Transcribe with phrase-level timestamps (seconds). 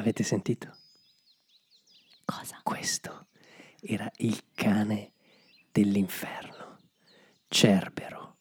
[0.00, 0.68] Avete sentito?
[2.24, 2.58] Cosa?
[2.62, 3.26] Questo
[3.82, 5.12] era il cane
[5.70, 6.78] dell'inferno,
[7.48, 8.36] Cerbero,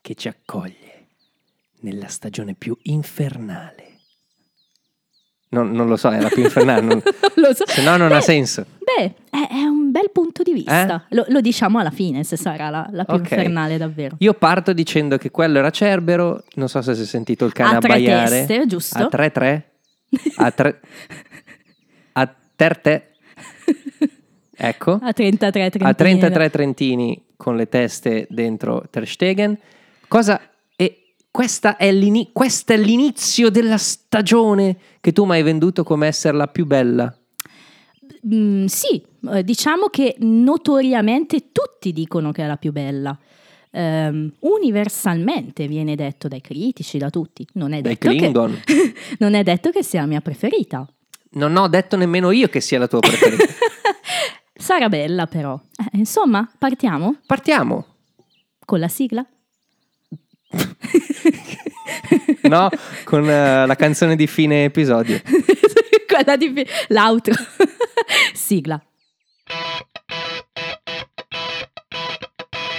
[0.00, 1.08] che ci accoglie
[1.80, 3.90] nella stagione più infernale.
[5.50, 7.02] Non, non lo so, era più infernale, non-
[7.36, 7.66] lo so.
[7.66, 8.64] se no non ha Beh, senso.
[8.78, 11.04] Beh, è, è un bel punto di vista.
[11.10, 13.18] Lo, lo diciamo alla fine, se sarà la, la più Eh?
[13.18, 13.30] Ok.
[13.30, 14.16] infernale davvero.
[14.20, 17.76] Io parto dicendo che quello era Cerbero, non so se si è sentito il cane
[17.76, 18.46] Ha tre abbaiare.
[18.46, 18.96] teste, giusto?
[18.96, 19.62] A 3-3?
[20.36, 20.80] A 3
[22.12, 23.12] A terte?
[24.54, 24.98] Ecco.
[25.02, 29.58] A 33 30 a 33 trentini con le teste dentro Ter Stegen.
[30.06, 30.40] Cosa
[30.76, 36.06] e questa è, l'ini- questo è l'inizio della stagione che tu mi hai venduto come
[36.06, 37.12] essere la più bella.
[38.32, 39.02] Mm, sì,
[39.32, 43.18] eh, diciamo che notoriamente tutti dicono che è la più bella.
[43.74, 47.46] Ehm, universalmente viene detto dai critici, da tutti.
[47.54, 48.30] Non è, detto che,
[49.18, 50.86] non è detto che sia la mia preferita.
[51.32, 53.44] Non ho detto nemmeno io che sia la tua preferita.
[54.54, 55.58] Sarà bella però.
[55.76, 57.86] Eh, insomma, partiamo Partiamo.
[58.64, 59.26] con la sigla?
[62.42, 62.68] No,
[63.04, 65.20] con eh, la canzone di fine episodio.
[66.06, 67.34] Quella di fi- l'outro.
[68.34, 68.82] sigla.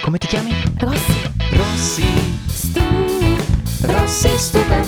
[0.04, 0.50] Come ti chiami?
[0.80, 1.12] Rossi.
[1.52, 2.02] Rossi.
[2.46, 2.80] Stu.
[3.80, 4.84] Rossi Stupid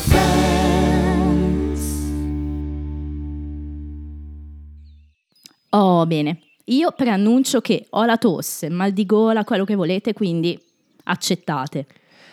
[5.71, 6.41] Oh, bene.
[6.65, 10.61] Io preannuncio che ho la tosse, mal di gola, quello che volete, quindi
[11.05, 11.87] accettate.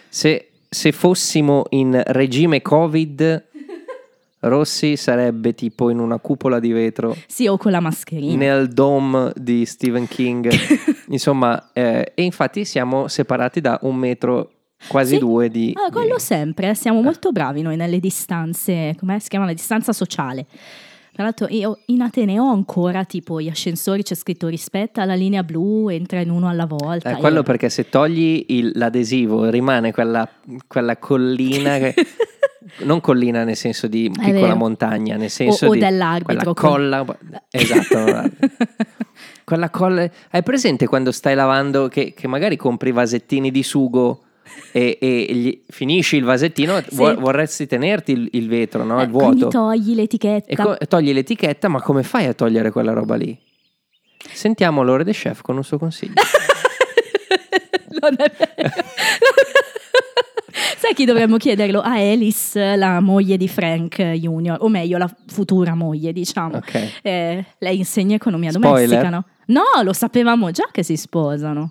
[0.10, 3.46] Se, se fossimo in regime Covid,
[4.44, 8.36] Rossi sarebbe tipo in una cupola di vetro Sì, o con la mascherina.
[8.38, 10.50] nel dome di Stephen King.
[11.10, 14.52] Insomma, eh, e infatti siamo separati da un metro,
[14.88, 15.20] quasi Sì.
[15.20, 15.74] due di...
[15.76, 19.46] Ah, quello di- sempre, siamo molto bravi noi nelle distanze, come si chiama?
[19.46, 20.46] La distanza sociale.
[21.14, 25.88] Tra l'altro io in Ateneo ancora tipo gli ascensori c'è scritto rispetta la linea blu,
[25.90, 27.12] entra in uno alla volta.
[27.12, 30.28] Eh, quello Io- perché se togli il- l'adesivo rimane quella,
[30.68, 31.94] quella collina che...
[32.80, 37.18] Non collina nel senso di piccola montagna, nel senso o di dell'arbitro, quella colla.
[37.52, 38.30] Esatto.
[39.44, 40.10] quella colla.
[40.32, 44.22] Hai presente quando stai lavando che, che magari compri vasettini di sugo
[44.72, 46.96] e, e finisci il vasettino, Sì.
[46.96, 49.00] vuo- vorresti tenerti il, il vetro, no?
[49.00, 49.48] Eh, il quindi vuoto.
[49.50, 50.50] togli l'etichetta.
[50.52, 53.38] E co- togli l'etichetta, ma come fai a togliere quella roba lì?
[54.32, 56.14] Sentiamo Lore de Chef con un suo consiglio.
[58.02, 58.70] Non è vero.
[60.78, 61.80] Sai chi dovremmo chiederlo?
[61.82, 66.58] A Alice, la moglie di Frank Junior, o meglio, la futura moglie, diciamo.
[66.58, 67.00] Ok.
[67.02, 68.88] Eh, lei insegna economia Spoiler.
[68.88, 69.26] domestica, no?
[69.48, 71.70] No, lo sapevamo già che si sposano.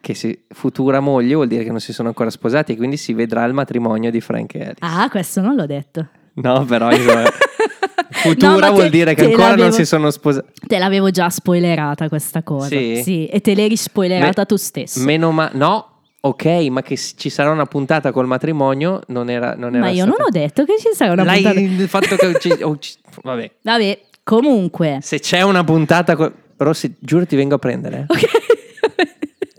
[0.00, 3.12] Che si, futura moglie vuol dire che non si sono ancora sposati e quindi si
[3.12, 4.76] vedrà il matrimonio di Frank e Alice.
[4.80, 6.06] Ah, questo non l'ho detto.
[6.34, 7.24] No, però insomma,
[8.10, 10.48] futura No, vuol te- dire che ancora non si sono sposati.
[10.66, 12.68] Te l'avevo già spoilerata questa cosa.
[12.68, 13.26] Sì?
[13.26, 15.00] e te l'hai rispoilerata Me- tu stesso.
[15.00, 19.74] Meno ma no, ok, ma che ci sarà una puntata col matrimonio non era, non
[19.74, 21.60] era Ma io non stata- ho detto che ci sarà una L'hai- puntata.
[21.60, 24.98] il fatto che ci- oh, ci- vabbè, Vabbè, comunque.
[25.02, 28.06] se c'è una puntata co- Rossi, giuro ti vengo a prendere.
[28.08, 28.12] eh.
[28.14, 28.24] Ok.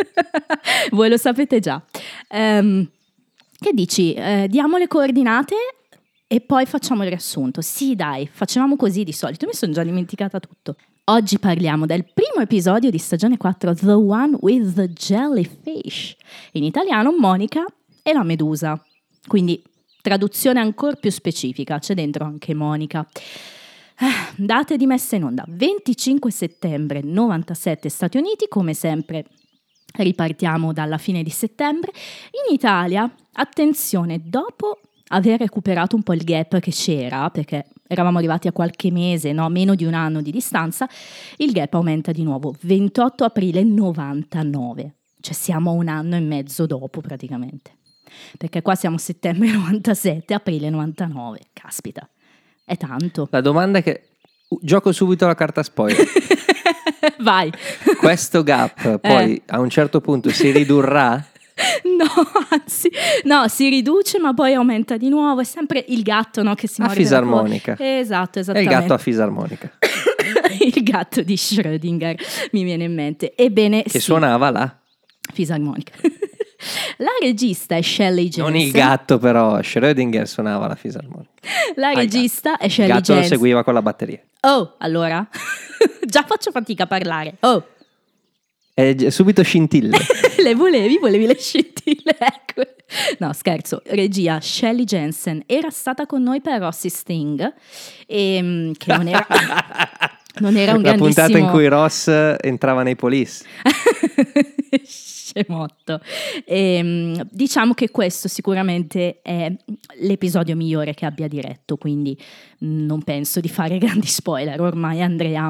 [0.91, 1.83] Voi lo sapete già.
[2.29, 2.89] Ehm,
[3.59, 4.13] che dici?
[4.13, 5.55] Eh, diamo le coordinate
[6.27, 7.61] e poi facciamo il riassunto.
[7.61, 9.45] Sì, dai, facevamo così di solito.
[9.45, 10.75] Mi sono già dimenticata tutto.
[11.05, 16.15] Oggi parliamo del primo episodio di stagione 4, The One with the Jellyfish.
[16.53, 17.63] In italiano, Monica
[18.03, 18.81] e la Medusa.
[19.25, 19.63] Quindi,
[20.01, 23.07] traduzione ancora più specifica, c'è dentro anche Monica.
[23.99, 29.25] Ah, Date di messa in onda 25 settembre 97 Stati Uniti, come sempre
[30.03, 31.91] ripartiamo dalla fine di settembre.
[32.47, 38.47] In Italia, attenzione, dopo aver recuperato un po' il gap che c'era, perché eravamo arrivati
[38.47, 39.47] a qualche mese, no?
[39.49, 40.87] meno di un anno di distanza,
[41.37, 47.01] il gap aumenta di nuovo, 28 aprile 99, cioè siamo un anno e mezzo dopo
[47.01, 47.75] praticamente.
[48.37, 52.07] Perché qua siamo settembre 97, aprile 99, caspita,
[52.63, 53.27] è tanto.
[53.31, 54.09] La domanda è che
[54.61, 56.05] gioco subito la carta spoiler.
[57.19, 57.51] Vai.
[57.97, 59.41] Questo gap poi Eh.
[59.47, 61.23] a un certo punto si ridurrà?
[61.83, 62.05] No,
[62.49, 62.87] anzi,
[63.23, 65.41] no, si riduce ma poi aumenta di nuovo.
[65.41, 67.75] È sempre il gatto no, che si A per la fisarmonica.
[67.79, 69.71] Esatto, È il gatto a fisarmonica
[70.61, 72.15] il gatto di Schrödinger
[72.51, 73.33] mi viene in mente.
[73.35, 74.79] Ebbene, che sì, suonava là.
[75.33, 75.93] fisarmonica.
[76.97, 78.43] La regista è Shelley Jensen.
[78.43, 81.31] Non il gatto però, Schrödinger suonava la fisarmonica.
[81.75, 83.37] La Ah, il regista è Il Shelley gatto lo Jensen.
[83.37, 84.19] seguiva con la batteria.
[84.41, 85.27] Oh, allora.
[86.03, 87.35] Già faccio fatica a parlare.
[87.41, 87.63] Oh,
[88.73, 89.97] gi- subito scintille.
[90.41, 90.97] le volevi?
[90.97, 92.15] Volevi le scintille?
[92.19, 92.61] ecco.
[93.19, 93.81] No, scherzo.
[93.85, 97.53] Regia Shelly Jensen era stata con noi per Rossi Sting,
[98.05, 99.27] e, che non era,
[100.39, 100.97] non era un La grandissimo...
[100.97, 102.07] puntata in cui Ross
[102.39, 103.43] entrava nei police.
[105.27, 105.99] Scemotto.
[106.45, 109.53] Ehm, diciamo che questo sicuramente è
[109.99, 112.17] l'episodio migliore che abbia diretto, quindi
[112.59, 114.59] non penso di fare grandi spoiler.
[114.61, 115.45] Ormai Andrea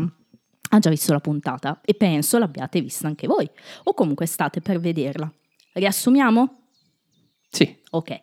[0.69, 3.47] ha già visto la puntata e penso l'abbiate vista anche voi,
[3.83, 5.31] o comunque state per vederla.
[5.74, 6.69] Riassumiamo?
[7.50, 7.77] Sì.
[7.91, 8.21] Ok.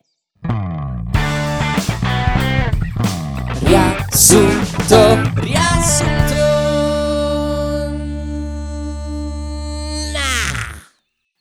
[3.61, 6.34] Riassunto, riassunto.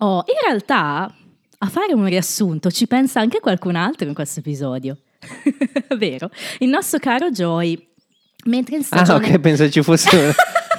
[0.04, 1.10] Oh, in realtà
[1.60, 4.98] a fare un riassunto ci pensa anche qualcun altro in questo episodio.
[5.98, 6.30] Vero?
[6.60, 7.88] Il nostro caro Joy,
[8.48, 9.28] mentre in Ah, stagione...
[9.28, 10.36] ok, penso ci fosse.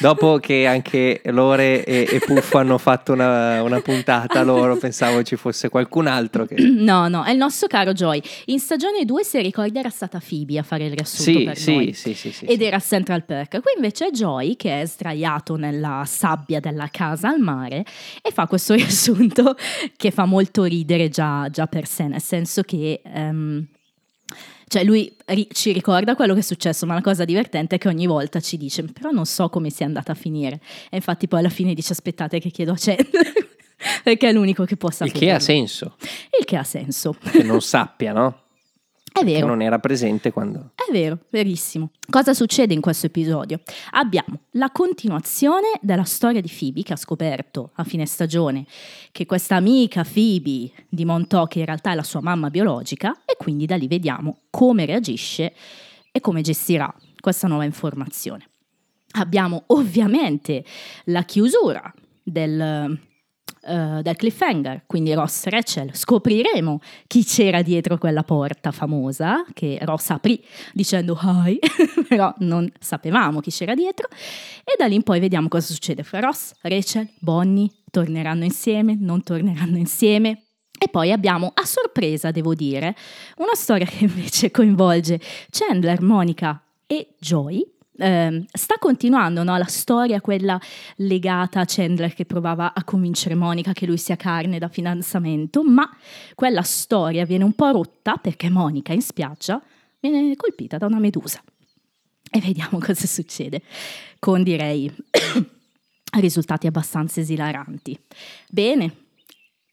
[0.00, 5.36] Dopo che anche Lore e, e Puffo hanno fatto una, una puntata loro, pensavo ci
[5.36, 6.56] fosse qualcun altro che.
[6.88, 8.20] No, no, è il nostro caro Joy.
[8.46, 11.74] In stagione 2, se ricordi, era stata Phoebe a fare il riassunto Sì, per sì,
[11.74, 11.92] noi.
[11.92, 12.64] sì, sì, sì, Ed sì.
[12.64, 13.60] era Central Perk.
[13.60, 17.84] Qui invece è Joy che è sdraiato nella sabbia della casa al mare
[18.22, 19.56] e fa questo riassunto
[19.96, 23.00] che fa molto ridere già, già per sé, nel senso che...
[23.04, 23.66] ehm,
[24.68, 27.88] cioè lui ri- ci ricorda quello che è successo, ma la cosa divertente è che
[27.88, 30.60] ogni volta ci dice però non so come sia andata a finire.
[30.90, 33.48] E infatti poi alla fine dice aspettate che chiedo a Chandler,
[34.04, 35.18] perché è l'unico che può Il sapere.
[35.18, 35.96] che ha senso,
[36.38, 37.16] Il che ha senso.
[37.30, 38.42] che non sappia, no?
[39.18, 39.46] È Che vero.
[39.46, 40.70] non era presente quando.
[40.74, 41.90] È vero, verissimo.
[42.08, 43.60] Cosa succede in questo episodio?
[43.92, 48.64] Abbiamo la continuazione della storia di Phoebe che ha scoperto a fine stagione
[49.10, 53.66] che questa amica Phoebe di Montauk in realtà è la sua mamma biologica e quindi
[53.66, 55.52] da lì vediamo come reagisce
[56.12, 58.48] e come gestirà questa nuova informazione.
[59.12, 60.64] Abbiamo ovviamente
[61.04, 61.92] la chiusura
[62.22, 62.98] del,
[63.68, 65.94] eh, del cliffhanger, quindi Ross e Rachel.
[65.94, 70.42] Scopriremo chi c'era dietro quella porta famosa che Ross aprì
[70.72, 71.58] dicendo hi,
[72.08, 74.08] però non sapevamo chi c'era dietro.
[74.64, 79.22] E da lì in poi vediamo cosa succede fra Ross, Rachel, Bonnie, torneranno insieme, non
[79.22, 80.44] torneranno insieme.
[80.80, 82.94] E poi abbiamo, a sorpresa devo dire,
[83.38, 85.20] una storia che invece coinvolge
[85.50, 87.77] Chandler, Monica e Joy.
[88.00, 90.58] Ehm, sta continuando no, la storia, quella
[90.96, 95.88] legata a Chandler che provava a convincere Monica che lui sia carne da fidanzamento, ma
[96.34, 99.60] quella storia viene un po' rotta perché Monica in spiaggia
[100.00, 101.42] viene colpita da una medusa.
[102.30, 103.62] E vediamo cosa succede,
[104.18, 104.92] con direi
[106.18, 107.98] risultati abbastanza esilaranti.
[108.48, 108.94] Bene,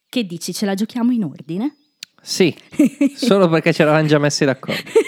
[0.10, 1.76] che dici, ce la giochiamo in ordine?
[2.22, 2.56] Sì,
[3.16, 4.82] solo perché ci eravamo già messi d'accordo.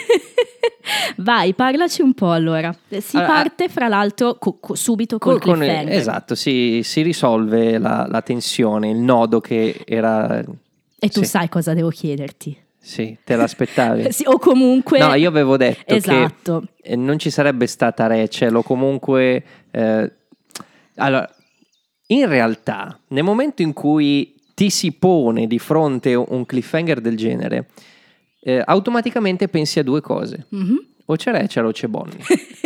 [1.18, 2.76] Vai, parlaci un po' allora.
[3.00, 5.94] Si Allora, parte fra l'altro co- co- subito col Con- cliffhanger.
[5.98, 10.40] esatto, si, si risolve la, la tensione, il nodo che era.
[11.00, 12.58] E tu sì, sai cosa devo chiederti.
[12.80, 14.10] Sì, te l'aspettavi.
[14.14, 15.00] Sì, o comunque...
[15.00, 16.64] No, io avevo detto Esatto.
[16.82, 19.44] che eh, non ci sarebbe stata Rachel o comunque...
[19.72, 20.12] eh,
[20.96, 21.30] allora,
[22.08, 27.68] in realtà, nel momento in cui ti si pone di fronte un cliffhanger del genere,
[28.40, 30.46] eh, automaticamente pensi a due cose.
[30.50, 30.86] Mhm.
[31.10, 32.18] O c'è Rachel o c'è Bonnie.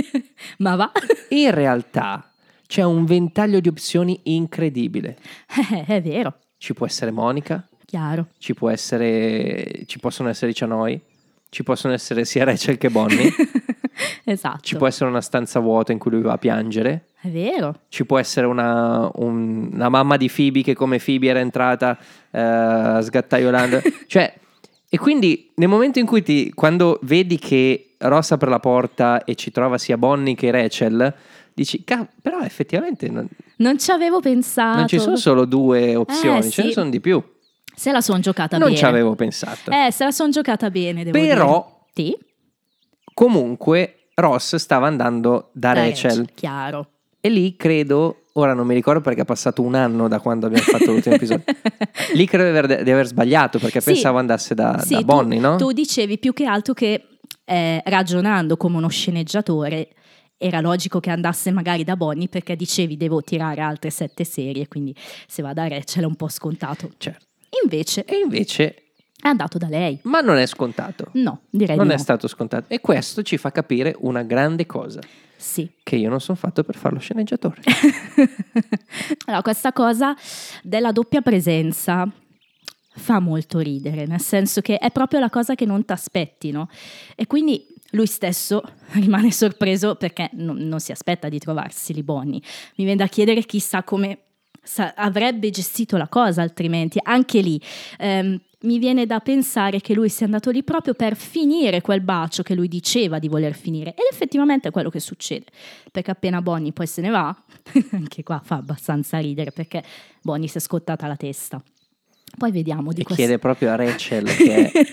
[0.59, 0.91] Ma va?
[1.29, 2.31] In realtà
[2.67, 5.17] c'è un ventaglio di opzioni incredibile.
[5.85, 8.27] È vero, Ci può essere Monica, chiaro.
[8.37, 9.83] ci può essere...
[9.85, 10.99] ci possono essere Cianoi,
[11.49, 13.29] ci possono essere sia Rachel che Bonnie.
[14.23, 14.59] esatto.
[14.61, 17.07] Ci può essere una stanza vuota in cui lui va a piangere.
[17.21, 17.81] È vero.
[17.89, 21.97] Ci può essere una, un- una mamma di Phoebe che come Phoebe era entrata
[22.31, 23.81] eh, sgattaiolando.
[24.07, 24.33] cioè,
[24.93, 29.35] e quindi nel momento in cui ti, quando vedi che Ross apre la porta e
[29.35, 31.13] ci trova sia Bonnie che Rachel,
[31.53, 33.25] dici, "Ca- però effettivamente non,
[33.57, 34.77] Non ci avevo pensato.
[34.79, 36.73] non ci sono solo due opzioni, Eh, ce ne sì.
[36.73, 37.23] sono di più.
[37.73, 38.77] Se la sono giocata Non bene.
[38.79, 39.71] ci avevo pensato.
[39.71, 42.09] Eh, se la sono giocata bene, devo Però, dire.
[42.09, 42.17] Sì,
[43.13, 46.27] comunque, Ross stava andando da eh, Rachel.
[46.33, 46.87] Chiaro.
[47.21, 50.63] E lì credo, ora non mi ricordo perché è passato un anno da quando abbiamo
[50.65, 51.43] fatto l'ultimo episodio.
[52.13, 53.91] Lì credo di aver, di aver sbagliato perché Sì.
[53.93, 55.55] pensavo andasse da, Sì, da tu- Bonnie, no?
[55.57, 57.07] Tu dicevi più che altro che
[57.45, 59.89] eh, ragionando come uno sceneggiatore
[60.37, 64.95] era logico che andasse magari da Bonnie perché dicevi devo tirare altre sette serie, quindi
[65.27, 66.91] se va da Rachel è un po' scontato.
[66.97, 67.25] Certo.
[67.63, 68.75] Invece E invece,
[69.21, 69.99] è andato da lei.
[70.03, 71.09] ma non è scontato.
[71.13, 72.01] No, direi Non di è no.
[72.01, 72.65] stato scontato.
[72.69, 74.99] E questo ci fa capire una grande cosa,
[75.41, 75.69] Sì.
[75.81, 77.61] che io non sono fatto per fare lo sceneggiatore.
[79.25, 80.15] allora, questa cosa
[80.61, 82.07] della doppia presenza
[82.93, 86.69] fa molto ridere, nel senso che è proprio la cosa che non ti aspetti, no?
[87.15, 88.61] E quindi lui stesso
[88.93, 92.39] rimane sorpreso perché non, non si aspetta di trovarsi lì Bonnie.
[92.75, 94.19] Mi viene da chiedere chissà come
[94.61, 96.99] sa- avrebbe gestito la cosa altrimenti.
[97.01, 97.59] Anche lì
[97.97, 102.43] ehm, mi viene da pensare che lui sia andato lì proprio per finire quel bacio
[102.43, 103.91] che lui diceva di voler finire.
[103.91, 105.45] Ed effettivamente è quello che succede.
[105.91, 107.35] Perché appena Bonnie poi se ne va,
[107.91, 109.83] anche qua fa abbastanza ridere perché
[110.21, 111.61] Bonnie si è scottata la testa.
[112.37, 113.23] Poi vediamo di E questo.
[113.23, 114.85] chiede proprio a Rachel che è,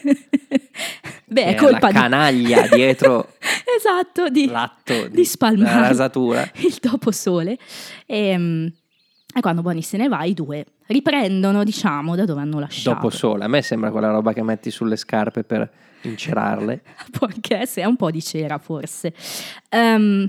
[1.26, 1.98] Beh, è colpa la di...
[1.98, 3.34] canaglia dietro
[3.76, 5.80] esatto, di, l'atto di spalmare.
[5.80, 6.50] la rasatura.
[6.56, 7.58] il dopo sole.
[8.06, 8.66] E, mm,
[9.36, 12.96] e quando Bonnie se ne va, i due riprendono, diciamo, da dove hanno lasciato.
[12.96, 13.44] Dopo sole.
[13.44, 15.70] A me sembra quella roba che metti sulle scarpe per
[16.02, 16.82] incerarle.
[17.12, 19.14] Può anche essere un po' di cera, forse.
[19.68, 20.28] Ehm,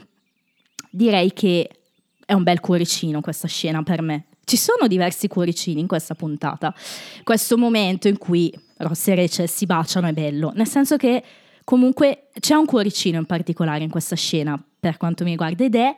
[0.90, 1.70] direi che
[2.26, 4.26] è un bel cuoricino questa scena per me.
[4.44, 6.74] Ci sono diversi cuoricini in questa puntata.
[7.24, 11.24] Questo momento in cui Ross e Rachel si baciano è bello, nel senso che
[11.64, 15.96] comunque c'è un cuoricino in particolare in questa scena, per quanto mi riguarda, ed è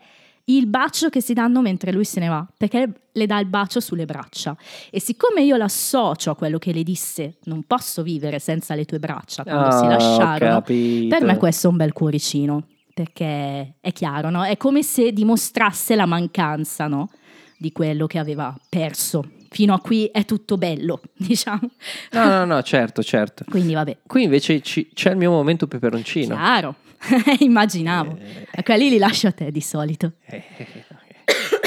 [0.58, 3.80] il bacio che si danno mentre lui se ne va, perché le dà il bacio
[3.80, 4.56] sulle braccia.
[4.90, 9.00] E siccome io l'associo a quello che le disse, non posso vivere senza le tue
[9.00, 14.30] braccia quando si Ah, lasciarono, per me questo è un bel cuoricino, perché è chiaro,
[14.30, 14.44] no?
[14.44, 17.10] È come se dimostrasse la mancanza, no?
[17.58, 19.24] Di quello che aveva perso.
[19.54, 21.70] Fino a qui è tutto bello, diciamo.
[22.12, 23.44] No, no, no, certo, certo.
[23.50, 26.36] Quindi vabbè, Qui invece ci- c'è il mio momento peperoncino.
[26.36, 26.76] chiaro.
[27.40, 28.18] Immaginavo.
[28.52, 30.14] Eh, Quelli li lascio a te di solito.
[30.28, 30.68] eh, eh,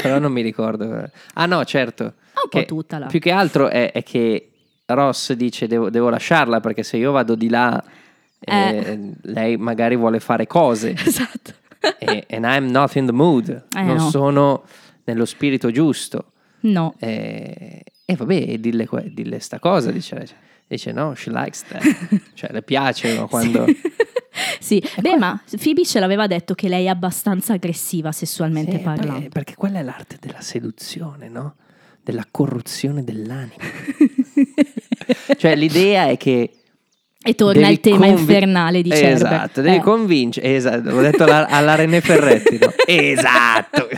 [0.01, 1.09] Però non mi ricordo.
[1.33, 2.03] Ah no, certo.
[2.03, 3.05] Un po' Che tutta la...
[3.05, 4.49] Più che altro è, è che
[4.85, 7.83] Ross dice devo, devo lasciarla perché se io vado di là
[8.39, 11.53] eh, lei magari vuole fare cose Esatto.
[11.99, 14.09] e and I'm not in the mood, Eh, non no.
[14.09, 14.63] sono
[15.05, 16.31] nello spirito giusto.
[16.65, 16.95] No.
[16.99, 20.27] E, e vabbè, dille, dille sta cosa, dice,
[20.67, 21.83] dice no, she likes that.
[22.33, 23.65] cioè le piace no, quando...
[24.59, 29.19] sì, beh, ma Phoebe ce l'aveva detto che lei è abbastanza aggressiva sessualmente Sì, parlando.
[29.19, 31.55] beh, perché quella è l'arte della seduzione, no?
[32.01, 33.63] Della corruzione dell'anima.
[35.37, 36.51] cioè l'idea è che...
[37.27, 39.13] E torna devi il tema convi- infernale di Cerber.
[39.15, 39.79] Esatto, devi Eh.
[39.81, 40.55] convincere...
[40.55, 42.71] Esatto, l'ho detto alla, alla René Ferretti, no?
[42.85, 43.87] Esatto!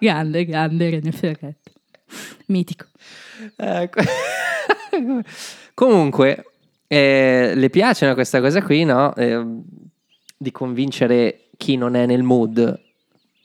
[0.00, 1.70] grande, grande René Ferretti.
[2.46, 2.86] Mitico.
[3.56, 4.00] Ecco.
[5.74, 6.44] Comunque,
[6.86, 9.14] eh, le piace no, questa cosa qui, no?
[9.14, 9.42] Eh,
[10.36, 12.80] di convincere chi non è nel mood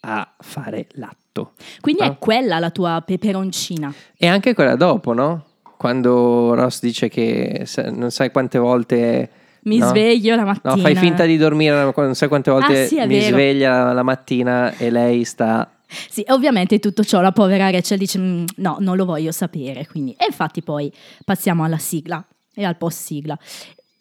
[0.01, 1.53] a fare l'atto.
[1.79, 2.07] Quindi No?
[2.11, 3.93] è quella la tua peperoncina.
[4.17, 5.45] E anche quella dopo, no?
[5.77, 9.29] Quando Ross dice che non sai quante volte...
[9.63, 9.87] Mi no?
[9.87, 10.75] sveglio la mattina.
[10.75, 13.35] No, fai finta di dormire, non sai quante volte Ah, sì, mi vero.
[13.35, 15.69] sveglia la mattina e lei sta...
[15.87, 19.85] Sì, ovviamente tutto ciò la povera Rachel dice "Mm, no, non lo voglio sapere.
[19.87, 20.13] Quindi.
[20.17, 20.91] E infatti poi
[21.23, 22.21] passiamo alla sigla
[22.53, 23.37] e al post sigla.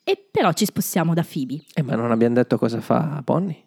[0.02, 1.60] E però ci spostiamo da Phoebe.
[1.74, 3.54] Eh, ma non abbiamo detto cosa fa Bonnie?
[3.54, 3.64] In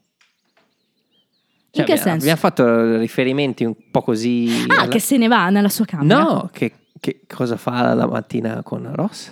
[1.71, 2.17] che abbiamo, senso?
[2.21, 4.65] abbiamo fatto riferimenti un po' così...
[4.67, 6.21] Ah, alla- che se ne va nella sua camera.
[6.23, 9.31] No, che, che cosa fa la mattina con Ross?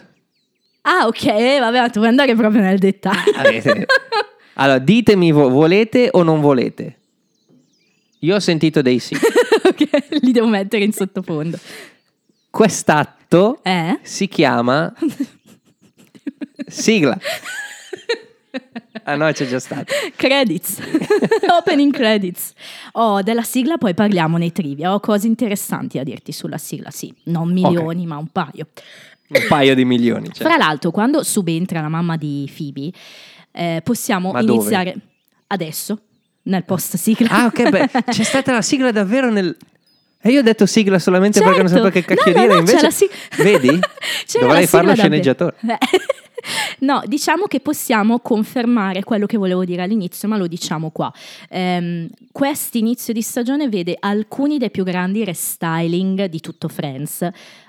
[0.82, 3.32] Ah, ok, vabbè, ma tu vuoi andare proprio nel dettaglio.
[3.36, 3.86] Avete-
[4.60, 6.96] Allora, ditemi, vo- volete o non volete?
[8.20, 9.14] Io ho sentito dei sì.
[9.64, 11.60] ok, li devo mettere in sottofondo.
[12.50, 14.00] Quest'atto Eh?
[14.02, 14.92] si chiama
[16.68, 17.20] sigla.
[19.10, 19.94] Ah no, c'è già stato.
[20.18, 20.80] Credits,
[21.58, 22.52] opening credits.
[22.94, 24.94] Oh, della sigla poi parliamo nei trivia.
[24.94, 27.14] Ho cose interessanti a dirti sulla sigla, sì.
[27.26, 28.68] Non milioni, ma un paio.
[29.30, 30.28] Un paio di milioni.
[30.34, 30.46] Cioè.
[30.46, 32.92] Fra l'altro, quando subentra la mamma di Phoebe,
[33.52, 34.54] eh, possiamo Ma dove?
[34.60, 34.96] iniziare
[35.48, 36.00] adesso,
[36.44, 37.30] nel post sigla.
[37.30, 39.56] Ah, ok, beh, c'è stata la sigla davvero nel...
[40.20, 41.84] E io ho detto sigla solamente perché non Certo.
[41.90, 42.78] sapevo che cacchio No, no, dire, no, invece...
[42.78, 43.80] c'è la sig- Vedi?
[44.26, 45.08] C'era Dovrei farlo davvero.
[45.08, 45.56] sceneggiatore.
[46.80, 51.12] No, diciamo che possiamo confermare quello che volevo dire all'inizio, ma lo diciamo qua.
[51.50, 57.22] Ehm, questo inizio di stagione vede alcuni dei più grandi restyling di tutto Friends,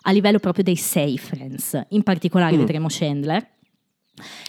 [0.03, 1.81] a livello proprio dei sei Friends.
[1.91, 2.59] In particolare Mm.
[2.59, 3.47] vedremo Chandler.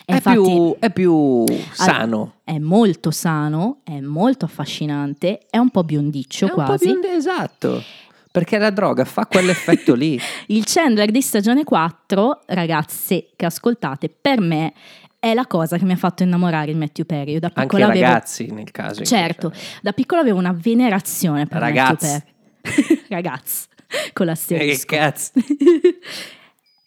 [0.04, 2.34] È, infatti più, è più sano.
[2.44, 6.86] è molto sano, è molto affascinante, è un po' biondiccio È un po' quasi.
[7.00, 7.84] più esatto.
[8.32, 10.20] Perché la droga fa quell'effetto lì.
[10.48, 14.74] Il Chandler di stagione 4, ragazze che ascoltate, per me
[15.20, 17.34] è la cosa che mi ha fatto innamorare di Matthew Perry.
[17.34, 19.04] Io da Anche piccola avevo, ragazzi nel caso.
[19.04, 21.90] certo, da piccola avevo una venerazione per Ragazz.
[22.04, 22.20] Matthew
[22.62, 23.02] Perry.
[23.10, 23.96] Ragazzi, con c'è.
[23.96, 24.86] Eh, Che l'asterisco.
[24.96, 25.32] cazzo.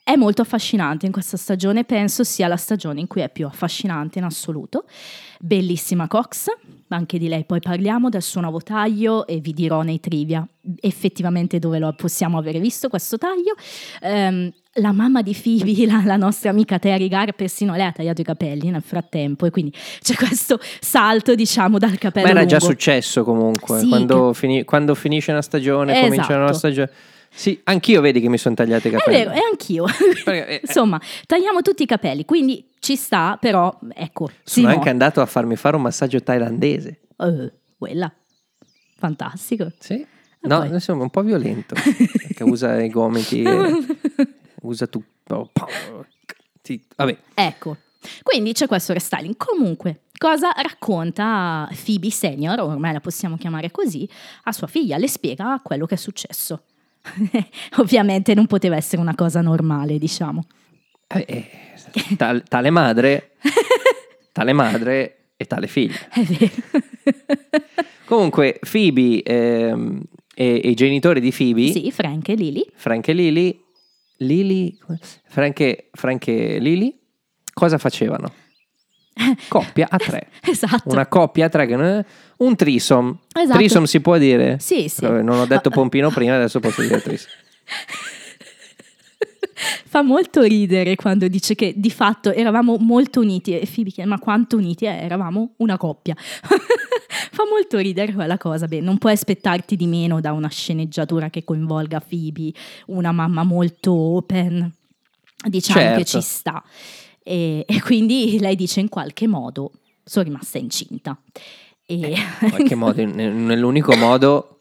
[0.05, 4.19] È molto affascinante in questa stagione, penso sia la stagione in cui è più affascinante
[4.19, 4.85] in assoluto.
[5.39, 6.47] Bellissima Cox,
[6.95, 10.47] anche di lei poi parliamo del suo nuovo taglio e vi dirò nei trivia
[10.81, 13.55] effettivamente dove lo possiamo avere visto questo taglio.
[14.01, 18.21] Ehm, la mamma di Phoebe, la, la nostra amica Terry Gar, persino lei ha tagliato
[18.21, 22.59] i capelli nel frattempo e quindi c'è questo salto, diciamo, dal capello Ma era già
[22.59, 22.73] lungo.
[22.73, 26.59] successo comunque, Sì, quando, fini- quando finisce una stagione, comincia una nuova Esatto.
[26.59, 26.91] stagione.
[27.35, 29.17] Sì, anch'io vedi che mi sono tagliati i È capelli.
[29.17, 29.85] vero, e anch'io.
[30.25, 34.75] Perché, eh, Insomma, tagliamo tutti i capelli, quindi ci sta, però, ecco, Sono no.
[34.75, 37.01] anche andato a farmi fare un massaggio thailandese.
[37.17, 38.12] Eh, quella.
[38.99, 39.73] Fantastico.
[39.79, 40.07] Sì.
[40.41, 40.69] No, poi?
[40.69, 41.75] insomma, un po' violento.
[42.27, 43.85] perché usa i gomiti, e
[44.62, 45.03] usa tu.
[45.25, 45.51] po-
[46.62, 47.77] sì, vabbè, Ecco,
[48.23, 49.37] quindi c'è questo restyling.
[49.37, 54.09] Comunque, cosa racconta Phoebe Senior, ormai la possiamo chiamare così,
[54.45, 54.97] a sua figlia?
[54.99, 56.65] Le spiega quello che è successo.
[57.78, 60.44] Ovviamente non poteva essere una cosa normale, diciamo.
[61.06, 63.32] Eh, eh, tal- tale madre,
[64.32, 65.99] tale madre e tale figlia.
[66.11, 66.52] È vero.
[68.04, 70.02] Comunque, Phoebe ehm,
[70.35, 72.66] e, e i genitori di Phoebe, sì, Frank e Lily.
[72.75, 73.64] Frank e Lily,
[74.18, 74.78] Lily,
[75.26, 76.99] Frank e, Frank e Lily,
[77.52, 78.32] cosa facevano?
[79.49, 80.28] Coppia a tre.
[80.42, 80.88] Esatto.
[80.90, 81.76] Una coppia a tre, che
[82.43, 83.17] un trisom.
[83.33, 83.59] Esatto.
[83.59, 84.59] Trisom si può dire?
[84.61, 85.03] Sì, sì.
[85.05, 87.31] Non ho detto pompino prima, adesso posso dire trisom.
[89.85, 94.19] Fa molto ridere quando dice che di fatto eravamo molto uniti e Phoebe chiede ma
[94.19, 94.87] quanto uniti?
[94.87, 96.17] Eh, eravamo una coppia.
[96.19, 98.67] Fa molto ridere quella cosa.
[98.67, 102.53] Beh, non puoi aspettarti di meno da una sceneggiatura che coinvolga Phoebe,
[102.87, 104.73] una mamma molto open.
[105.45, 106.05] Diciamo che Certo.
[106.05, 106.63] ci sta.
[107.23, 109.73] E, e quindi lei dice in qualche modo
[110.03, 111.17] sono rimasta incinta.
[112.01, 112.15] E...
[112.43, 114.61] In qualche modo, nell'unico modo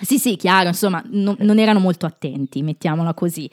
[0.00, 3.50] Sì, sì, chiaro, insomma, no- non erano molto attenti, mettiamola così.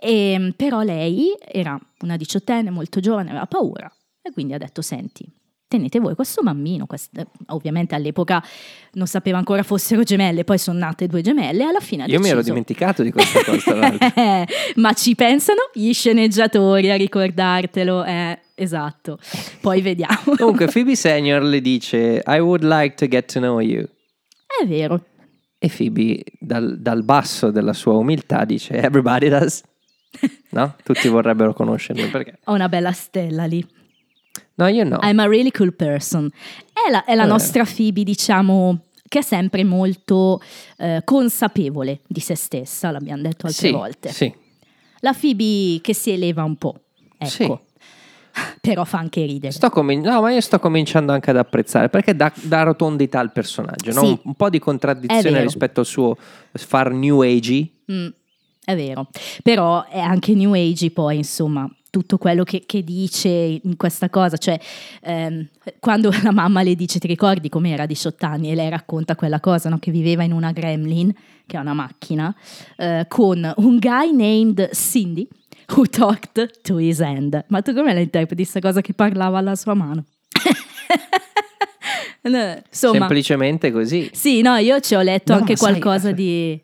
[0.00, 3.90] Ehm, però lei era una diciottenne molto giovane, aveva paura
[4.22, 5.26] e quindi ha detto, senti,
[5.66, 8.42] tenete voi questo bambino, quest- eh, ovviamente all'epoca
[8.92, 12.20] non sapeva ancora fossero gemelle, poi sono nate due gemelle e alla fine ha Io
[12.20, 13.74] mi ero deciso- dimenticato di questa cosa.
[13.76, 14.08] l'altro.
[14.76, 19.18] Ma ci pensano gli sceneggiatori a ricordartelo, eh, esatto.
[19.60, 20.34] Poi vediamo.
[20.36, 23.86] Comunque, Phoebe Senior le dice: I would like to get to know you.
[24.60, 25.04] È vero.
[25.58, 29.62] E Phoebe, dal, dal basso della sua umiltà, dice: Everybody does.
[30.50, 30.76] No?
[30.82, 32.38] Tutti vorrebbero conoscermi perché?
[32.44, 33.62] Ho una bella stella lì.
[34.54, 34.98] No, io no.
[35.02, 36.30] I'm a really cool person.
[36.72, 37.26] È la, è la Eh.
[37.26, 40.40] nostra Phoebe, diciamo, che è sempre molto
[40.78, 44.08] eh, consapevole di se stessa, l'abbiamo detto altre sì, volte.
[44.10, 44.32] Sì.
[45.00, 46.80] La Phoebe che si eleva un po',
[47.18, 47.28] ecco.
[47.28, 47.58] Sì.
[48.60, 49.52] Però fa anche ridere.
[49.52, 53.32] Sto comin- no, ma io sto cominciando anche ad apprezzare perché dà, dà rotondità al
[53.32, 54.00] personaggio, no?
[54.00, 54.06] Sì.
[54.06, 56.16] un, un po' di contraddizione rispetto al suo
[56.52, 57.68] far new age.
[57.90, 58.08] Mm,
[58.64, 59.08] è vero.
[59.42, 64.36] Però è anche New Age poi, insomma, tutto quello che, che dice in questa cosa,
[64.36, 64.60] cioè
[65.02, 65.48] ehm,
[65.80, 69.40] quando la mamma le dice ti ricordi com'era a 18 anni e lei racconta quella
[69.40, 69.78] cosa, no?
[69.78, 71.12] che viveva in una gremlin,
[71.46, 72.34] che è una macchina,
[72.76, 75.26] eh, con un guy named Cindy
[75.74, 77.44] who talked to his hand.
[77.48, 80.04] Ma tu come la interpreti questa cosa che parlava alla sua mano?
[82.20, 84.10] No, Insomma, Semplicemente così.
[84.12, 86.60] sì, no, io ci ho letto No, anche sai- qualcosa di...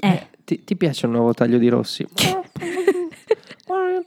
[0.00, 2.06] Eh, Ti, ti piace il nuovo taglio di Rossi?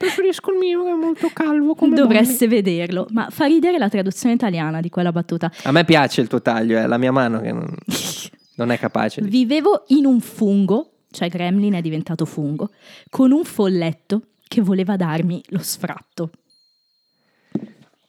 [0.01, 4.81] preferisco il mio che è molto calvo Dovreste vederlo, ma fa ridere la traduzione italiana
[4.81, 5.51] di quella battuta.
[5.63, 7.71] A me piace il tuo taglio, è la mia mano che non,
[8.55, 9.21] non è capace.
[9.21, 9.29] Di...
[9.29, 12.71] Vivevo in un fungo, cioè Gremlin è diventato fungo,
[13.09, 16.31] con un folletto che voleva darmi lo sfratto.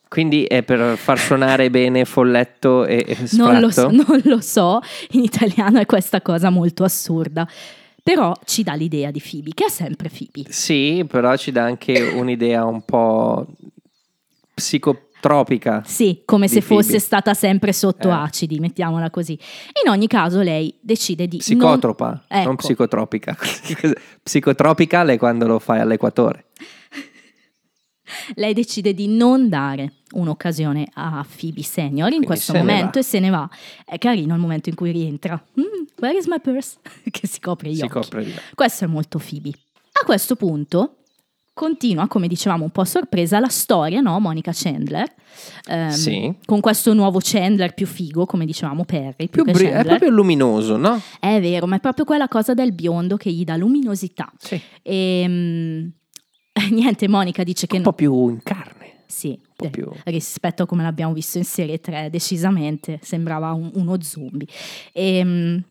[0.08, 3.90] Quindi è per far suonare bene folletto e, e Non lo, sfratto?
[3.96, 4.80] so, non lo so,
[5.12, 7.48] in italiano è questa cosa molto assurda,
[8.02, 10.52] però ci dà l'idea di Phoebe, che è sempre Phoebe.
[10.52, 13.46] Sì, però ci dà anche un'idea un po'
[15.22, 15.82] psicotropica.
[15.86, 16.98] Sì, come se fosse Phoebe.
[16.98, 18.12] stata sempre sotto Eh.
[18.12, 19.38] acidi, mettiamola così.
[19.84, 21.36] In ogni caso lei decide di...
[21.36, 22.54] non- Psicotropa, non Ecco.
[22.56, 23.36] psicotropica.
[24.22, 26.46] Psicotropical è quando lo fai all'equatore.
[28.34, 33.20] Lei decide di non dare un'occasione a Phoebe Senior in Quindi questo momento e se
[33.20, 33.48] ne va.
[33.86, 35.42] È carino il momento in cui rientra.
[35.58, 36.76] Mm, where is my purse?
[37.10, 37.92] che si copre gli Si occhi.
[37.92, 39.50] copre di Questo è molto Phoebe.
[40.02, 40.96] A questo punto
[41.54, 44.18] continua, come dicevamo un po' a sorpresa, la storia, no?
[44.20, 45.06] Monica Chandler.
[45.68, 46.34] ehm, Sì.
[46.44, 50.76] Con questo nuovo Chandler più figo, come dicevamo Perry, più, Più bri- è proprio luminoso,
[50.76, 51.00] no?
[51.20, 54.30] È vero, ma è proprio quella cosa del biondo che gli dà luminosità.
[54.38, 54.60] Sì.
[54.82, 55.26] E
[56.70, 59.04] niente, Monica dice che Un po' più in carne.
[59.06, 63.70] sì, po' eh, più- rispetto a come l'abbiamo visto in serie 3, decisamente sembrava un-
[63.74, 64.46] uno zombie.
[64.92, 65.62] E,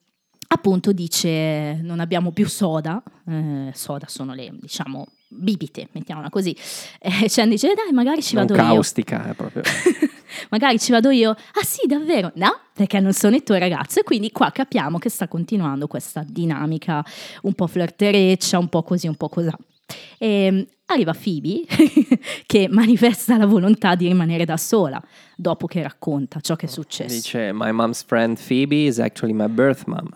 [0.48, 6.56] appunto dice non abbiamo più soda, eh, soda sono le diciamo bibite, mettiamola così.
[7.00, 8.68] E Chen dice "Eh, dai magari ci Non vado io.
[8.68, 9.64] caustica, è proprio.
[10.50, 11.32] magari ci vado io.
[11.32, 12.32] Ah sì, davvero?
[12.36, 14.00] No, perché non sono il tuo ragazzo.
[14.00, 17.04] E quindi qua capiamo che sta continuando questa dinamica
[17.44, 19.50] un po' flirtereccia, un po' così, un po' così.
[20.18, 21.66] E mm, arriva Phoebe
[22.46, 25.02] che manifesta la volontà di rimanere da sola
[25.36, 27.14] dopo che racconta ciò che è successo.
[27.16, 30.08] Dice, my mom's friend Phoebe is actually my birth mom.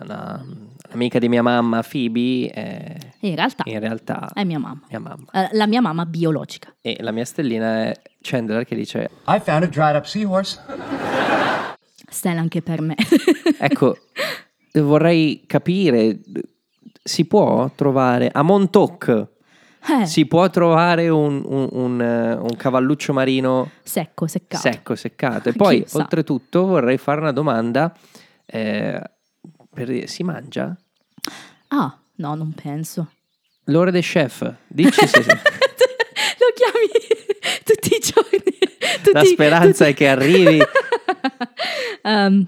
[0.00, 0.44] Una,
[0.92, 5.26] amica di mia mamma Phoebe è in realtà in realtà è mia mamma, mia mamma.
[5.32, 6.74] Eh, la mia mamma biologica.
[6.80, 10.60] E la mia stellina è Chandler che dice, I found a dried up seahorse.
[12.08, 12.94] Stella anche per me.
[13.58, 13.96] ecco,
[14.80, 16.20] vorrei capire,
[17.02, 19.26] si può trovare a Montauk,
[20.02, 24.62] Eh, si può trovare un, un- un, eh, un cavalluccio marino secco, seccato.
[24.70, 25.48] secco, seccato.
[25.48, 27.92] E poi, oltretutto, vorrei fare una domanda.
[28.46, 29.00] eh,
[29.72, 30.76] per dire, si mangia?
[31.68, 33.10] Ah, no, non penso.
[33.66, 38.58] L'ora del chef, dici se Lo chiami tutti i giorni.
[39.02, 40.60] tutti- la speranza è tutti- che arrivi.
[42.04, 42.44] Ehm,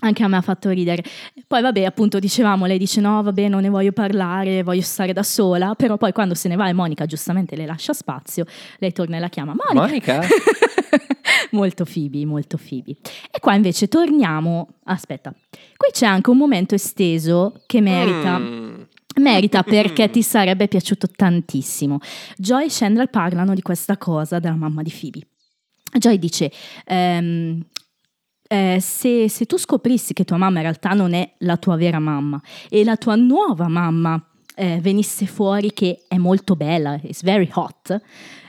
[0.00, 1.02] anche a me ha fatto ridere.
[1.46, 5.22] Poi vabbè, appunto dicevamo, lei dice no, vabbè, non ne voglio parlare, voglio stare da
[5.22, 8.44] sola, però poi quando se ne va e Monica giustamente le lascia spazio,
[8.78, 10.16] lei torna e la chiama Monica.
[10.16, 10.28] Monica?
[11.52, 12.96] molto Phoebe, molto Phoebe.
[13.30, 15.32] E qua invece torniamo, aspetta,
[15.76, 18.38] qui c'è anche un momento esteso che merita...
[18.38, 18.82] Mm.
[19.18, 21.98] Merita perché ti sarebbe piaciuto tantissimo.
[22.36, 25.26] Joy e Chandler parlano di questa cosa della mamma di Phoebe.
[25.98, 26.52] Joy dice:
[26.84, 27.60] ehm,
[28.48, 31.98] eh, se, se tu scoprissi che tua mamma in realtà non è la tua vera
[31.98, 34.20] mamma e la tua nuova mamma
[34.54, 38.00] eh, venisse fuori che è molto bella, is very hot,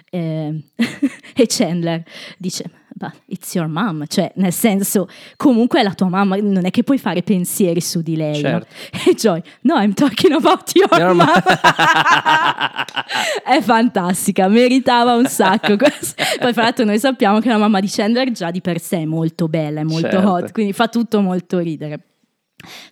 [0.09, 0.63] eh,
[1.35, 2.03] e Chandler
[2.37, 5.07] dice: But it's your mom, cioè nel senso,
[5.37, 8.41] comunque è la tua mamma, non è che puoi fare pensieri su di lei.
[8.41, 8.49] no?
[8.49, 8.67] Certo.
[9.09, 11.27] E Joy, no, I'm talking about your Your mom.
[11.27, 11.41] mom.
[13.45, 15.77] è fantastica, meritava un sacco.
[15.77, 19.05] Poi, fra l'altro, noi sappiamo che la mamma di Chandler già di per sé è
[19.05, 20.29] molto bella, è molto Certo.
[20.29, 22.01] hot, quindi fa tutto molto ridere.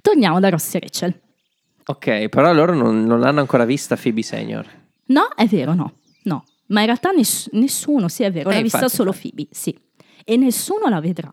[0.02, 1.20] Torniamo da Ross e Rachel.
[1.86, 4.66] ok, però loro non, non l'hanno ancora vista Phoebe Senior.
[5.08, 5.94] No, è vero, no,
[6.24, 6.44] no.
[6.68, 9.30] Ma in realtà ness- nessuno, sì è vero, Eh, l'ha vista infatti, solo infatti.
[9.34, 9.78] Phoebe, sì.
[10.30, 11.32] E nessuno la vedrà,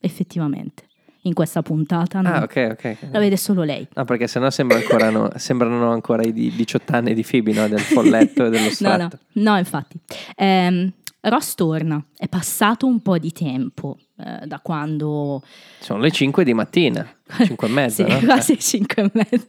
[0.00, 0.84] effettivamente,
[1.22, 2.20] in questa puntata.
[2.20, 2.28] no.
[2.28, 2.96] Ah, ok, ok.
[3.12, 3.86] La vede solo lei.
[3.94, 7.68] No, perché sennò sembra ancora no- sembrano ancora i di- 18 anni di Phoebe, no?
[7.68, 9.18] Del folletto e dello No, strato.
[9.34, 9.98] no, no, infatti.
[10.36, 15.42] Ehm, Ross torna, è passato un po' di tempo eh, da quando...
[15.80, 17.08] Sono le 5 di mattina,
[17.46, 18.18] 5 e mezza, sì, no?
[18.26, 19.48] quasi 5 e mezza.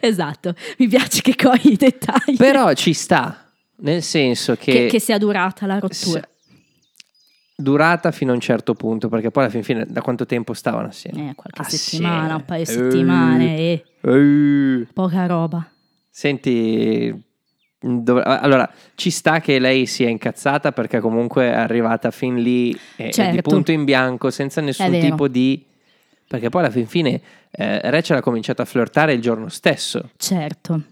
[0.00, 2.36] esatto, mi piace che cogli i dettagli.
[2.38, 6.20] Però ci sta, nel senso che, che, che sia durata la rottura.
[6.20, 6.28] se-
[7.60, 10.86] durata fino a un certo punto, perché poi alla fin fine da quanto tempo stavano
[10.88, 11.30] assieme?
[11.30, 12.04] Eh, qualche Assieme.
[12.06, 12.72] settimana, un paio di Eh.
[12.74, 14.86] settimane, e Eh.
[14.92, 15.68] poca roba.
[16.08, 17.12] Senti,
[17.80, 22.78] dov- allora ci sta che lei sia incazzata perché comunque è arrivata fin lì e,
[22.96, 23.50] e di Certo.
[23.50, 25.64] punto in bianco senza nessun tipo di...
[26.28, 30.10] Perché poi alla fin fine eh, Rachel ha cominciato a flirtare il giorno stesso.
[30.16, 30.82] Certo,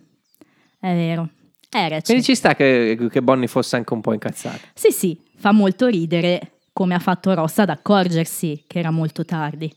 [0.80, 1.28] è vero.
[1.70, 2.02] Eh, Rachel.
[2.04, 4.58] Quindi ci sta che, che Bonnie fosse anche un po' incazzata.
[4.72, 9.64] Sì, sì, fa molto ridere come ha fatto Ross ad accorgersi che era molto tardi.
[9.64, 9.72] I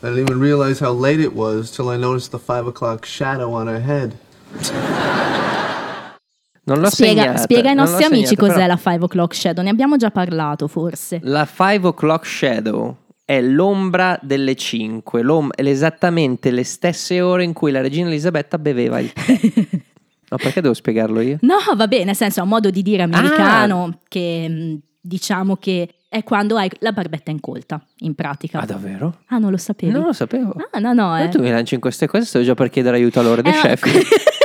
[0.00, 3.68] didn't even realize how late it was till I noticed the five o'clock shadow on
[3.68, 4.16] her head.
[6.64, 9.62] Non l'ho Spiega, segnata, spiega ai nostri amici segnata, cos'è però la 5 o'clock shadow,
[9.62, 11.20] ne abbiamo già parlato forse.
[11.22, 17.52] La 5 o'clock shadow è l'ombra delle 5, l'om- è esattamente le stesse ore in
[17.52, 19.40] cui la regina Elisabetta beveva il tè.
[20.30, 21.38] No, perché devo spiegarlo io?
[21.40, 25.88] No, va bene, nel senso è un modo di dire americano che mh, diciamo che
[26.08, 28.60] è quando hai la barbetta incolta, in pratica.
[28.60, 29.18] Ah, davvero?
[29.26, 29.92] Ah, non lo sapevi?
[29.92, 30.54] Non lo sapevo.
[30.70, 31.28] Ah, no, no, eh.
[31.28, 33.56] tu mi lanci in queste cose, stavo già per chiedere aiuto a loro dei Eh,
[33.56, 33.82] chef.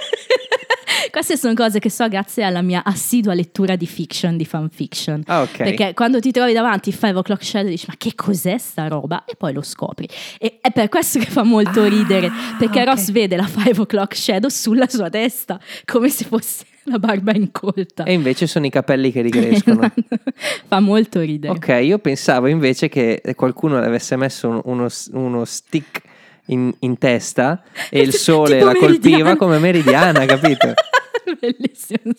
[1.11, 5.21] Queste sono cose che so grazie alla mia assidua lettura di fiction, di fanfiction.
[5.27, 5.57] Ah, ok.
[5.57, 9.23] Perché quando ti trovi davanti il 5 o'clock shadow dici ma che cos'è sta roba?
[9.25, 10.07] E poi lo scopri.
[10.39, 12.87] E è per questo che fa molto Ah, ridere, perché ok.
[12.87, 18.03] Ross vede la 5 o'clock shadow sulla sua testa, come se fosse la barba incolta.
[18.03, 19.91] E invece sono i capelli che ricrescono.
[20.67, 21.53] fa molto ridere.
[21.53, 26.01] ok, io pensavo invece che qualcuno le avesse messo un- uno, uno stick
[26.47, 29.35] in, in testa e il sole Tipo la colpiva Meridiana.
[29.37, 30.73] come meridiana, capito?
[31.39, 32.13] Bellissimo.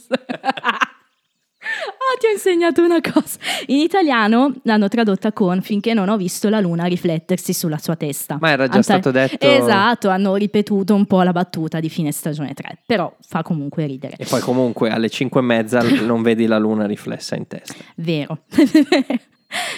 [2.06, 3.38] Ah, ti ho insegnato una cosa.
[3.66, 8.36] In italiano l'hanno tradotta con finché non ho visto la luna riflettersi sulla sua testa.
[8.40, 12.12] Ma era già Anta- stato detto- Esatto, hanno ripetuto un po' la battuta di fine
[12.12, 14.16] stagione 3, però fa comunque ridere.
[14.18, 17.74] E poi comunque alle 5 e mezza non vedi la luna riflessa in testa.
[17.96, 18.40] Vero.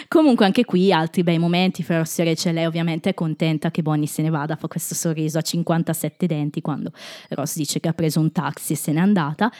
[0.08, 4.22] Comunque anche qui altri bei momenti, e Rachel, lei ovviamente è contenta che Bonnie se
[4.22, 6.92] ne vada, fa questo sorriso a 57 denti quando
[7.30, 9.50] Ross dice che ha preso un taxi e se n'è andata.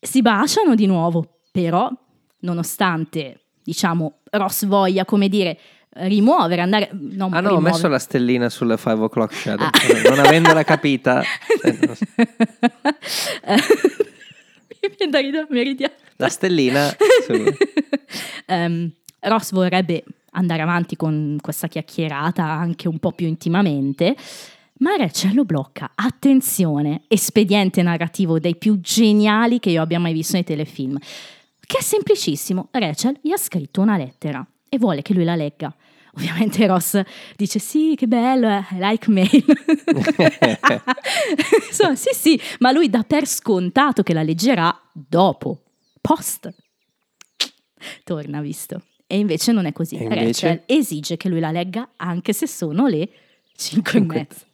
[0.00, 1.90] Si baciano di nuovo, però
[2.46, 5.58] nonostante diciamo Ross voglia come dire
[5.98, 6.90] rimuovere, andare...
[6.92, 10.08] Non Ah no, ho messo la stellina sulla 5 o'clock shadow, Ah.
[10.10, 11.22] non avendola capita.
[11.64, 12.04] eh, non so.
[14.82, 15.94] Mi viene da ridere, meridiano.
[16.16, 16.94] La stellina
[18.46, 24.14] Ehm, Ross vorrebbe andare avanti con questa chiacchierata anche un po' più intimamente,
[24.78, 25.92] ma Rachel lo blocca.
[25.94, 30.98] Attenzione, espediente narrativo dei più geniali che io abbia mai visto nei telefilm,
[31.66, 32.68] che è semplicissimo.
[32.70, 35.74] Rachel gli ha scritto una lettera e vuole che lui la legga.
[36.16, 37.00] Ovviamente Ross
[37.36, 39.44] dice sì, che bello, eh, I like mail.
[41.68, 45.64] Insomma, sì, sì, ma lui dà per scontato che la leggerà dopo,
[46.00, 46.54] post.
[48.02, 48.82] Torna, visto.
[49.06, 49.96] E invece non è così.
[49.96, 50.46] E invece?
[50.46, 53.08] Rachel esige che lui la legga anche se sono le
[53.54, 54.44] 5 e mezza.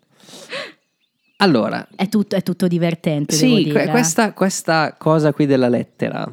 [1.36, 6.32] Allora, È tutto, è tutto divertente, sì, questa, questa cosa qui della lettera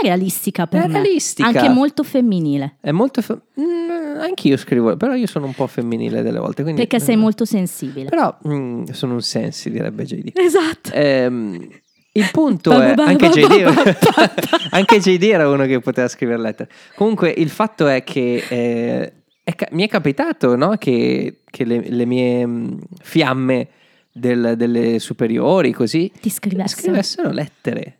[0.00, 0.92] È, realistica per È me.
[0.94, 1.48] realistica.
[1.48, 2.76] Anche molto femminile.
[2.80, 3.22] è molto...
[3.22, 6.62] fe- Mm, anch'io scrivo, però io sono un po' femminile delle volte.
[6.62, 8.08] Quindi, Perché sei molto sensibile.
[8.08, 10.30] Però mm, sono un sensi, direbbe JD.
[10.34, 10.90] Esatto.
[10.92, 11.68] Ehm,
[12.12, 13.96] il punto è anche JD,
[14.70, 16.70] anche JD era uno che poteva scrivere lettere.
[16.96, 19.12] Comunque il fatto è che eh,
[19.44, 23.68] è mi è capitato no, che, che le, le mie mm, fiamme
[24.12, 26.80] del- delle superiori così Ti scrivessero.
[26.82, 27.97] scrivessero lettere.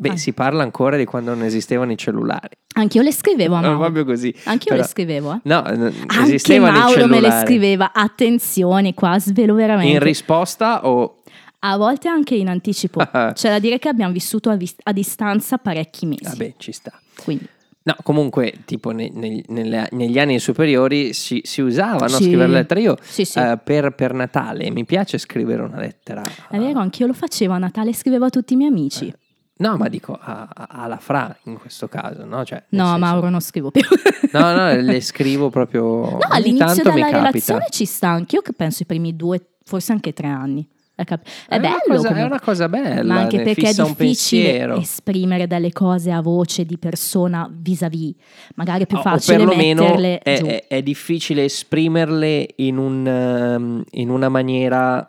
[0.00, 0.16] Beh, Ah.
[0.16, 2.56] si parla ancora di quando non esistevano i cellulari.
[2.76, 3.78] Anch'io le scrivevo a No, Mauro.
[3.80, 4.34] proprio così.
[4.44, 5.40] Anch'io Però- le scrivevo, eh.
[5.42, 7.92] No, n- Anche esistevano i Mauro me le scriveva.
[7.92, 9.92] Attenzione, qua svelo veramente.
[9.92, 11.16] In risposta o...
[11.58, 13.00] a volte anche in anticipo.
[13.34, 16.22] C'è da dire che abbiamo vissuto a, vis- a distanza parecchi mesi.
[16.24, 16.92] Vabbè, ci sta.
[17.22, 17.46] Quindi,
[17.82, 22.24] No, comunque, tipo ne- neg- nelle- negli anni superiori si, si usava no, Sì.
[22.24, 22.80] scrivere lettere.
[22.82, 23.38] Io Sì, sì.
[23.38, 26.22] eh, per, per Natale mi piace scrivere una lettera.
[26.50, 29.12] è vero, anch'io lo facevo a Natale, scrivevo a tutti i miei amici.
[29.60, 32.44] No, ma dico a- a- alla Fra in questo caso, no?
[32.44, 33.82] Cioè, No, senso- Mauro non scrivo più.
[34.32, 35.82] No, no, le scrivo proprio.
[36.10, 40.28] No, all'inizio della relazione ci sta anch'io che penso i primi due, forse anche tre
[40.28, 40.66] anni.
[40.94, 43.74] È, cap- è È una bello cosa- è una cosa bella, Ma anche perché è
[43.74, 48.14] difficile esprimere delle cose a voce di persona vis-à-vis.
[48.56, 53.84] Magari è più facile o perlomeno metterle è, è- è difficile esprimerle in, un, ehm,
[53.92, 55.04] in una maniera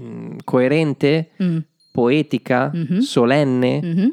[0.00, 1.58] mm, coerente, Mm,
[1.98, 2.98] poetica, Mhm.
[3.00, 3.80] solenne.
[3.82, 4.08] mhm.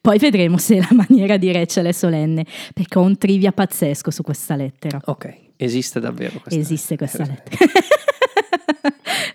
[0.00, 4.22] Poi vedremo se la maniera di Rachel è solenne, perché ho un trivia pazzesco su
[4.22, 5.00] questa lettera.
[5.06, 7.56] Ok, esiste davvero questa Esiste questa lettera.
[7.60, 7.86] lettera.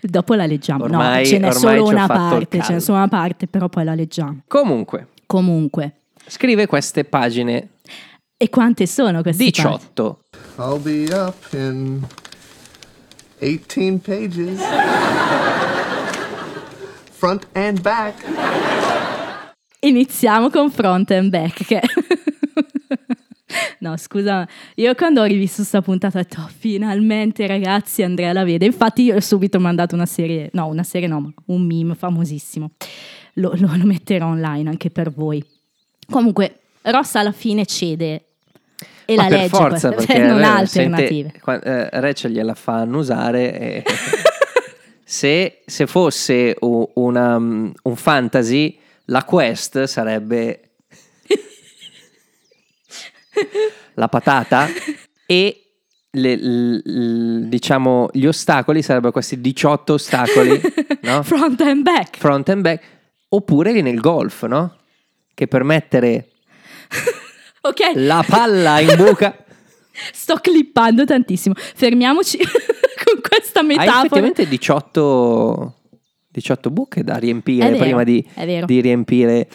[0.00, 0.84] Dopo la leggiamo.
[0.84, 3.94] Ormai- no, ce n'è solo una parte, ce n'è solo una parte, però poi la
[3.94, 4.42] leggiamo.
[4.46, 5.92] Comunque, Comunque,
[6.26, 7.68] scrive queste pagine
[8.36, 9.60] e quante sono queste parti?
[9.62, 10.20] 18.
[10.58, 12.00] I'll be up in
[13.38, 14.60] 18 pages.
[17.22, 18.14] Front and back.
[19.78, 21.64] Iniziamo con front and back.
[21.64, 21.80] Che...
[23.78, 28.42] no, scusa, io quando ho rivisto sta puntata ho detto "Oh, finalmente ragazzi Andrea la
[28.42, 28.64] vede.
[28.66, 32.72] Infatti io ho subito mandato una serie, no, una serie no, ma un meme famosissimo.
[33.34, 35.40] Lo, lo- lo metterò online anche per voi.
[36.10, 38.24] Comunque, Ross alla fine cede
[39.04, 41.32] e Ma la per legge, forza, questa- perché non ha eh, sente- alternative.
[41.40, 43.84] qua- eh, Rachel gliela fa annusare e
[45.12, 50.70] se, se fosse una, mm, un fantasy, la quest sarebbe
[53.94, 54.68] la patata
[55.26, 55.64] e
[56.12, 60.58] le- l- l- diciamo gli ostacoli sarebbero questi 18 ostacoli,
[61.02, 61.22] no?
[61.22, 62.16] Front and back.
[62.16, 62.82] front and back,
[63.28, 64.76] oppure il golf, no?
[65.34, 66.28] Che per mettere
[67.60, 69.36] Ok, la palla in buca.
[70.12, 71.54] sto clippando tantissimo.
[71.56, 72.38] Fermiamoci
[73.36, 73.98] questa Hai metafora.
[73.98, 75.74] effettivamente 18,
[76.28, 78.26] 18 buche da riempire vero, prima di,
[78.66, 79.48] di riempire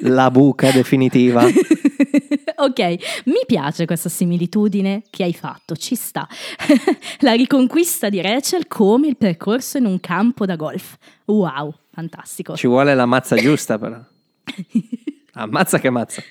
[0.00, 1.44] la buca definitiva.
[2.56, 2.80] ok,
[3.24, 6.28] mi piace questa similitudine che hai fatto, ci sta.
[7.20, 10.96] La riconquista di Rachel come il percorso in un campo da golf.
[11.26, 12.54] Wow, fantastico.
[12.56, 13.98] Ci vuole la mazza giusta però.
[15.32, 16.22] Ammazza che mazza.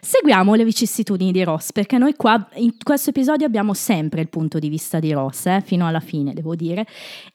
[0.00, 4.58] Seguiamo le vicissitudini di Ross, perché noi qua in questo episodio abbiamo sempre il punto
[4.58, 6.86] di vista di Ross, eh, fino alla fine, devo dire.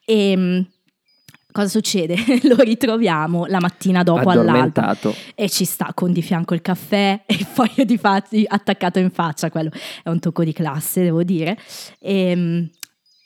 [0.04, 0.66] E mh,
[1.50, 2.16] cosa succede?
[2.46, 4.96] Lo ritroviamo la mattina dopo all'alba.
[5.34, 9.10] E ci sta con di fianco il caffè e il foglio di fatti attaccato in
[9.10, 9.70] faccia, quello
[10.02, 11.58] è un tocco di classe, devo dire.
[11.98, 12.70] E, mh,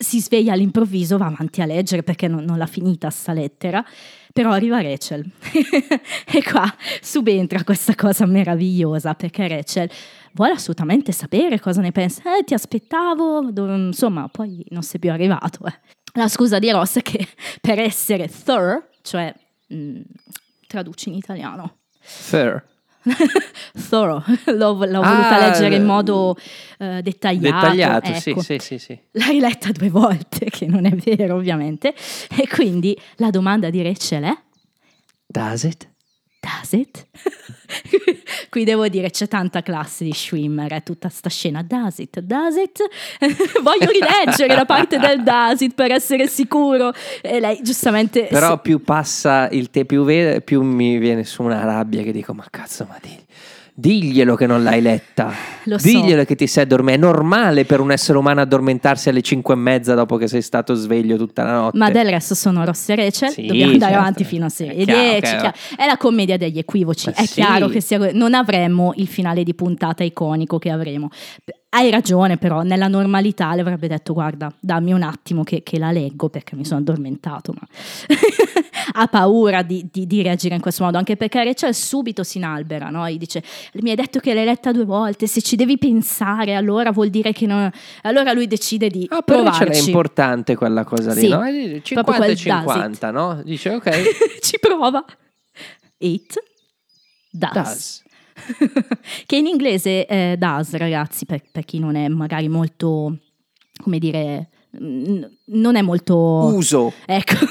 [0.03, 3.85] si sveglia all'improvviso, va avanti a leggere perché non, non l'ha finita sta lettera,
[4.32, 9.90] però arriva Rachel e qua subentra questa cosa meravigliosa perché Rachel
[10.32, 12.38] vuole assolutamente sapere cosa ne pensa.
[12.38, 15.64] Eh, ti aspettavo, insomma, poi non sei più arrivato.
[15.66, 15.74] eh.
[16.14, 17.26] La scusa di Ross è che
[17.60, 19.32] per essere thorough, cioè
[19.68, 20.00] mh,
[20.66, 22.64] traduci in italiano, Fair.
[23.88, 26.36] thorough, l'ho, l'ho Ah, voluta leggere in modo
[26.78, 27.66] eh, dettagliato.
[27.66, 28.42] Dettagliato, sì, ecco.
[28.42, 28.98] sì, sì, sì.
[29.12, 31.94] L'hai letta due volte, che non è vero ovviamente,
[32.36, 34.36] e quindi la domanda di Rachel è
[35.26, 35.90] Does it?
[36.42, 37.07] Does it?
[38.50, 41.62] Qui devo dire c'è tanta classe di Schwimmer, è tutta sta scena.
[41.62, 42.18] Does it?
[42.18, 42.81] Does it?
[43.62, 46.92] Voglio rileggere la parte del does it per essere sicuro.
[47.20, 48.24] E lei giustamente...
[48.24, 52.35] Però più passa il te, più, vede, più mi viene su una rabbia che dico,
[52.35, 53.16] ma cazzo, ma di,
[53.74, 55.32] diglielo che non l'hai letta.
[55.64, 55.87] Lo so.
[55.87, 57.06] diglielo che ti sei addormentato.
[57.06, 60.74] È normale per un essere umano addormentarsi alle 5 e mezza dopo che sei stato
[60.74, 61.78] sveglio tutta la notte.
[61.78, 63.98] Ma del resto sono Rosse e Rachel, Sì, dobbiamo andare certo.
[64.06, 65.20] avanti fino a È 6 chiaro, 10.
[65.20, 65.38] chiaro.
[65.40, 65.56] chiaro.
[65.76, 67.06] È la commedia degli equivoci.
[67.08, 67.32] Ma è sì.
[67.35, 71.08] chiaro che sia, non avremmo il finale di puntata iconico che avremo.
[71.74, 75.90] Hai ragione, però, nella normalità le avrebbe detto: Guarda, dammi un attimo che, che la
[75.90, 77.54] leggo perché mi sono addormentato.
[77.58, 77.66] Ma
[79.00, 82.90] ha paura di, di- di reagire in questo modo, anche perché Rachel subito si inalbera,
[82.90, 83.08] no?
[83.08, 83.42] Gli dice:
[83.80, 87.32] Mi hai detto che l'hai letta due volte, se ci devi pensare, allora vuol dire
[87.32, 87.70] che non.
[88.02, 89.87] Allora lui decide di Ah, per Rachel è provarci.
[89.87, 91.42] importante quella cosa lì, Sì, no?
[91.42, 93.42] Eh, proprio 50 quel e does 50, no?
[93.44, 93.90] Dice, ok,
[94.42, 95.02] ci prova.
[95.96, 96.35] It
[97.30, 97.52] does.
[97.52, 98.02] does.
[99.26, 103.18] che in inglese eh, does, ragazzi, per, per chi non è magari molto,
[103.82, 104.48] come dire,
[104.80, 106.16] mm, non è molto...
[106.16, 106.92] Uso.
[107.06, 107.34] Ecco.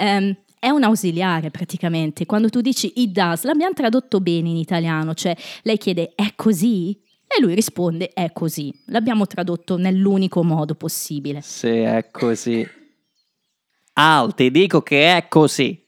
[0.00, 2.24] Ehm, è un ausiliare praticamente.
[2.24, 6.96] Quando tu dici it does, l'abbiamo tradotto bene in italiano, cioè lei chiede è così?
[7.26, 8.72] E lui risponde è così.
[8.86, 11.40] L'abbiamo tradotto nell'unico modo possibile.
[11.42, 12.66] Se è così.
[13.94, 15.84] Al, ti dico che è così.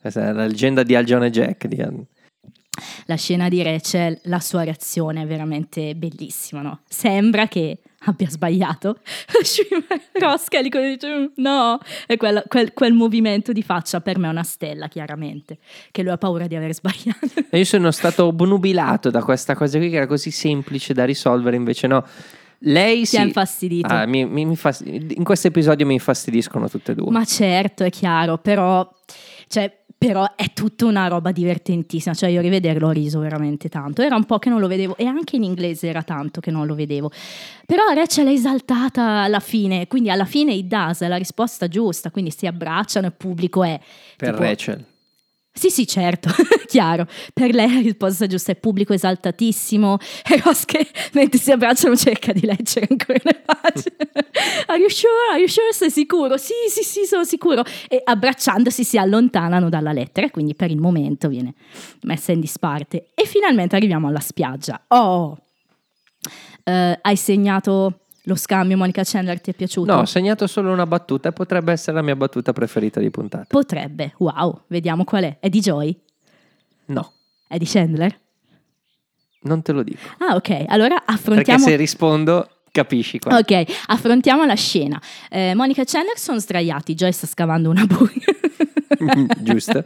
[0.00, 1.66] Questa è la leggenda di Algione Jack.
[1.66, 1.84] Di...
[3.06, 6.80] La scena di Rachel, la sua reazione è veramente bellissima, no?
[6.88, 8.98] Sembra che abbia sbagliato.
[10.48, 14.30] Kelly cosa dice "Mm, no, e quella- quel, quel movimento di faccia per me è
[14.30, 15.58] una stella, chiaramente,
[15.90, 17.26] che lui ha paura di aver sbagliato.
[17.50, 21.56] E io sono stato obnubilato da questa cosa qui che era così semplice da risolvere,
[21.56, 22.04] invece no.
[22.64, 23.16] Lei Ti sì.
[23.16, 23.86] ha infastidito.
[23.88, 27.10] Ah, mi- mi- mi fast- In questo episodio mi infastidiscono tutte e due.
[27.10, 28.86] Ma certo, è chiaro, però,
[29.48, 32.14] cioè, però è tutta una roba divertentissima.
[32.14, 34.00] Cioè, io rivederlo ho riso veramente tanto.
[34.00, 36.64] Era un po' che non lo vedevo, e anche in inglese era tanto che non
[36.64, 37.10] lo vedevo.
[37.66, 42.10] Però Rachel è esaltata alla fine, quindi alla fine il does è la risposta giusta,
[42.10, 43.78] quindi si abbracciano e il pubblico è.
[44.16, 44.84] per tipo, Rachel.
[45.52, 46.30] Sì, sì, certo,
[46.66, 47.06] chiaro.
[47.34, 52.32] Per lei la risposta giusta è pubblico esaltatissimo e Ross che mentre si abbracciano cerca
[52.32, 53.96] di leggere ancora le pagine.
[54.66, 55.10] Are you sure?
[55.32, 55.72] Are you sure?
[55.72, 56.36] Sei sicuro?
[56.36, 57.64] Sì, sì, sì, sono sicuro.
[57.88, 61.54] E abbracciandosi si allontanano dalla lettera quindi per il momento viene
[62.02, 63.10] messa in disparte.
[63.14, 64.84] E finalmente arriviamo alla spiaggia.
[64.88, 65.36] Oh!
[66.62, 69.92] Eh, hai segnato lo scambio Monica Chandler, ti è piaciuto?
[69.92, 73.46] No, ho segnato solo una battuta e potrebbe essere la mia battuta preferita di puntata.
[73.48, 74.14] Potrebbe.
[74.18, 75.36] Wow, vediamo qual è.
[75.40, 75.98] È di Joy?
[76.86, 77.12] No,
[77.48, 78.18] È di Chandler?
[79.42, 79.98] non te lo dico.
[80.18, 80.64] Ah, ok.
[80.68, 81.64] Allora Perché affrontiamo.
[81.64, 83.36] se rispondo capisci qua.
[83.38, 85.00] Ok, affrontiamo la scena.
[85.30, 88.12] Eh, Monica e Chandler sono sdraiati, Joy sta scavando una buca.
[89.38, 89.84] Giusto.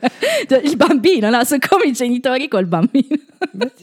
[0.63, 1.45] Il bambino, no?
[1.45, 3.17] Sono come i genitori col bambino.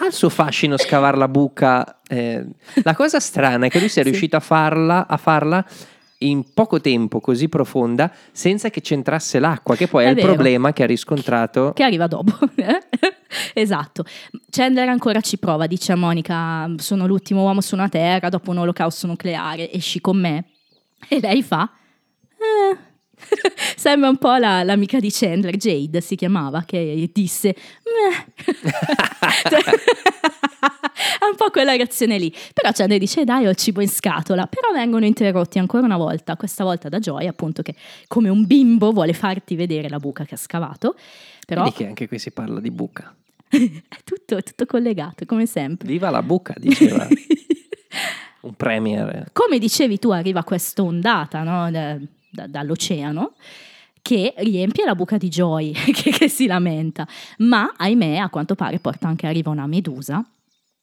[0.00, 2.00] Ha il suo fascino scavare la buca.
[2.08, 2.44] eh,
[2.84, 4.08] la cosa strana è che lui sia Sì.
[4.08, 5.64] riuscito a farla, a farla
[6.18, 10.28] in poco tempo così profonda senza che c'entrasse l'acqua, che poi è, È il vero.
[10.28, 11.72] problema che ha riscontrato.
[11.74, 12.32] Che arriva dopo.
[13.54, 14.04] esatto.
[14.50, 18.58] Chandler ancora ci prova, dice a Monica, sono l'ultimo uomo su una terra dopo un
[18.58, 20.44] olocausto nucleare, esci con me?
[21.08, 21.68] E lei fa...
[22.38, 22.86] "Eh."
[23.76, 27.54] Sembra un po' la- l'amica di Chandler, Jade si chiamava, che disse...
[30.98, 32.32] È un po' quella reazione lì.
[32.52, 34.46] Però Chandler dice: Dai, ho il cibo in scatola.
[34.46, 37.74] Però vengono interrotti ancora una volta, questa volta da Joy, appunto, che
[38.08, 40.96] come un bimbo vuole farti vedere la buca che ha scavato.
[41.46, 43.14] Però Vedi che anche qui si parla di buca.
[43.48, 45.88] è tutto, è tutto collegato, come sempre.
[45.88, 47.06] Viva la buca, diceva
[48.40, 49.30] un premier.
[49.32, 51.70] come dicevi tu, arriva questa ondata no,
[52.38, 53.32] da- da- dall'oceano
[54.00, 57.06] che riempie la buca di Joy che, che si lamenta,
[57.38, 60.24] ma ahimè a quanto pare porta anche arriva una medusa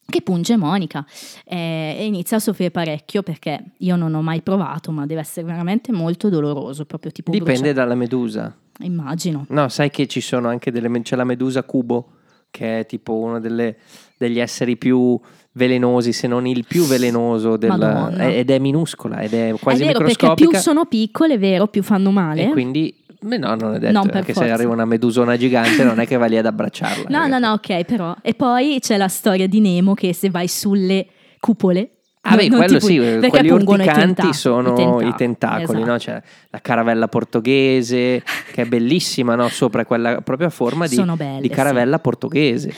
[0.07, 1.03] che punge Monica
[1.45, 5.47] eh, e inizia a soffrire parecchio perché io non ho mai provato, ma deve essere
[5.47, 8.55] veramente molto doloroso, proprio tipo Dipende brucia- dalla medusa.
[8.81, 9.45] Immagino.
[9.49, 11.01] No, sai che ci sono anche delle.
[11.01, 12.09] C'è la medusa cubo,
[12.51, 13.77] che è tipo uno delle-
[14.17, 15.19] degli esseri più
[15.57, 19.87] velenosi, se non il più velenoso, del- è- ed è minuscola, ed è quasi è
[19.87, 20.49] vero perché microscopica.
[20.49, 22.43] più sono piccole, è vero, più fanno male.
[22.43, 24.53] E quindi, no, non è detto, Non per perché se forza.
[24.53, 27.05] arriva una medusona gigante non è che va lì ad abbracciarla.
[27.07, 28.13] No, no, no, ok, però.
[28.21, 31.07] E poi c'è la storia di Nemo che se vai sulle
[31.39, 31.89] cupole.
[32.27, 35.95] Ah, beh, quello sì, perché quelli i urticanti sono i tentacoli, no?
[35.95, 36.19] esatto.
[36.19, 39.47] C'è la caravella portoghese, che è bellissima, no?
[39.49, 42.73] Sopra quella proprio a forma di, belle, di caravella portoghese,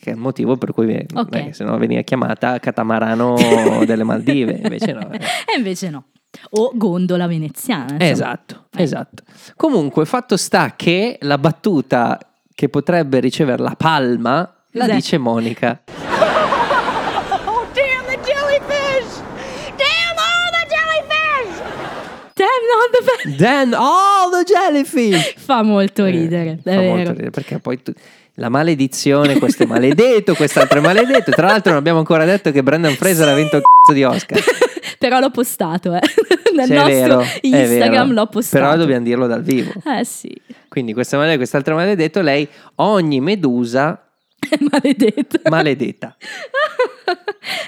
[0.00, 1.34] che è il motivo per cui Ok.
[1.36, 3.36] eh, se no veniva chiamata catamarano
[3.84, 5.10] delle Maldive, invece no.
[5.12, 5.18] eh.
[5.54, 6.04] E invece no.
[6.50, 7.92] O gondola veneziana.
[7.92, 8.10] insomma.
[8.10, 9.22] Esatto, esatto.
[9.56, 12.18] Comunque, fatto sta che la battuta
[12.54, 14.94] che potrebbe ricevere la palma la Cos'è?
[14.96, 15.80] dice Monica.
[17.46, 19.18] Oh, damn the jellyfish!
[19.76, 21.62] Damn all the jellyfish!
[22.60, 25.34] Damn, no, the- Then all the jellyfish!
[25.38, 26.94] Fa molto ridere, Eh, fa vero.
[26.94, 27.92] molto ridere perché poi tu-
[28.34, 31.30] la maledizione, questo è maledetto, quest'altro è maledetto.
[31.30, 34.40] Tra l'altro, non abbiamo ancora detto che Brandon Fraser ha vinto il cazzo di Oscar.
[34.98, 36.00] Però l'ho postato, eh.
[36.54, 38.64] Nel Sì, è nostro vero, Instagram l'ho postato.
[38.64, 39.72] Però dobbiamo dirlo dal vivo.
[39.98, 40.30] Eh sì,
[40.68, 42.20] Quindi, questo è maledetto, quest'altro è maledetto.
[42.22, 42.46] Lei,
[42.76, 44.08] ogni medusa
[44.38, 45.38] è maledetto.
[45.50, 46.16] maledetta.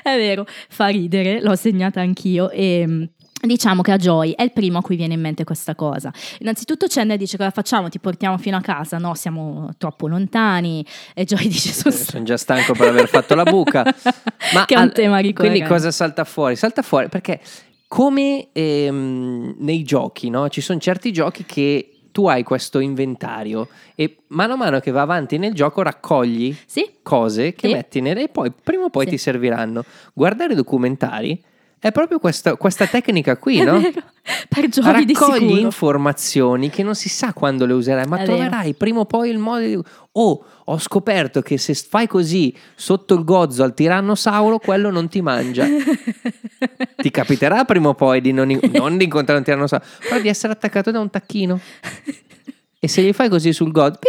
[0.03, 3.09] è vero, fa ridere, l'ho segnata anch'io e...
[3.45, 6.13] Diciamo che a Joy è il primo a cui viene in mente questa cosa.
[6.39, 7.89] Innanzitutto Chandler dice cosa facciamo?
[7.89, 8.99] Ti portiamo fino a casa?
[8.99, 10.87] No, siamo troppo lontani.
[11.13, 13.83] E Joy dice sono Sono già stanco per aver fatto la buca.
[14.55, 15.57] Ma che è un al- tema ricorrente.
[15.59, 16.55] Quindi cosa salta fuori?
[16.55, 17.41] Salta fuori perché
[17.89, 20.49] come ehm, nei giochi, no?
[20.49, 25.01] Ci sono certi giochi che tu hai questo inventario e mano a mano che va
[25.01, 27.75] avanti nel gioco raccogli Sì, cose che Sì.
[27.75, 29.11] metti nelle e poi prima o poi Sì.
[29.11, 29.85] ti serviranno.
[30.13, 31.43] Guardare documentari
[31.83, 33.81] è proprio questa, questa tecnica qui, no?
[33.81, 34.03] vero.
[34.49, 38.37] Per di Raccogli informazioni che non si sa quando le userai, ma È vero.
[38.37, 39.77] troverai prima o poi il modo di...
[40.13, 45.21] Oh, ho scoperto che se fai così sotto il gozzo al tirannosauro, quello non ti
[45.23, 45.67] mangia.
[46.99, 50.53] ti capiterà prima o poi di non, non di incontrare un tirannosauro, però di essere
[50.53, 51.59] attaccato da un tacchino.
[52.85, 54.01] E se gli fai così sul gozzo...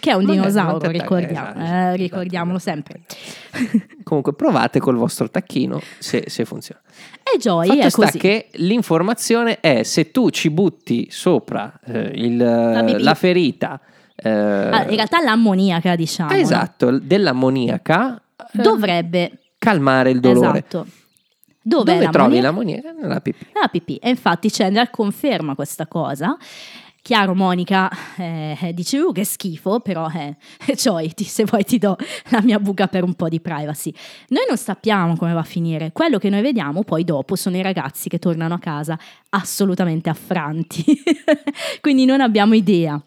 [0.00, 2.74] Che è un dinosauro, ricordiamo, esatto, eh, esatto, ricordiamolo esatto.
[2.76, 3.00] sempre.
[4.04, 6.80] Comunque provate col vostro tacchino se, se funziona.
[7.22, 8.18] E Joy Fatto è sta così.
[8.18, 13.14] che l'informazione è se tu ci butti sopra eh, il- la, pipì.
[13.16, 13.78] ferita,
[14.16, 16.30] eh, Ah, in realtà l'ammoniaca, diciamo.
[16.30, 16.40] ah, no?
[16.40, 18.22] esatto, dell'ammoniaca,
[18.54, 19.32] eh, Dovrebbe...
[19.58, 20.58] calmare il dolore.
[20.66, 20.86] Esatto.
[21.60, 22.92] Dov'è Dove trovi l'ammoniaca?
[22.92, 23.46] Nella pipì.
[23.52, 23.96] La pipì.
[23.96, 26.34] E infatti Chandler conferma questa cosa.
[27.00, 30.36] Chiaro, Monica eh, dice, uh, che schifo, però eh,
[30.76, 31.96] Joy, ti- se vuoi ti do
[32.30, 33.92] la mia buca per un po' di privacy.
[34.28, 35.92] Noi non sappiamo come va a finire.
[35.92, 38.98] Quello che noi vediamo poi dopo sono i ragazzi che tornano a casa
[39.30, 40.84] assolutamente affranti.
[41.80, 43.02] Quindi non abbiamo idea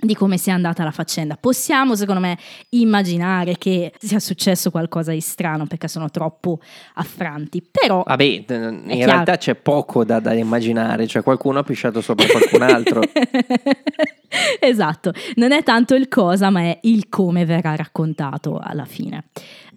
[0.00, 1.36] di come sia andata la faccenda.
[1.36, 2.38] Possiamo, secondo me,
[2.70, 6.60] immaginare che sia successo qualcosa di strano perché sono troppo
[6.94, 7.66] affranti.
[7.68, 9.10] Però Vabbè, in chiaro.
[9.12, 13.00] realtà c'è poco da, da immaginare, cioè qualcuno ha pisciato sopra qualcun altro.
[14.60, 19.24] esatto, non è tanto il cosa, ma è il come verrà raccontato alla fine.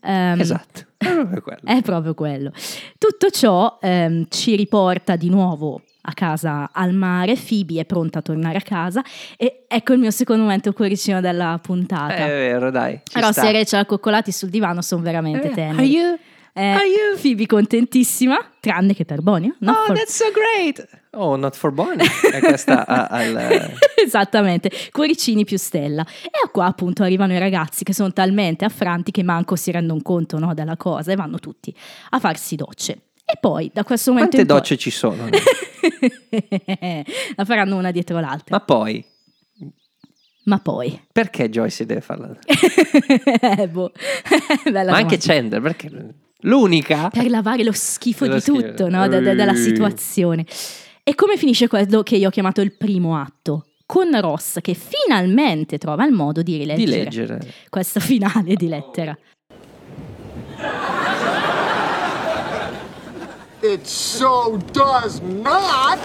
[0.01, 1.61] Ehm, esatto, è proprio quello.
[1.63, 2.51] È proprio quello.
[2.97, 7.35] Tutto ciò ehm, ci riporta di nuovo a casa al mare.
[7.35, 9.03] Phoebe è pronta a tornare a casa.
[9.37, 12.15] E ecco il mio secondo momento cuoricino della puntata.
[12.15, 12.99] Eh, È vero, dai.
[13.13, 13.47] Ross sta.
[13.47, 15.77] e Rachel accoccolati sul divano sono veramente Eh, teneri.
[15.77, 16.17] are you?
[16.53, 17.17] Eh, are you?
[17.21, 19.53] Phoebe contentissima, tranne che per Bonnie.
[19.59, 20.85] not Oh, for- that's so great!
[21.11, 22.05] Oh, not for Bonnie.
[22.33, 23.73] E questa ha il-
[24.03, 26.05] Esattamente, cuoricini più stella.
[26.23, 30.37] E qua appunto arrivano i ragazzi che sono talmente affranti che manco si rendono conto
[30.39, 31.73] no, della cosa e vanno tutti
[32.09, 33.01] a farsi docce.
[33.31, 35.23] E poi da questo momento Quante docce ci sono?
[35.23, 35.29] no?
[35.29, 37.03] poi
[37.35, 38.57] la faranno una dietro l'altra.
[38.57, 39.05] Ma poi,
[40.45, 42.35] Ma, poi perché Joyce deve farla?
[43.57, 43.91] Eh, boh.
[44.71, 45.17] Ma anche domanda.
[45.17, 45.89] Chandler, perché?
[46.43, 47.09] L'unica?
[47.09, 48.61] per lavare lo schifo Lo di schifo.
[48.61, 49.07] tutto, no?
[49.07, 50.45] Da- da- dalla situazione.
[51.03, 53.65] E come finisce quello che io ho chiamato il primo atto?
[53.85, 57.53] Con Ross che finalmente trova il modo di rileggere Di leggere.
[57.69, 59.17] questa finale di lettera.
[63.61, 65.99] It so does not.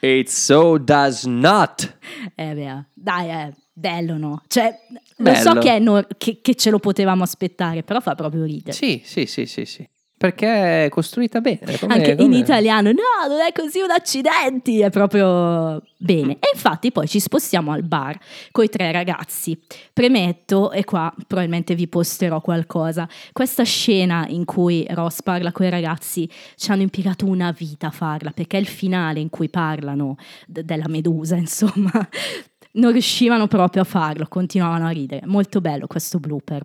[0.00, 1.96] It so does not.
[2.34, 4.42] Eh beh, dai, è bello, no?
[4.48, 4.76] Cioè,
[5.18, 5.38] lo Bello.
[5.38, 8.72] so che, no- che- che ce lo potevamo aspettare, però fa proprio ridere.
[8.72, 9.88] Sì, sì, sì, sì, sì.
[10.22, 11.76] Perché è costruita bene.
[11.80, 16.34] come- Anche in come- italiano, no, non è così un accidenti, è proprio bene.
[16.34, 18.16] E infatti poi ci spostiamo al bar
[18.52, 19.58] con i tre ragazzi.
[19.92, 25.70] Premetto, e qua probabilmente vi posterò qualcosa, questa scena in cui Ross parla con i
[25.70, 30.14] ragazzi ci hanno impiegato una vita a farla, perché è il finale in cui parlano
[30.46, 31.90] d- della medusa, insomma.
[32.74, 35.26] Non riuscivano proprio a farlo, continuavano a ridere.
[35.26, 36.62] Molto bello questo blooper.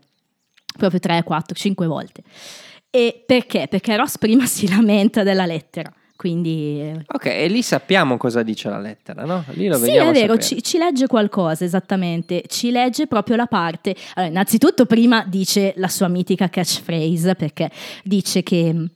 [0.78, 2.22] Proprio 3, 4, 5 volte.
[2.90, 3.68] E perché?
[3.70, 5.92] Perché Ross prima si lamenta della lettera.
[6.18, 9.46] Quindi eh, Ok, e lì sappiamo cosa dice la lettera, no?
[9.52, 13.96] Lì lo sì, è vero, ci, ci legge qualcosa esattamente, ci legge proprio la parte.
[14.16, 17.70] Allora, innanzitutto prima dice la sua mitica catchphrase perché
[18.04, 18.90] dice che mh,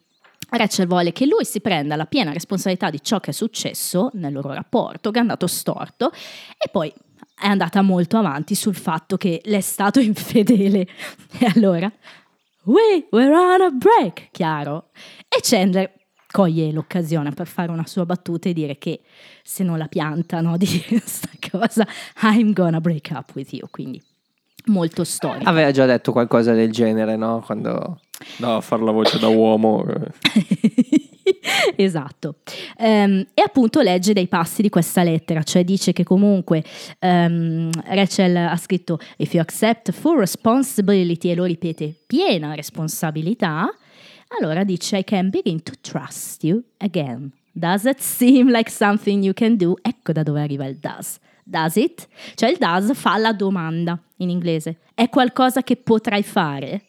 [0.49, 4.33] Rachel vuole che lui si prenda la piena responsabilità di ciò che è successo nel
[4.33, 6.11] loro rapporto, che è andato storto
[6.57, 6.91] e poi
[7.39, 10.87] è andata molto avanti sul fatto che le è stato infedele.
[11.37, 11.91] E allora
[12.63, 14.89] We were on a break, chiaro.
[15.27, 15.91] E Chandler
[16.31, 19.01] coglie l'occasione per fare una sua battuta e dire che
[19.43, 21.87] se non la piantano di questa cosa,
[22.21, 23.67] I'm gonna break up with you.
[23.69, 24.01] Quindi
[24.65, 25.49] molto storico.
[25.49, 27.41] Aveva già detto qualcosa del genere, no?
[27.43, 27.99] Quando
[28.41, 29.83] a fare la voce da uomo.
[31.75, 32.35] esatto.
[32.77, 36.63] Ehm, e appunto legge dei passi di questa lettera, cioè dice che comunque
[36.99, 43.69] ehm, Rachel ha scritto If you accept full responsibility e lo ripete piena responsabilità,
[44.39, 47.31] allora dice I can begin to trust you again.
[47.53, 49.75] Does it seem like something you can do?
[49.81, 51.19] Ecco da dove arriva il does.
[51.43, 52.07] Does it?
[52.35, 54.77] Cioè il does fa la domanda in inglese.
[54.93, 56.83] È qualcosa che potrai fare?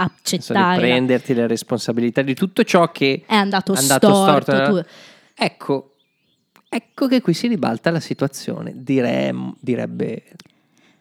[0.00, 0.78] Accettare.
[0.78, 4.52] prenderti le responsabilità di tutto ciò che È andato, è andato storto.
[4.52, 4.86] storto.
[5.34, 5.94] Ecco,
[6.68, 10.22] ecco che qui si ribalta la situazione, dire- direbbe...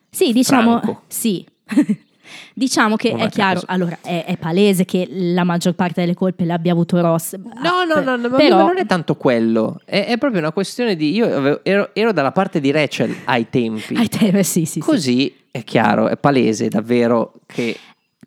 [0.09, 1.01] Sì, diciamo Franco.
[1.07, 1.45] sì.
[2.53, 3.65] diciamo che Come è chiaro, caso.
[3.69, 7.35] allora è, è palese che la maggior parte delle colpe l'abbia avuto Ross.
[7.35, 10.51] No, no, no, no, ma però, ma non è tanto quello, è, è proprio una
[10.51, 11.13] questione di...
[11.13, 14.79] Io avevo- ero, ero dalla parte di Rachel ai tempi, ai te- sì, sì, sì.
[14.79, 17.77] così è chiaro, è palese davvero che...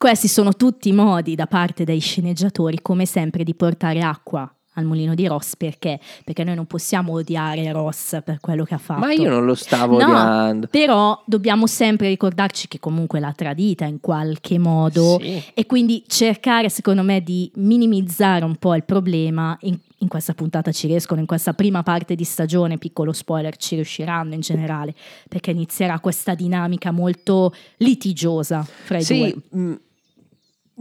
[0.03, 4.87] Questi sono tutti i modi da parte dei sceneggiatori, come sempre, di portare acqua al
[4.87, 6.01] mulino di Ross perché?
[6.25, 9.01] Perché noi non possiamo odiare Ross per quello che ha fatto.
[9.01, 10.69] Ma io non lo stavo No, odiando.
[10.71, 15.43] Però dobbiamo sempre ricordarci che comunque l'ha tradita in qualche modo Sì.
[15.53, 19.55] e quindi cercare secondo me di minimizzare un po' il problema.
[19.65, 23.75] In, in questa puntata ci riescono, in questa prima parte di stagione, piccolo spoiler, ci
[23.75, 24.95] riusciranno in generale
[25.29, 29.37] perché inizierà questa dinamica molto litigiosa fra i Sì, due.
[29.61, 29.75] mm,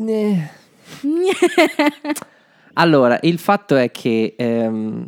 [0.08, 0.52] eh.
[2.74, 4.36] Allora, il fatto è che...
[4.38, 5.08] ehm,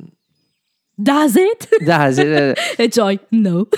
[0.93, 1.83] Does it?
[1.83, 3.67] da- se- e Joy, no.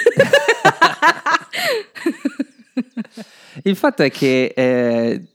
[3.64, 5.28] il fatto è che eh,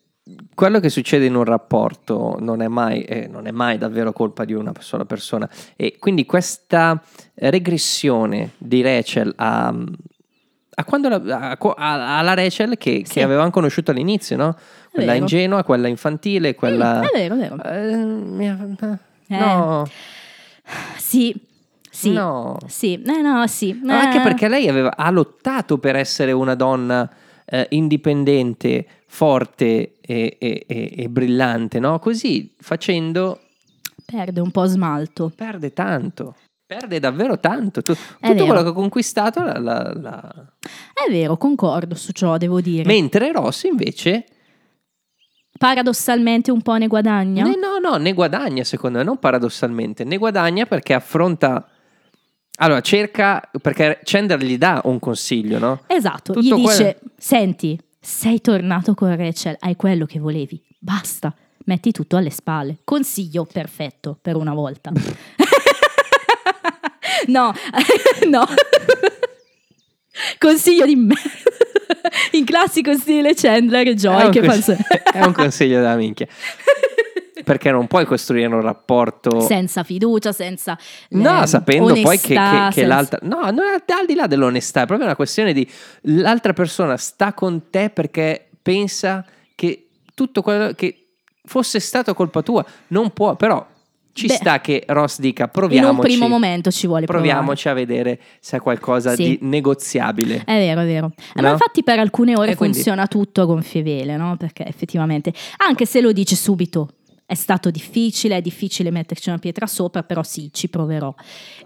[0.55, 4.45] quello che succede in un rapporto non è mai, eh, non è mai davvero colpa
[4.45, 7.03] di una sola persona e quindi questa
[7.35, 9.75] regressione di Rachel a,
[10.81, 13.15] a quando la- a- a- alla Rachel che, Sì.
[13.15, 14.57] che avevamo conosciuto all'inizio, no?
[14.93, 15.23] Quella vero.
[15.25, 17.01] ingenua, quella infantile, quella...
[17.01, 17.63] Mm, è vero, è vero.
[17.65, 19.39] Eh, Eh.
[19.39, 19.87] No,
[20.97, 21.35] Sì,
[21.91, 22.13] sì.
[22.13, 22.57] no.
[22.67, 23.79] Sì, eh, no, sì.
[23.83, 24.23] Ma Anche Eh.
[24.23, 27.09] perché lei aveva, ha lottato per essere una donna
[27.51, 31.99] eh, indipendente, forte e, e- e- e brillante, no?
[31.99, 33.41] Così facendo
[34.05, 35.33] Perde un po' smalto.
[35.35, 36.35] perde tanto.
[36.69, 37.81] Perde davvero tanto.
[37.81, 39.43] Tu- tutto quello che ha conquistato.
[39.43, 40.53] la- la- la-
[40.93, 42.85] È vero, concordo su ciò, devo dire.
[42.85, 44.27] Mentre Ross invece.
[45.59, 47.43] Paradossalmente un po' ne guadagna.
[47.45, 50.05] Ne, no, no, ne guadagna secondo me, non paradossalmente.
[50.05, 51.67] Ne guadagna perché affronta.
[52.59, 53.49] Allora, cerca.
[53.63, 55.81] Perché Chandler gli dà un consiglio, no?
[55.87, 61.35] Esatto, Tutto gli dice, quello- senti, sei tornato con Rachel, hai quello che volevi, basta,
[61.65, 62.77] metti tutto alle spalle.
[62.85, 64.93] Consiglio perfetto per una volta.
[67.27, 67.53] no,
[68.29, 68.47] no.
[70.39, 71.15] Consiglio di me.
[72.33, 75.03] In classico stile Chandler e Joy che cons- fanno...
[75.13, 76.27] è un consiglio della minchia.
[77.45, 79.41] Perché non puoi costruire un rapporto.
[79.41, 80.77] senza fiducia, senza
[81.11, 83.19] No, ehm, sapendo poi che, che- onestà, che senza- l'altra.
[83.23, 85.69] No, non è- al di là dell'onestà, è proprio una questione di
[86.03, 91.07] l'altra persona sta con te perché pensa che tutto quello che
[91.45, 92.65] fosse stato colpa tua.
[92.89, 93.65] Non può, però
[94.19, 95.95] ci Beh, sta che Ross dica In proviamoci.
[95.95, 97.29] un primo momento ci vuole provare.
[97.29, 99.23] Proviamoci a vedere se è qualcosa Sì.
[99.23, 100.43] di negoziabile.
[100.45, 101.13] È vero, è vero.
[101.35, 101.43] No?
[101.43, 104.37] Ma infatti per alcune ore quindi- funziona tutto a gonfie vele, no?
[104.37, 106.89] Perché effettivamente, anche se lo dice subito,
[107.27, 111.15] è stato difficile, è difficile metterci una pietra sopra, però sì, ci proverò.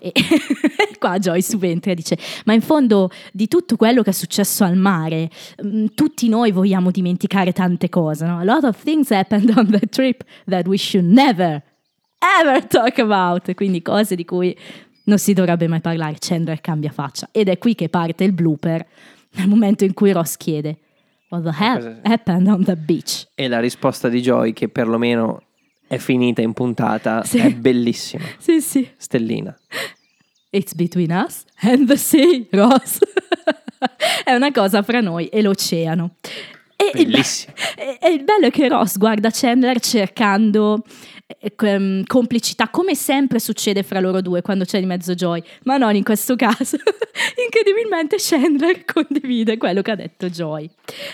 [0.00, 0.12] E
[0.98, 4.76] qua Joy subentra e dice, ma in fondo di tutto quello che è successo al
[4.76, 5.30] mare,
[5.64, 8.38] mm, tutti noi vogliamo dimenticare tante cose, no?
[8.38, 11.62] A lot of things happened on that trip that we should never,
[12.40, 13.52] ever talk about.
[13.54, 14.56] Quindi cose di cui
[15.04, 16.16] non si dovrebbe mai parlare.
[16.18, 17.28] Chandler cambia faccia.
[17.32, 18.86] Ed è qui che parte il blooper,
[19.32, 20.78] nel momento in cui Ross chiede,
[21.28, 23.26] What the hell happened on the beach?
[23.34, 25.42] E la risposta di Joy, che perlomeno
[25.86, 27.38] è finita in puntata, Sì.
[27.38, 28.24] è bellissima.
[28.38, 28.86] Sì, sì.
[28.98, 29.56] Stellina.
[30.50, 32.98] It's between us and the sea, Ross.
[34.24, 36.16] è una cosa fra noi e l'oceano.
[36.76, 37.54] E il, Bellissimo.
[38.00, 40.82] e- il bello è che Ross guarda Chandler cercando
[42.06, 46.04] complicità, come sempre succede fra loro due quando c'è di mezzo Joy, ma non in
[46.04, 46.76] questo caso.
[47.44, 50.68] Incredibilmente Chandler condivide quello che ha detto Joy.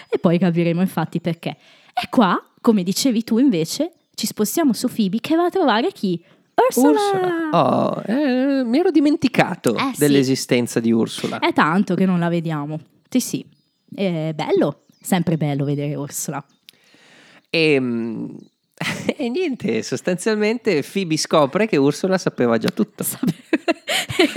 [0.08, 1.50] E poi capiremo infatti perché.
[1.92, 6.22] E qua, come dicevi tu invece, ci spostiamo su Phoebe che va a trovare chi?
[6.54, 6.90] Ursula!
[6.90, 7.48] Ursula.
[7.52, 10.00] Oh, eh, mi ero dimenticato Eh, sì.
[10.00, 11.38] dell'esistenza di Ursula.
[11.38, 12.78] È tanto che non la vediamo.
[13.08, 13.46] Sì, sì.
[13.94, 16.44] È bello, sempre bello vedere Ursula.
[17.48, 18.28] E, mm,
[19.16, 23.04] e niente, sostanzialmente Phoebe scopre che Ursula sapeva già tutto.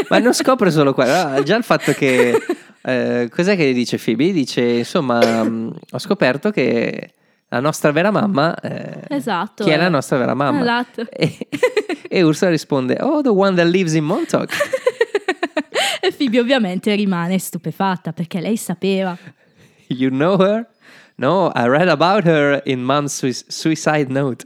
[0.10, 2.38] Ma non scopre solo quello, già il fatto che...
[2.84, 4.32] eh, cos'è che dice Phoebe?
[4.32, 7.14] Dice, insomma, mm, ho scoperto che
[7.50, 8.56] la nostra vera mamma...
[8.60, 10.62] eh, Esatto, Chi è la nostra vera mamma?
[10.62, 11.08] Esatto.
[11.12, 11.38] E,
[12.10, 14.50] e Ursula risponde, oh, the one that lives in Montauk.
[16.02, 19.16] E Phoebe ovviamente rimane stupefatta perché lei sapeva.
[19.88, 20.68] You know her?
[21.16, 24.46] No, I read about her in mom's sui- suicide note.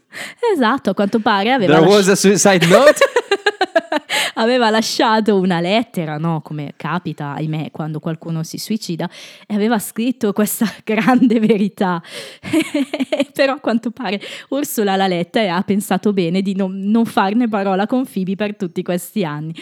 [0.53, 2.97] Esatto, a quanto pare aveva, There lasci- was a suicide note?
[4.35, 6.41] aveva lasciato una lettera, no?
[6.41, 9.09] Come capita, ahimè, quando qualcuno si suicida,
[9.47, 12.01] e aveva scritto questa grande verità.
[13.33, 17.47] Però a quanto pare Ursula l'ha letta e ha pensato bene di non, non farne
[17.47, 19.53] parola con Phoebe per tutti questi anni.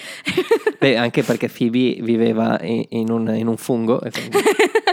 [0.80, 4.01] Beh, anche perché Phoebe viveva in, in un, in un fungo.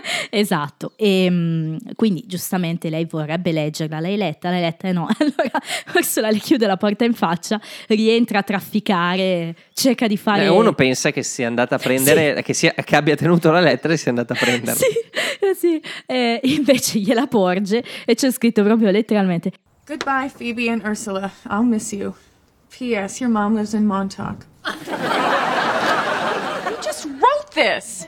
[0.31, 5.09] esatto, e mm, quindi giustamente lei vorrebbe leggerla, l'hai letta, l'hai letta e no.
[5.19, 5.61] Allora
[5.95, 10.45] Ursula le chiude la porta in faccia, rientra a trafficare, cerca di fare...
[10.45, 13.95] Eh, uno pensa che sia andata a prendere, che, sia- che abbia tenuto la lettera
[13.95, 14.75] e sia andata a prenderla.
[14.75, 14.87] Sì,
[15.41, 15.83] eh, sì.
[16.07, 19.53] Eh, invece gliela porge e c'è scritto proprio letteralmente
[19.91, 21.33] Goodbye, Phoebe and Ursula.
[21.49, 22.15] I'll miss you.
[22.71, 23.21] P.S.
[23.21, 24.47] Your mom lives in Montauk.
[26.65, 28.07] You just wrote this.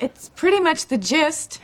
[0.00, 1.60] It's pretty much the gist.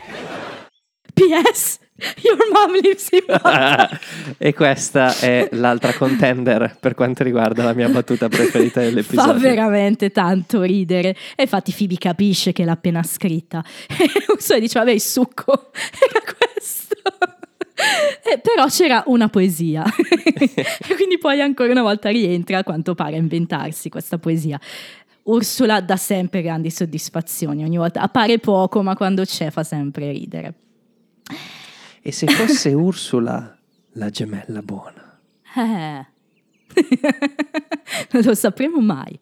[1.15, 1.79] PS,
[2.23, 3.25] your mom lives in
[4.37, 9.39] e questa è l'altra contender per quanto riguarda la mia battuta preferita Fa dell'episodio.
[9.39, 11.17] veramente tanto ridere.
[11.35, 13.65] E infatti Phoebe capisce che l'ha appena scritta.
[13.89, 16.21] E Ursula dice, vabbè, il succo era
[16.53, 16.95] questo.
[18.31, 19.83] Eh, però c'era una poesia.
[19.87, 24.61] e quindi poi ancora una volta rientra, a quanto pare, a inventarsi questa poesia.
[25.27, 30.55] Ursula dà sempre grandi soddisfazioni, ogni volta appare poco, ma quando c'è fa sempre ridere.
[32.01, 33.57] E se fosse Ursula
[33.95, 35.19] la gemella buona?
[35.57, 36.07] Eh.
[38.13, 39.19] non lo sapremo mai.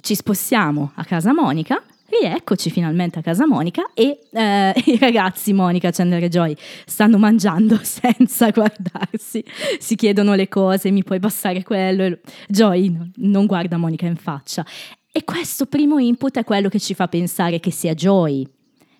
[0.00, 1.82] Ci spostiamo a casa Monica.
[2.10, 7.78] Rieccoci finalmente a casa Monica e eh, i ragazzi Monica, Chandler e Joy stanno mangiando
[7.82, 9.44] senza guardarsi,
[9.78, 12.18] si chiedono le cose, mi puoi passare quello?
[12.48, 14.66] Joy no- non guarda Monica in faccia
[15.12, 18.46] e questo primo input è quello che ci fa pensare che sia Joy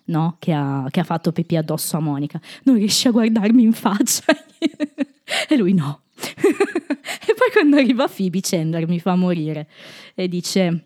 [0.05, 0.35] no?
[0.39, 2.39] che, ha, che ha fatto pipì addosso a Monica.
[2.63, 4.25] Non riesce a guardarmi in faccia.
[5.47, 6.03] e lui no.
[6.15, 9.67] e poi quando arriva Phoebe Chandler mi fa morire
[10.13, 10.83] e dice...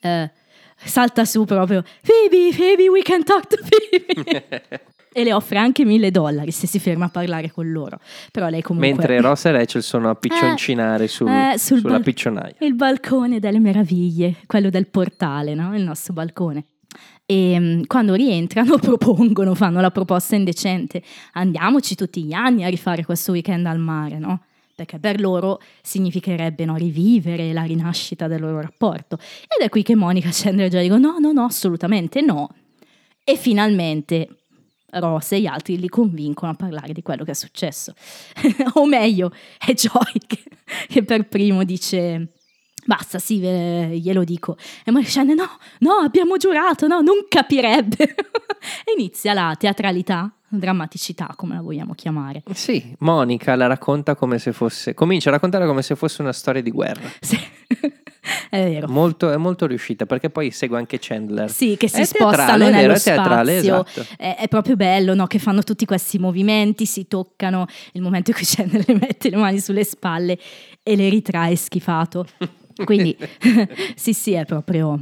[0.00, 0.30] eh,
[0.84, 4.62] salta su proprio Phoebe, Phoebe, we can talk to Phoebe
[5.12, 7.98] e le offre anche mille dollari se si ferma a parlare con loro
[8.30, 12.02] però lei comunque Mentre Ross e Rachel sono a piccioncinare sul- eh, sul sulla bal-
[12.02, 12.54] piccionaia.
[12.60, 15.76] il balcone delle meraviglie, quello del portale, no?
[15.76, 16.64] il nostro balcone.
[17.24, 21.02] E mm, quando rientrano propongono, fanno la proposta indecente,
[21.32, 24.42] andiamoci tutti gli anni a rifare questo weekend al mare, no?
[24.74, 29.16] Perché per loro significherebbe no, rivivere la rinascita del loro rapporto.
[29.16, 32.48] Ed è qui che Monica e Chandler già dicono no, no, no, assolutamente no.
[33.24, 34.28] E finalmente
[34.92, 37.94] Ross e gli altri li convincono a parlare di quello che è successo.
[38.74, 40.42] o meglio, è Joy che,
[40.88, 42.32] che per primo dice
[42.84, 44.56] basta, sì, ve- glielo dico.
[44.84, 45.48] E scende, no,
[45.80, 47.96] no, abbiamo giurato, no, non capirebbe.
[48.84, 52.42] e inizia la teatralità, drammaticità, come la vogliamo chiamare.
[52.52, 54.94] Sì, Monica la racconta come se fosse.
[54.94, 57.08] Comincia a raccontarla come se fosse una storia di guerra.
[57.20, 57.38] Sì,
[58.50, 58.88] è vero.
[58.88, 61.50] Molto, è molto riuscita perché poi segue anche Chandler.
[61.50, 63.84] Sì, che si È spostano teatrale, è nello vero, è teatrale, spazio.
[63.86, 64.14] esatto.
[64.16, 65.26] È, è proprio bello, no?
[65.26, 67.66] Che fanno tutti questi movimenti, si toccano.
[67.92, 70.38] Il momento in cui Chandler le mette le mani sulle spalle
[70.82, 72.26] e le ritrae schifato.
[72.84, 73.16] Quindi,
[73.96, 74.98] sì, sì, è proprio.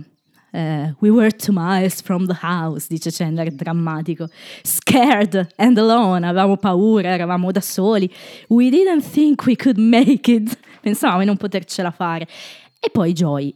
[0.53, 4.29] eh, we were two miles from the house, dice Chandler, drammatico.
[4.63, 8.11] Scared and alone, avevamo paura, eravamo da soli.
[8.49, 10.59] We didn't think we could make it.
[10.81, 12.27] Pensavamo di non potercela fare.
[12.81, 13.55] E poi Joy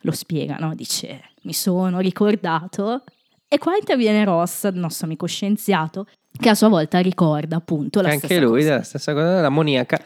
[0.00, 0.74] lo spiega, no?
[0.74, 3.04] Dice, mi sono ricordato.
[3.46, 6.06] E qua interviene Ross, il nostro amico scienziato,
[6.38, 8.68] che a sua volta ricorda appunto la Che anche lui cosa.
[8.70, 10.00] della stessa cosa, la moniaca.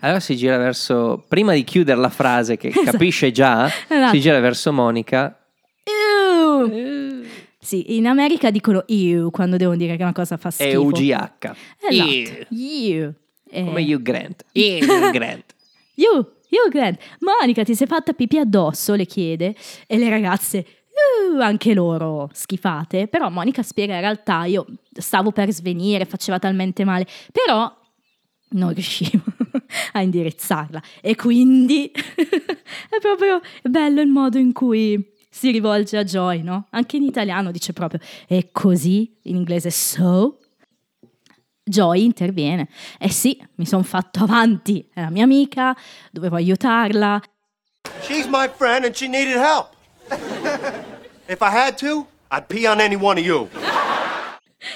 [0.00, 4.12] Allora si gira verso, prima di chiudere la frase che capisce già, Esatto.
[4.14, 5.36] si gira verso Monica.
[5.82, 7.24] Ew!
[7.58, 10.68] Sì, in America dicono ew quando devono dire che una cosa fa schifo.
[10.68, 11.50] E UGH.
[11.88, 12.46] Esatto.
[12.54, 13.14] Ew.
[13.50, 14.44] Eh, Come Hugh Grant.
[14.54, 15.54] Hugh Grant.
[15.94, 16.24] You,
[16.62, 16.98] you Grant.
[17.20, 18.94] Monica, ti sei fatta pipì addosso?
[18.94, 19.54] Le chiede.
[19.86, 20.66] E le ragazze,
[21.34, 23.08] "Uh", anche loro schifate.
[23.08, 27.06] Però Monica spiega in realtà, io stavo per svenire, faceva talmente male.
[27.32, 27.72] Però
[28.50, 29.22] non riuscivo
[29.92, 30.82] a indirizzarla.
[31.00, 36.66] E quindi è proprio bello il modo in cui si rivolge a Joy, no?
[36.70, 40.38] Anche in italiano dice proprio, e così, in inglese so.
[41.68, 42.68] Joy interviene.
[42.96, 45.76] Eh sì, mi sono fatto avanti, è la mia amica,
[46.12, 47.20] dovevo aiutarla.
[48.02, 49.74] She's my friend and she needed help.
[51.28, 53.48] if I had to, I'd pee on any one of you.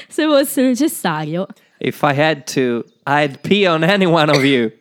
[0.08, 1.46] Se fosse necessario.
[1.78, 4.72] If I had to, I'd pee on any one of you.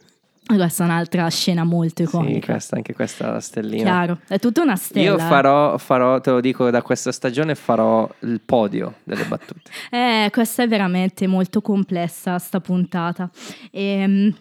[0.55, 2.53] Questa è un'altra scena molto Sì, iconica.
[2.53, 3.83] questa, anche questa è la stellina.
[3.83, 5.05] Chiaro, è tutta una stella.
[5.11, 9.69] Io farò, farò, te lo dico, da questa stagione farò il podio delle battute.
[9.91, 13.29] Eh, questa è veramente molto complessa, sta puntata.
[13.71, 14.33] E,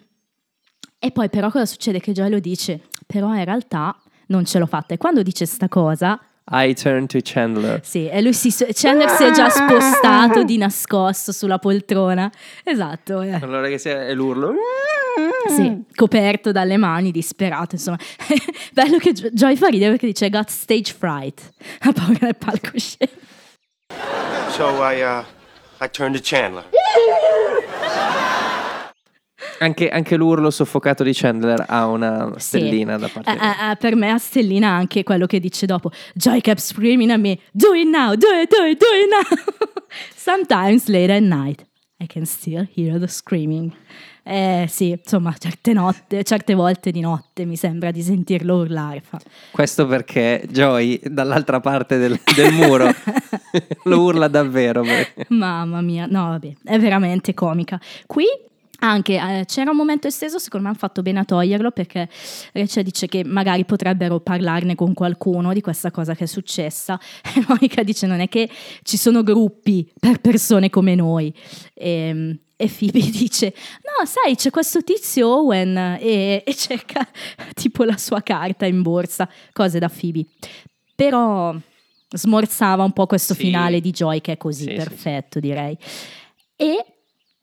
[0.97, 1.99] e poi però cosa succede?
[1.99, 3.95] Che Joy lo dice, però in realtà
[4.27, 4.93] non ce l'ho fatta.
[4.93, 6.19] E quando dice sta cosa,
[6.51, 7.79] I turn to Chandler.
[7.83, 12.31] sì, e lui si, Chandler si è già spostato di nascosto sulla poltrona.
[12.63, 13.33] Esatto, eh.
[13.33, 14.53] Allora che sia è l'urlo.
[15.47, 17.97] Sì, coperto dalle mani, disperato, insomma.
[18.73, 21.51] Bello che Jo- Joy fa ridere perché dice got stage fright.
[21.81, 23.17] Ha paura del palcoscenico.
[24.49, 25.23] So I, uh,
[25.81, 26.65] I turned to Chandler.
[29.59, 32.57] Anche, anche l'urlo soffocato di Chandler ha una Sì.
[32.59, 36.39] stellina da parte eh, eh, per me a stellina anche quello che dice dopo Joy
[36.41, 39.37] kept screaming at me do it now do it do it do it now
[40.15, 41.65] sometimes late at night
[42.01, 43.71] I can still hear the screaming
[44.23, 49.19] eh sì insomma certe notte certe volte di notte mi sembra di sentirlo urlare fa.
[49.49, 52.89] Questo perché Joy dall'altra parte del, del muro
[53.85, 54.83] lo urla davvero.
[55.29, 58.25] mamma mia no vabbè è veramente comica qui
[58.79, 62.09] anche eh, c'era un momento esteso, secondo me hanno fatto bene a toglierlo perché
[62.53, 66.99] Rachel dice che magari potrebbero parlarne con qualcuno di questa cosa che è successa.
[67.35, 68.49] E Monica dice non è che
[68.83, 71.33] ci sono gruppi per persone come noi.
[71.73, 77.07] E, e Phoebe dice no sai c'è questo tizio Owen e, e cerca
[77.53, 80.25] tipo la sua carta in borsa, cose da Phoebe.
[80.95, 81.55] Però
[82.11, 83.41] smorzava un po' questo Sì.
[83.45, 85.77] finale di Joy che è così Sì, sì, perfetto direi.
[86.55, 86.85] E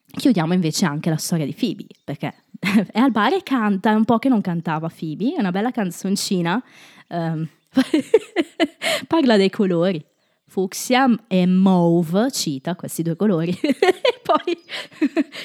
[0.07, 2.34] chiudiamo invece anche la storia di Phoebe, perché
[2.90, 5.70] è al bar e canta, è un po' che non cantava Phoebe, è una bella
[5.70, 6.62] canzoncina,
[7.09, 7.48] ehm,
[9.07, 10.04] parla dei colori.
[10.48, 14.57] Fucsia e mauve, cita questi due colori, e poi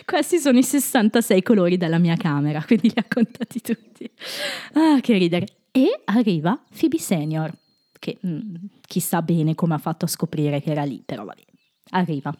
[0.05, 4.09] questi sono i 66 colori della mia camera, quindi li ha contati tutti.
[4.73, 5.47] Ah, che ridere.
[5.71, 7.51] E arriva Phoebe Senior,
[7.97, 8.55] che mm,
[8.85, 11.41] chissà bene come ha fatto a scoprire che era lì, però vabbè,
[11.89, 12.33] arriva.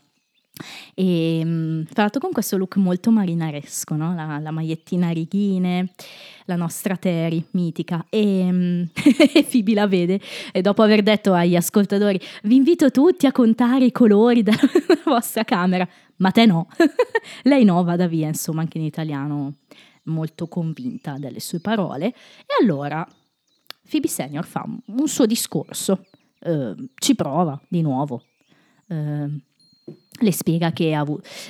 [0.94, 4.14] E mm, tra l'altro con questo look molto marinaresco, no?
[4.14, 5.92] la, la magliettina a righine,
[6.46, 8.06] la nostra Terry mitica.
[8.10, 8.84] E, mm,
[9.34, 10.20] e Phoebe la vede
[10.52, 14.60] e dopo aver detto agli ascoltatori vi invito tutti a contare i colori della,
[15.06, 15.88] vostra camera,
[16.18, 16.68] ma te no.
[17.44, 19.56] Lei no, vada via, insomma, anche in italiano
[20.04, 22.08] molto convinta delle sue parole.
[22.08, 23.08] E allora
[23.90, 26.06] Phoebe Senior fa un suo discorso,
[26.40, 28.24] eh, ci prova di nuovo.
[28.88, 29.30] Eh,
[30.22, 31.04] le spiega che ha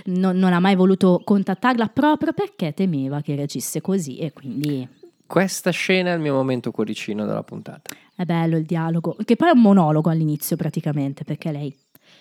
[0.06, 4.88] non, non ha mai voluto contattarla proprio perché temeva che reagisse così e quindi
[5.26, 7.94] Questa scena è il mio momento cuoricino della puntata.
[8.16, 11.76] è bello il dialogo, che poi è un monologo all'inizio praticamente perché lei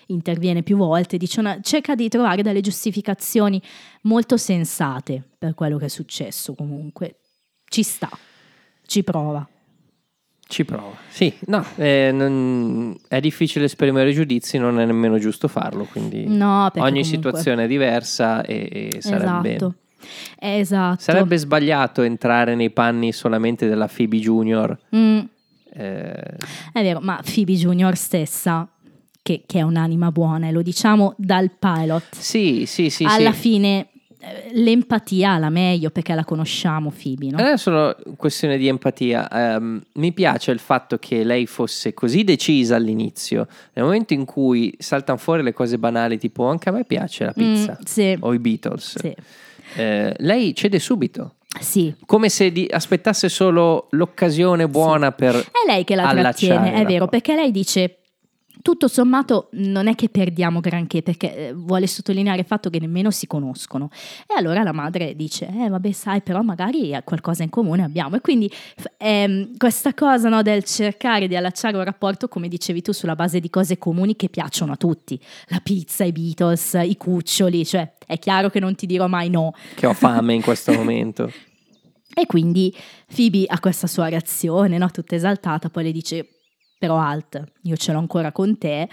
[0.07, 3.61] interviene più volte, dice una- cerca di trovare delle giustificazioni
[4.03, 7.17] molto sensate per quello che è successo comunque.
[7.65, 8.09] Ci sta,
[8.85, 9.47] ci prova.
[10.51, 10.95] Ci prova.
[11.07, 16.63] Sì, no, eh, non- è difficile esprimere giudizi, non è nemmeno giusto farlo, quindi No,
[16.65, 19.75] ogni comunque- situazione è diversa e, e sarebbe, Esatto.
[20.39, 21.01] Esatto.
[21.01, 24.77] sarebbe sbagliato entrare nei panni solamente della Phoebe Junior.
[24.95, 25.19] Mm.
[25.73, 26.13] eh,
[26.73, 28.67] È vero, ma Phoebe Junior stessa,
[29.21, 33.05] che, che è un'anima buona, e lo diciamo dal pilot, sì, sì, sì.
[33.05, 33.39] alla sì.
[33.39, 33.87] fine
[34.53, 37.37] l'empatia ha la meglio perché la conosciamo Phoebe, no?
[37.37, 42.23] Non è solo questione di empatia, ehm, mi piace il fatto che lei fosse così
[42.23, 46.83] decisa all'inizio, nel momento in cui saltano fuori le cose banali, tipo anche a me
[46.85, 48.17] piace la pizza Mm, sì.
[48.19, 49.15] o i Beatles, Sì.
[49.75, 55.35] eh, lei cede subito, Sì, come se di- aspettasse solo l'occasione buona per...
[55.35, 57.97] è lei che la trattiene, è vero, perché lei dice
[58.61, 63.11] tutto sommato non è che perdiamo granché perché eh, vuole sottolineare il fatto che nemmeno
[63.11, 63.89] si conoscono
[64.27, 68.21] e allora la madre dice eh vabbè sai però magari qualcosa in comune abbiamo e
[68.21, 68.51] quindi
[68.97, 73.39] ehm, questa cosa no, del cercare di allacciare un rapporto come dicevi tu sulla base
[73.39, 78.19] di cose comuni che piacciono a tutti la pizza, i Beatles, i cuccioli cioè è
[78.19, 81.31] chiaro che non ti dirò mai no Che ho fame in questo momento.
[82.13, 82.75] e quindi
[83.13, 84.89] Phoebe ha questa sua reazione, no?
[84.91, 86.40] tutta esaltata, poi le dice,
[86.81, 88.89] però Alt, io ce l'ho ancora con te,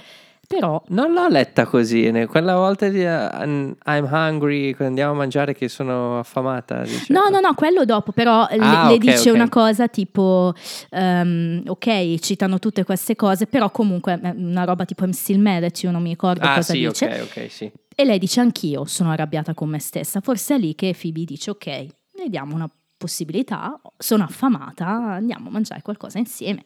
[0.47, 0.83] però...
[0.89, 5.69] Non l'ho letta così, quella volta di uh, I'm hungry, quando andiamo a mangiare che
[5.71, 6.83] sono affamata.
[6.83, 7.11] dice.
[7.11, 9.35] No, no, no, quello dopo, però le, Ah, le ok, dice ok.
[9.35, 10.53] una cosa tipo,
[10.91, 15.83] ehm, ok, citano tutte queste cose, però comunque una roba tipo I'm still mad at
[15.83, 17.07] you, non mi ricordo Ah cosa sì, dice.
[17.07, 17.73] ok, ok, sì.
[17.95, 20.21] E lei dice anch'io sono arrabbiata con me stessa.
[20.21, 25.53] Forse è lì che Phoebe dice ok, ne diamo una possibilità, sono affamata, andiamo a
[25.53, 26.65] mangiare qualcosa insieme.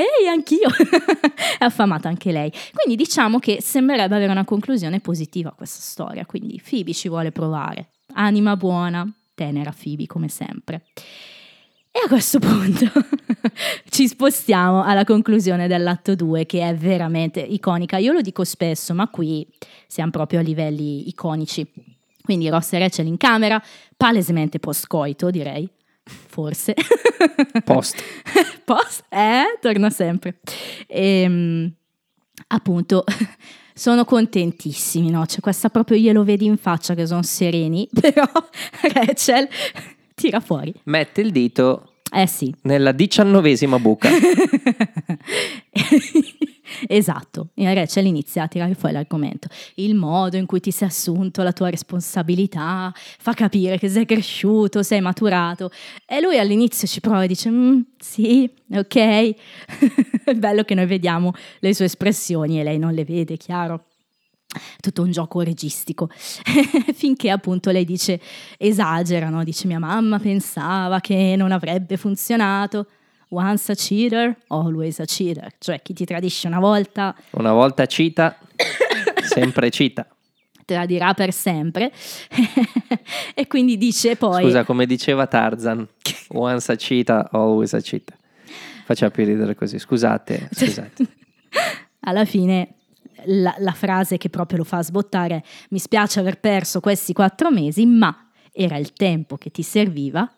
[0.00, 0.68] Ehi, anch'io!
[1.58, 2.50] è affamata anche lei.
[2.72, 6.24] Quindi diciamo che sembrerebbe avere una conclusione positiva questa storia.
[6.24, 7.90] Quindi Phoebe ci vuole provare.
[8.14, 10.84] Anima buona, tenera Phoebe come sempre.
[11.92, 12.86] E a questo punto
[13.90, 17.98] ci spostiamo alla conclusione dell'atto 2 che è veramente iconica.
[17.98, 19.46] Io lo dico spesso, ma qui
[19.86, 21.66] siamo proprio a livelli iconici.
[22.22, 23.60] Quindi Ross e Rachel in camera,
[23.96, 25.68] palesemente post-coito direi,
[26.26, 26.74] forse.
[27.64, 28.02] Post.
[28.64, 30.40] Post, eh, torna sempre.
[30.86, 31.72] E,
[32.48, 33.04] appunto,
[33.74, 35.24] sono contentissimi, no?
[35.24, 38.26] C'è questa proprio, glielo vedi in faccia che sono sereni, però
[38.92, 39.48] Rachel
[40.14, 40.72] tira fuori.
[40.84, 44.08] Mette il dito Eh sì, nella diciannovesima buca.
[46.88, 47.48] esatto.
[47.54, 49.48] E Rachel inizia a tirare fuori l'argomento.
[49.76, 54.82] Il modo in cui ti sei assunto la tua responsabilità fa capire che sei cresciuto,
[54.82, 55.70] sei maturato.
[56.06, 58.94] E lui all'inizio ci prova e dice: "Mm, Sì, ok.
[60.24, 63.84] È bello che noi vediamo le sue espressioni e lei non le vede, chiaro.
[64.80, 66.08] Tutto un gioco registico.
[66.94, 68.20] Finché appunto lei dice:
[68.58, 69.44] Esagera, no?
[69.44, 72.86] Dice: Mia mamma pensava che non avrebbe funzionato.
[73.32, 75.54] Once a cheater, always a cheater.
[75.58, 78.36] Cioè, chi ti tradisce una volta Una volta cita,
[79.22, 80.04] sempre cita.
[80.64, 81.92] tradirà per sempre.
[83.34, 84.42] e quindi dice poi...
[84.42, 85.86] Scusa, come diceva Tarzan,
[86.30, 88.14] once a cita, always a cita.
[88.84, 89.78] Faceva più ridere così.
[89.78, 91.06] Scusate, scusate.
[92.00, 92.79] alla fine
[93.26, 97.86] la, la frase che proprio lo fa sbottare mi spiace aver perso questi quattro mesi,
[97.86, 100.30] ma era il tempo che ti serviva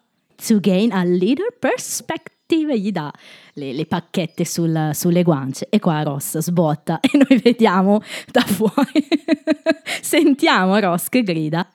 [0.47, 3.11] to gain a little perspective gli dà
[3.55, 5.69] le, le pacchette sul- sulle guance.
[5.71, 9.09] E qua Ross sbotta e noi vediamo da fuori.
[10.03, 11.67] Sentiamo Ross che grida.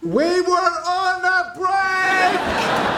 [0.00, 2.91] We were on a break!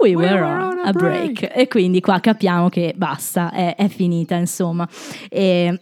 [0.00, 1.50] We were on a break.
[1.54, 4.88] E quindi qua capiamo che basta, è, è finita insomma.
[5.28, 5.78] E...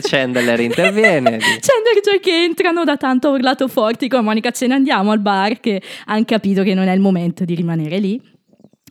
[0.00, 1.36] Chandler interviene.
[1.38, 5.60] Chandler già che entrano da tanto urlato forti con Monica ce ne andiamo al bar
[5.60, 8.20] che hanno capito che non è il momento di rimanere lì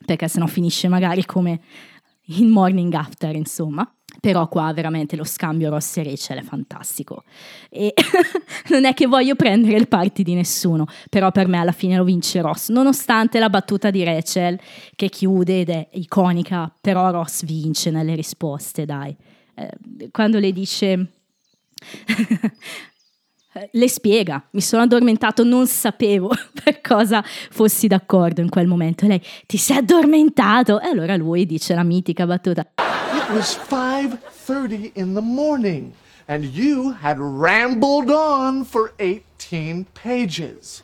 [0.06, 1.60] perché sennò finisce magari come
[2.38, 3.90] in Morning After insomma
[4.28, 7.24] però qua veramente lo scambio Ross e Rachel è fantastico
[7.70, 7.94] e
[8.68, 12.04] non è che voglio prendere il party di nessuno però per me alla fine lo
[12.04, 14.60] vince Ross nonostante la battuta di Rachel
[14.98, 19.16] che chiude ed è iconica però Ross vince nelle risposte dai
[19.56, 21.08] Eh, quando le dice
[23.72, 26.30] le spiega, mi sono addormentato, non sapevo
[26.64, 29.08] per cosa fossi d'accordo in quel momento.
[29.08, 30.80] Lei, ti sei addormentato?
[30.80, 32.68] E allora lui dice la mitica battuta,
[33.28, 33.58] It was
[33.98, 35.94] 5:30 in the morning,
[36.28, 40.84] and you had rambled on for 18 pages.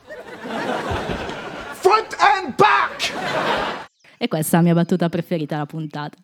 [1.74, 3.12] Front and back!
[4.18, 6.16] e questa è la mia battuta preferita della puntata.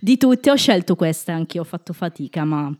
[0.00, 2.72] Di tutte ho scelto questa, anche ho fatto fatica, ma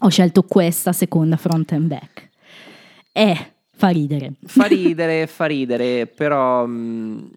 [0.00, 2.28] ho scelto questa seconda front and back.
[3.10, 4.34] E fa ridere.
[4.44, 7.30] Fa ridere, fa ridere, però mh,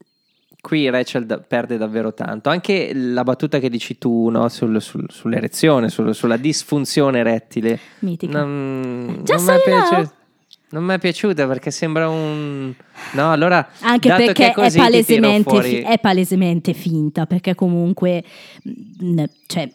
[0.66, 2.50] qui Rachel da- perde davvero tanto.
[2.50, 8.40] Anche la battuta che dici tu no, sul- sul- sull'erezione, sul- sulla disfunzione erettile, Mitica.
[8.44, 10.10] non, Just non mi è.
[10.68, 12.74] Non mi è piaciuta perché sembra un...
[13.14, 13.66] No, allora...
[13.82, 18.24] Anche perché è, così, tiro palesemente, fi- è palesemente finta, perché comunque
[18.64, 19.72] mh, cioè,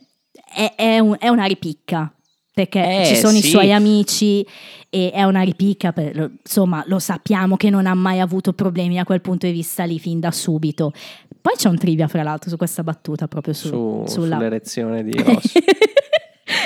[0.53, 2.13] è, è un- è una ripicca.
[2.53, 3.49] Perché Eh, ci sono i sì.
[3.51, 4.45] suoi amici
[4.91, 9.05] e è una ripicca, per- insomma lo sappiamo che non ha mai avuto problemi da
[9.05, 10.93] quel punto di vista lì fin da subito.
[11.41, 14.37] Poi c'è un trivia fra l'altro su questa battuta proprio su, su- sulla...
[14.37, 15.53] sull'erezione di Ross.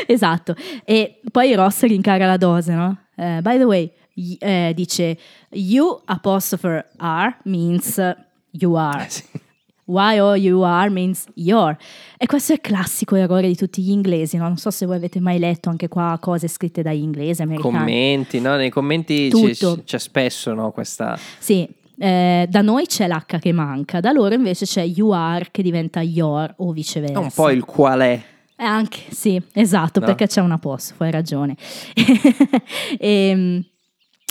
[0.07, 0.55] esatto.
[0.85, 2.99] E poi Ross rincara la dose, no?
[3.17, 3.91] Eh, by the way,
[4.39, 5.17] eh, dice
[5.51, 8.15] you apostrophe R means uh,
[8.53, 9.05] you are.
[9.05, 9.23] Eh, sì.
[9.87, 11.77] Y-O-U-R means your.
[12.17, 14.45] E questo è il classico errore di tutti gli inglesi, no?
[14.45, 17.77] Non so se voi avete mai letto anche qua cose scritte dagli inglesi, americani.
[17.77, 18.57] commenti, no?
[18.57, 19.83] Nei commenti Tutto.
[19.85, 21.19] c'è spesso no, questa...
[21.39, 21.69] Sì,
[21.99, 26.01] eh, da noi c'è l'H che manca, da loro invece c'è you are che diventa
[26.01, 27.15] your o viceversa.
[27.15, 28.23] È un po' il qual è.
[28.57, 30.07] Eh, Anche, sì, esatto, No?
[30.07, 31.57] perché c'è un apostrofo, hai ragione.
[32.99, 33.65] e,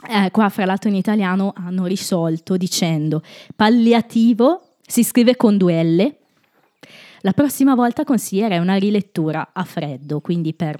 [0.09, 3.21] eh, qua, fra l'altro, in italiano hanno risolto dicendo
[3.55, 6.15] palliativo si scrive con due L.
[7.21, 10.79] La prossima volta consiglierei una rilettura a freddo, quindi per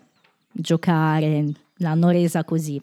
[0.51, 1.45] giocare
[1.77, 2.79] l'hanno resa così.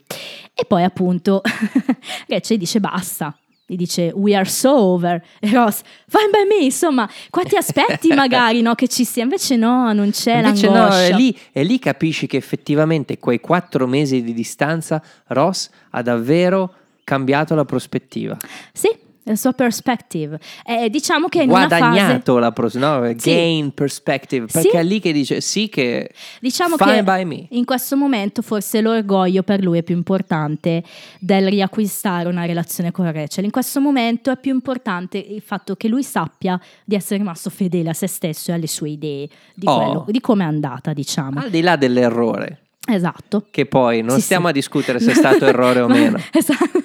[0.52, 1.40] E poi appunto
[2.26, 3.32] Rachel dice basta.
[3.64, 8.08] gli dice we are so over e Ross fine by me insomma qua ti aspetti
[8.12, 11.62] magari no, che ci sia invece no non c'è Invece no, l'angoscia è lì, e
[11.62, 16.74] lì capisci che effettivamente quei quattro mesi di distanza Ross ha davvero
[17.04, 18.36] cambiato la prospettiva.
[18.72, 23.18] sì la sua perspective Eh, diciamo che in una fase Guadagnato la prospettiva, no?
[23.18, 23.30] Sì.
[23.30, 24.76] gain perspective, perché Sì.
[24.76, 26.10] è lì che dice sì che
[26.40, 27.46] Diciamo fine che by me.
[27.50, 30.82] in questo momento forse l'orgoglio per lui è più importante
[31.18, 33.44] del riacquistare una relazione con Rachel.
[33.44, 37.90] In questo momento è più importante il fatto che lui sappia di essere rimasto fedele
[37.90, 39.76] a se stesso e alle sue idee, di, Oh.
[39.76, 41.40] quello- di come è andata, diciamo.
[41.40, 42.58] Al di là dell'errore,
[42.88, 43.46] Esatto.
[43.50, 44.50] che poi non Sì, stiamo sì.
[44.50, 46.18] a discutere se è stato errore o meno.
[46.32, 46.82] Esatto.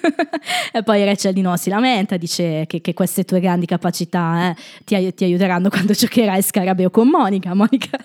[0.73, 4.55] e poi Rachel di nuovo si lamenta, dice che, che queste tue grandi capacità eh,
[4.83, 7.53] ti, ai- ti aiuteranno quando giocherai scarabeo con Monica.
[7.53, 7.97] Monica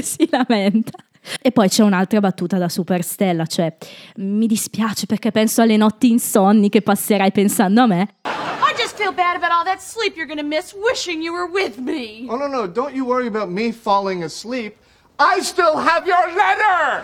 [0.00, 0.98] si lamenta.
[1.42, 3.74] E poi c'è un'altra battuta da Superstella, cioè
[4.18, 8.08] mi dispiace perché penso alle notti insonni che passerai pensando a me.
[8.24, 11.78] I just feel bad about all that sleep you're gonna miss wishing you were with
[11.78, 12.24] me.
[12.28, 14.76] Oh, no, no, don't you worry about me falling asleep.
[15.18, 17.02] I still have your letter!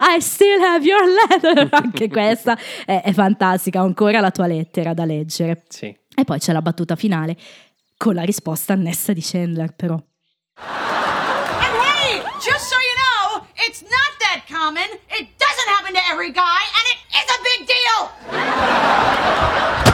[0.00, 1.68] I still have your letter.
[1.72, 5.64] Anche questa è, è fantastica, ho ancora la tua lettera da leggere.
[5.68, 5.86] Sì.
[5.86, 7.36] E poi c'è la battuta finale
[7.96, 9.94] con la risposta annessa di Chandler, però.
[9.94, 10.02] And
[12.00, 14.88] hey, just so you know, it's not that common.
[15.08, 18.08] It doesn't happen to every guy, and it is a big deal.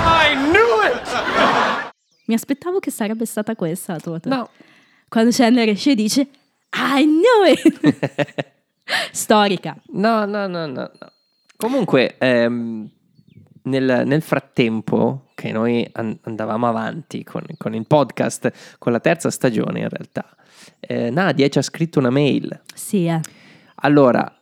[0.07, 1.91] I knew it!
[2.27, 4.21] Mi aspettavo che sarebbe stata questa la tua.
[4.25, 4.51] No.
[5.09, 6.29] Quando Chandler esce e dice
[6.73, 8.47] I knew it.
[9.13, 9.77] Storica.
[9.93, 10.91] No, no, no, no.
[10.99, 11.13] no.
[11.57, 12.89] Comunque, ehm,
[13.65, 19.31] nel, nel frattempo che noi an- andavamo avanti con, con il podcast, con la terza
[19.31, 20.25] stagione in realtà,
[20.81, 22.63] eh, Nadia ci ha scritto una mail.
[22.75, 23.21] Sì, eh.
[23.83, 24.33] Allora,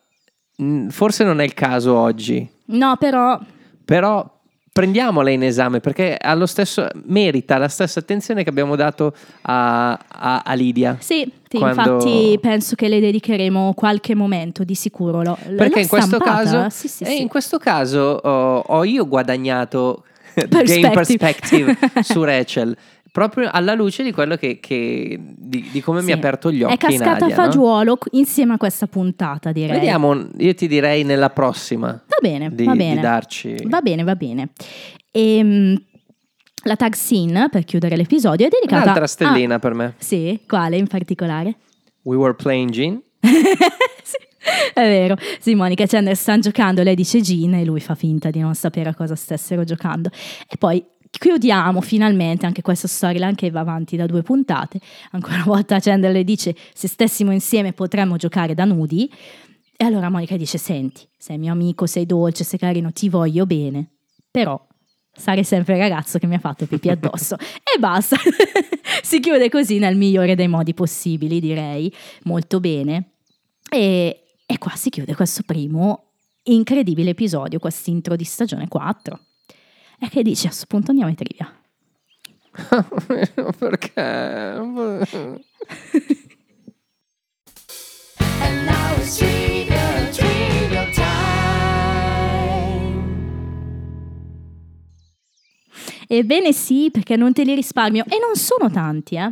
[0.89, 3.41] forse non è il caso oggi, No, però
[3.89, 4.38] però
[4.79, 9.13] prendiamola in esame perché lo stesso, merita la stessa attenzione che abbiamo dato
[9.43, 10.97] a, a- a Lidia.
[11.01, 15.23] sì, Quando- infatti penso che le dedicheremo qualche momento di sicuro.
[15.23, 17.21] L'ho- Perché in questo caso, Sì, sì, eh, sì.
[17.23, 20.05] in questo caso ho, ho io guadagnato
[20.49, 22.77] game perspective su Rachel.
[23.19, 26.13] Proprio alla luce di quello che, che- di, di come mi Sì.
[26.13, 27.35] ha aperto gli occhi È cascata Nadia, a no?
[27.35, 29.73] fagiolo c- insieme a questa puntata, direi.
[29.77, 33.01] Vediamo, io ti direi nella prossima Va bene, di, va di bene.
[33.01, 34.51] darci Va bene, va bene.
[35.11, 35.83] Ehm,
[36.65, 39.95] la tag scene, per chiudere l'episodio, è dedicata un'altra a- stellina per me.
[39.99, 41.57] Sì, quale in particolare?
[42.03, 43.01] We were playing Gin.
[43.21, 44.17] sì,
[44.75, 45.17] è vero.
[45.41, 48.55] Sì, Monica e Chandler stanno giocando, lei dice Gin e lui fa finta di non
[48.55, 50.11] sapere a cosa stessero giocando.
[50.49, 54.81] E poi chiudiamo finalmente anche questa storyline che va avanti da due puntate.
[55.13, 59.11] Ancora una volta Chandler le dice se stessimo insieme potremmo giocare da nudi.
[59.77, 63.91] E allora Monica dice senti, sei mio amico, sei dolce, sei carino, ti voglio bene,
[64.31, 64.61] però
[65.13, 67.37] sarai sempre il ragazzo che mi ha fatto pipì addosso.
[67.37, 68.17] e basta.
[69.03, 71.93] si chiude così nel migliore dei modi possibili, direi.
[72.25, 73.13] Molto bene.
[73.71, 76.05] E, e qua si chiude questo primo
[76.45, 79.21] incredibile episodio, questo intro di stagione 4.
[80.01, 81.53] E che dici a questo punto andiamo ai trivia.
[83.59, 84.61] Perché?
[96.11, 98.05] Ebbene sì, perché non te li risparmio.
[98.09, 99.31] E non sono tanti, eh.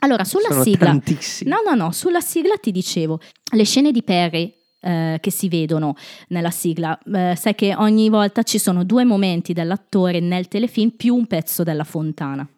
[0.00, 0.86] Allora, sulla Sono sigla...
[0.86, 1.50] tantissimi.
[1.50, 3.20] No, no, no, sulla sigla ti dicevo,
[3.52, 5.94] le scene di Perry eh, che si vedono
[6.28, 11.14] nella sigla, eh, sai che ogni volta ci sono due momenti dell'attore nel telefilm più
[11.14, 12.48] un pezzo della fontana.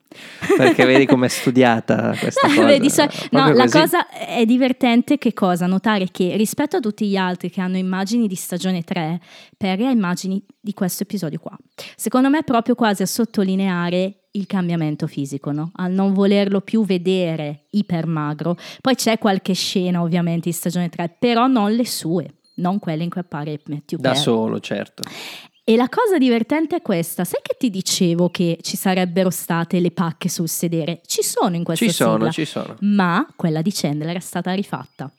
[0.57, 2.65] Perché vedi com'è studiata questa cosa.
[2.65, 5.67] Vedi, so- no, la cosa è divertente che cosa?
[5.67, 9.21] Notare che rispetto a tutti gli altri che hanno immagini di stagione 3,
[9.57, 11.57] Perry ha immagini di questo episodio qua.
[11.95, 15.71] Secondo me è proprio quasi a sottolineare il cambiamento fisico, no?
[15.75, 18.57] Al non volerlo più vedere ipermagro.
[18.81, 23.11] Poi c'è qualche scena ovviamente di stagione 3, però non le sue, non quelle in
[23.11, 24.23] cui appare Matthew Da Perry.
[24.23, 25.03] solo, certo.
[25.63, 29.93] E la cosa divertente è questa, sai che ti dicevo che ci sarebbero state le
[29.93, 31.01] pacche sul sedere?
[31.07, 32.77] Ci sono in questa Ci sono, sigla, ci sono.
[32.81, 35.13] ma quella di Chandler è stata rifatta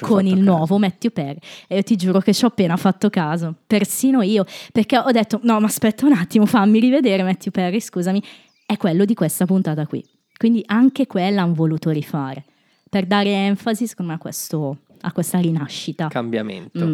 [0.00, 3.54] con il nuovo Matthew Perry e io ti giuro che ci ho appena fatto caso,
[3.66, 8.22] persino io, perché ho detto no ma aspetta un attimo, fammi rivedere Matthew Perry, scusami,
[8.66, 10.04] è quello di questa puntata qui.
[10.36, 12.44] Quindi anche quella hanno voluto rifare
[12.88, 16.08] per dare enfasi secondo me a, questo, a questa rinascita.
[16.08, 16.86] Cambiamento.
[16.86, 16.92] Mm.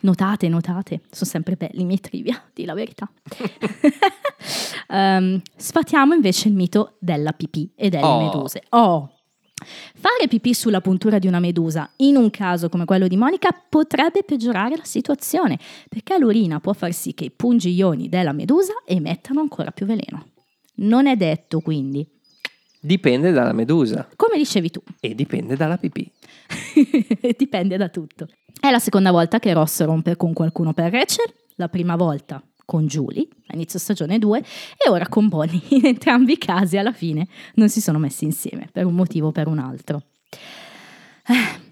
[0.00, 3.10] Notate, notate, sono sempre belli i miei trivia, di la verità.
[4.88, 8.20] Ehm, sfatiamo invece il mito della pipì e delle Oh.
[8.22, 8.62] meduse.
[8.70, 9.10] Oh,
[9.94, 14.22] Fare pipì sulla puntura di una medusa, in un caso come quello di Monica, potrebbe
[14.24, 15.58] peggiorare la situazione,
[15.88, 20.26] perché l'urina può far sì che i pungiglioni della medusa emettano ancora più veleno.
[20.76, 22.06] Non è detto quindi,
[22.78, 26.08] Dipende dalla medusa come dicevi tu, e dipende dalla pipì.
[27.36, 28.28] dipende da tutto.
[28.60, 32.86] È la seconda volta che Ross rompe con qualcuno per Rachel, la prima volta con
[32.86, 34.44] Julie, a inizio stagione 2,
[34.76, 35.62] e ora con Bonnie.
[35.70, 39.32] In entrambi i casi alla fine non si sono messi insieme, per un motivo o
[39.32, 40.02] per un altro.
[41.26, 41.64] Eh.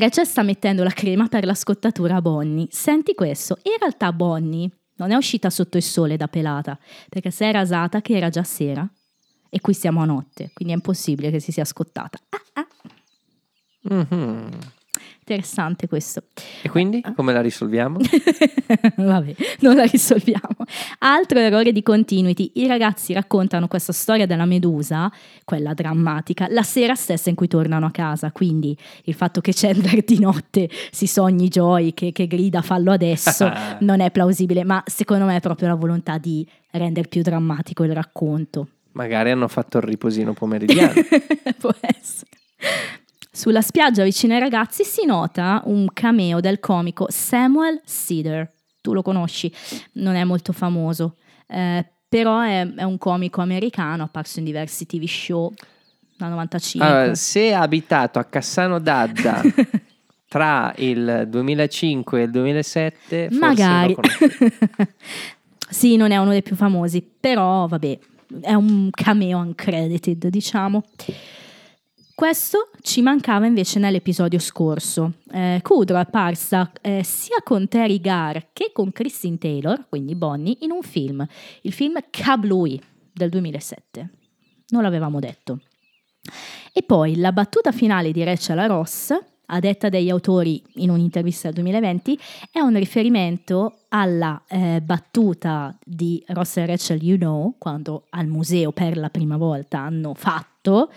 [0.00, 2.66] Rachel sta mettendo la crema per la scottatura a Bonnie.
[2.70, 6.78] Senti questo, in realtà Bonnie non è uscita sotto il sole da pelata,
[7.08, 8.88] perché si è rasata che era già sera
[9.50, 12.18] e qui siamo a notte, quindi è impossibile che si sia scottata.
[12.30, 12.66] Ah, ah.
[13.94, 14.48] Mhm.
[15.24, 16.24] Interessante questo.
[16.62, 17.98] E quindi come la risolviamo?
[18.96, 20.56] Vabbè, non la risolviamo.
[20.98, 22.50] Altro errore di continuity.
[22.54, 25.08] I ragazzi raccontano questa storia della medusa,
[25.44, 28.32] quella drammatica, la sera stessa in cui tornano a casa.
[28.32, 33.48] Quindi il fatto che Chandler di notte si sogni Joy che, che grida fallo adesso
[33.78, 37.94] non è plausibile, ma secondo me è proprio la volontà di rendere più drammatico il
[37.94, 38.66] racconto.
[38.94, 40.94] Magari hanno fatto il riposino pomeridiano.
[41.58, 42.30] Può essere.
[43.34, 48.46] Sulla spiaggia vicino ai ragazzi si nota un cameo del comico Samuel Cedar.
[48.82, 49.50] Tu lo conosci,
[49.92, 51.16] non è molto famoso,
[51.46, 55.50] eh, però è, è un comico americano, apparso in diversi TV show
[56.14, 56.86] dal 95.
[56.86, 59.40] Allora, se ha abitato a Cassano d'Adda
[60.28, 63.96] tra il 2005 e il 2007, forse Magari.
[65.70, 67.98] sì, non è uno dei più famosi, però vabbè,
[68.42, 70.84] è un cameo uncredited, diciamo.
[72.14, 75.14] Questo ci mancava invece nell'episodio scorso.
[75.32, 80.58] Eh, Kudrow è apparsa eh, sia con Terry Garr che con Christine Taylor, quindi Bonnie,
[80.60, 81.26] in un film,
[81.62, 82.78] il film Kablooey
[83.12, 84.10] del 2007.
[84.68, 85.60] Non l'avevamo detto.
[86.72, 89.12] E poi la battuta finale di Rachel Ross,
[89.46, 92.18] a detta degli autori in un'intervista del 2020,
[92.52, 98.70] è un riferimento alla eh, battuta di Ross e Rachel You Know, quando al museo
[98.70, 100.90] per la prima volta hanno fatto,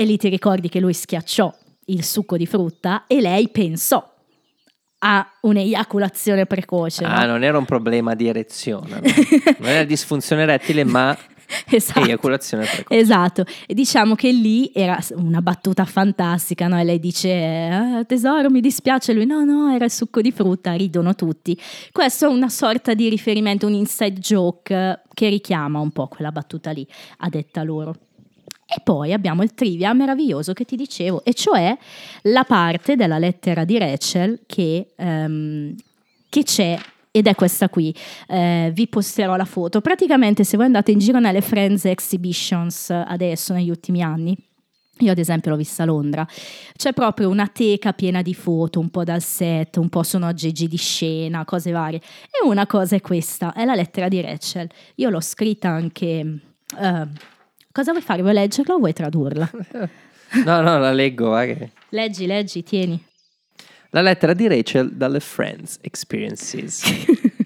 [0.00, 1.54] e lì ti ricordi che lui schiacciò
[1.86, 4.02] il succo di frutta e lei pensò
[5.00, 7.04] a un'eiaculazione precoce.
[7.04, 7.32] Ah, no?
[7.32, 9.00] non era un problema di erezione, no?
[9.58, 11.14] non era disfunzione erettile, ma
[11.68, 12.00] Esatto.
[12.00, 12.98] eiaculazione precoce.
[12.98, 16.80] Esatto, e diciamo che lì era una battuta fantastica, no?
[16.80, 17.34] E lei dice,
[17.70, 21.60] "Ah, tesoro mi dispiace, lui no no, era il succo di frutta, ridono tutti.
[21.92, 26.32] Questo è una sorta di riferimento, un inside joke eh, che richiama un po' quella
[26.32, 26.86] battuta lì,
[27.18, 27.94] a detta loro.
[28.72, 31.76] E poi abbiamo il trivia meraviglioso che ti dicevo, e cioè
[32.22, 35.74] la parte della lettera di Rachel che, ehm,
[36.28, 36.78] che c'è,
[37.10, 37.92] ed è questa qui.
[38.28, 39.80] Eh, vi posterò la foto.
[39.80, 44.36] Praticamente, se voi andate in giro nelle Friends Exhibitions adesso, negli ultimi anni,
[44.98, 46.24] io ad esempio l'ho vista a Londra,
[46.76, 50.68] c'è proprio una teca piena di foto, un po' dal set, un po' sono aggeggi
[50.68, 51.98] di scena, cose varie.
[51.98, 54.70] E una cosa è questa, è la lettera di Rachel.
[54.94, 56.40] Io l'ho scritta anche...
[56.80, 57.06] eh,
[57.72, 58.22] cosa vuoi fare?
[58.22, 59.50] Vuoi leggerla o vuoi tradurla?
[60.44, 61.30] No, no, la leggo.
[61.30, 63.02] va che- Leggi, leggi, tieni.
[63.90, 66.82] La lettera di Rachel dalle Friends Experiences.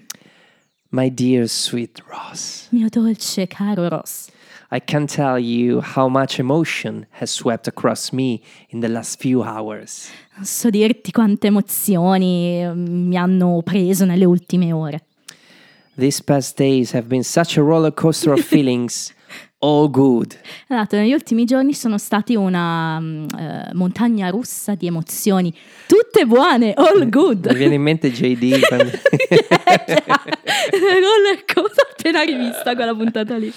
[0.91, 4.27] My dear sweet Ross, Mio dolce caro Ross.
[4.71, 9.41] I can't tell you how much emotion has swept across me in the last few
[9.41, 10.07] hours.
[10.35, 15.03] Non so dirti quante emozioni eh, mi hanno preso nelle ultime ore.
[15.97, 19.11] These past days have been such a roller coaster of feelings,
[19.59, 20.37] all good.
[20.67, 25.53] Esatto, negli ultimi giorni sono stati una eh, montagna russa di emozioni,
[25.87, 27.47] tutte buone, all good.
[27.47, 28.59] Mi viene in mente JD.
[28.67, 28.91] quando-
[30.71, 33.51] Roller coaster, appena rivista quella puntata lì.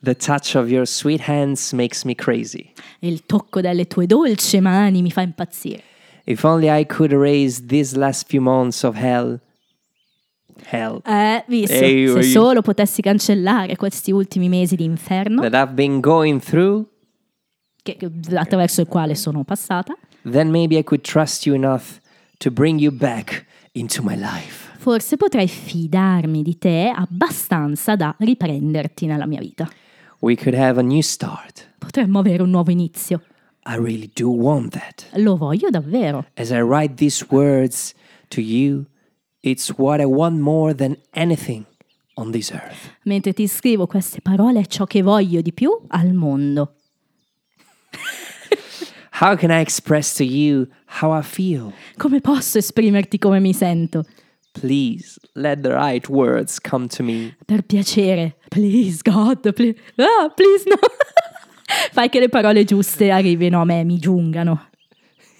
[0.00, 2.72] The touch of your sweet hands makes me crazy.
[3.00, 5.82] Il tocco delle tue dolci mani mi fa impazzire.
[6.24, 9.40] If only I could erase these last few months of hell.
[10.70, 11.00] Hell.
[11.04, 12.22] Eh, visto, Ehi, se oi.
[12.24, 16.86] solo potessi cancellare questi ultimi mesi di inferno That I've been going through,
[17.82, 17.98] che-
[18.34, 19.96] attraverso il quale sono passata,
[20.30, 22.00] then maybe I could trust you enough
[22.38, 24.66] to bring you back into my life.
[24.78, 29.68] forse potrei fidarmi di te abbastanza da riprenderti nella mia vita.
[30.20, 31.74] We could have a new start.
[31.78, 33.22] Potremmo avere un nuovo inizio.
[33.66, 35.06] I really do want that.
[35.16, 36.26] Lo voglio davvero.
[36.34, 37.92] As I write these words
[38.28, 38.84] to you,
[39.48, 41.64] it's what I want more than anything
[42.14, 42.92] on this earth.
[43.04, 46.74] Mentre ti scrivo queste parole è ciò che voglio di più al mondo.
[49.20, 50.68] How can I express to you
[51.00, 51.72] how I feel?
[51.96, 54.04] Come posso esprimerti come mi sento?
[54.52, 57.36] Please let the right words come to me.
[57.44, 58.36] Per piacere.
[58.48, 59.76] Please, God, please.
[59.96, 60.76] Ah, please no.
[61.92, 64.68] Fai che le parole giuste arrivino a me, mi giungano.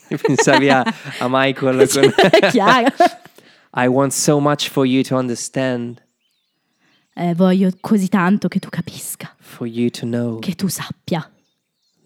[0.22, 0.82] Pensavi a,
[1.18, 2.12] a Michael con...
[2.30, 2.88] È chiaro.
[3.74, 6.00] I want so much for you to understand,
[7.20, 10.38] Eh, voglio così tanto che tu capisca, for you to know.
[10.38, 11.28] che tu sappia.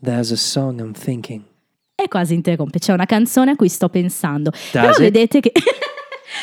[0.03, 1.43] There's a song I'm thinking.
[1.95, 2.79] E quasi interrompe.
[2.79, 4.51] C'è una canzone a cui sto pensando.
[4.71, 4.99] Però it?
[4.99, 5.53] vedete che.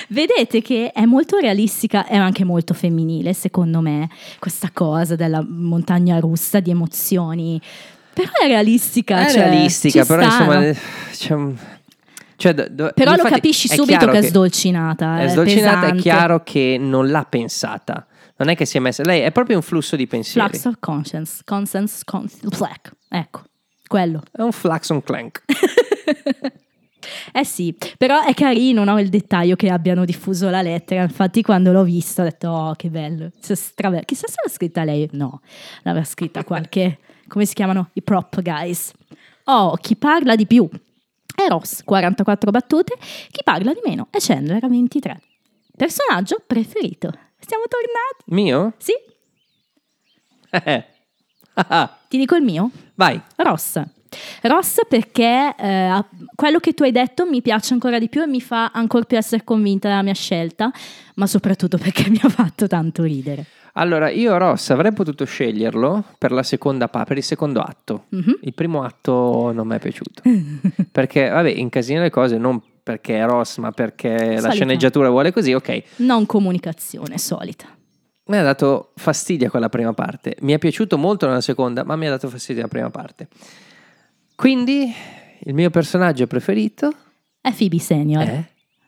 [0.07, 6.19] Vedete che è molto realistica e anche molto femminile, secondo me, questa cosa della montagna
[6.19, 7.59] russa di emozioni.
[8.13, 9.25] Però è realistica.
[9.25, 10.75] È cioè, realistica, però sta,
[11.09, 11.49] insomma...
[11.49, 11.57] no?
[12.39, 15.19] Eh, cioè, do- Però lo capisci è subito chiaro che è sdolcinata.
[15.19, 16.01] È sdolcinata, è pesante.
[16.01, 18.07] chiaro che non l'ha pensata.
[18.37, 19.03] Non è che si è messa...
[19.03, 20.47] Lei è proprio un flusso di pensieri.
[20.47, 21.41] Flux of conscience.
[21.43, 22.03] Conscience.
[22.05, 22.93] Con- flack.
[23.09, 23.41] Ecco,
[23.85, 24.23] quello.
[24.31, 25.43] È un flax on clank.
[27.31, 31.01] Eh sì, però è carino no, il dettaglio che abbiano diffuso la lettera.
[31.03, 33.31] Infatti, quando l'ho vista, ho detto: Oh, che bello.
[33.39, 35.07] Chissà se l'ha scritta lei.
[35.13, 35.41] No,
[35.83, 36.99] l'aveva scritta qualche.
[37.27, 37.89] come si chiamano?
[37.93, 38.91] I prop guys.
[39.45, 40.69] Oh, chi parla di più
[41.43, 42.95] è Ross, 44 battute.
[43.31, 45.21] Chi parla di meno è Chandler, a 23.
[45.75, 47.11] Personaggio preferito.
[47.39, 48.23] Siamo tornati.
[48.25, 48.73] Mio?
[48.77, 48.93] Sì,
[52.07, 52.71] ti dico il mio.
[52.95, 53.21] Vai.
[53.37, 53.81] Ross.
[54.41, 56.03] Ross perché eh,
[56.33, 59.17] quello che tu hai detto mi piace ancora di più e mi fa ancora più
[59.17, 60.71] essere convinta della mia scelta,
[61.15, 63.45] ma soprattutto perché mi ha fatto tanto ridere.
[63.79, 68.05] Allora, io Ross avrei potuto sceglierlo per la seconda pa- per il secondo atto.
[68.09, 68.39] Mhm.
[68.41, 70.21] Il primo atto non mi è piaciuto.
[70.91, 74.49] perché, vabbè, incasina le cose non perché è Ross, ma perché la Solita.
[74.51, 75.83] sceneggiatura vuole così, ok.
[75.97, 77.67] Non comunicazione solita.
[78.25, 80.35] Mi ha dato fastidio quella prima parte.
[80.41, 83.27] Mi è piaciuto molto nella seconda, ma mi ha dato fastidio la prima parte.
[84.35, 84.93] Quindi,
[85.43, 86.91] il mio personaggio preferito
[87.41, 88.23] È Phoebe Senior.
[88.23, 88.43] è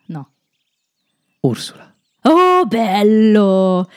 [0.08, 0.30] No.
[1.42, 1.94] Ursula.
[2.24, 3.88] Oh, bello!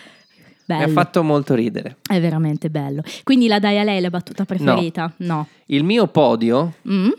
[0.66, 0.92] Mi ha Bello.
[0.92, 1.96] fatto molto ridere.
[2.08, 3.02] È veramente bello.
[3.22, 5.12] Quindi la dai a lei la battuta preferita?
[5.18, 5.46] No.
[5.66, 7.10] Il mio podio Mm?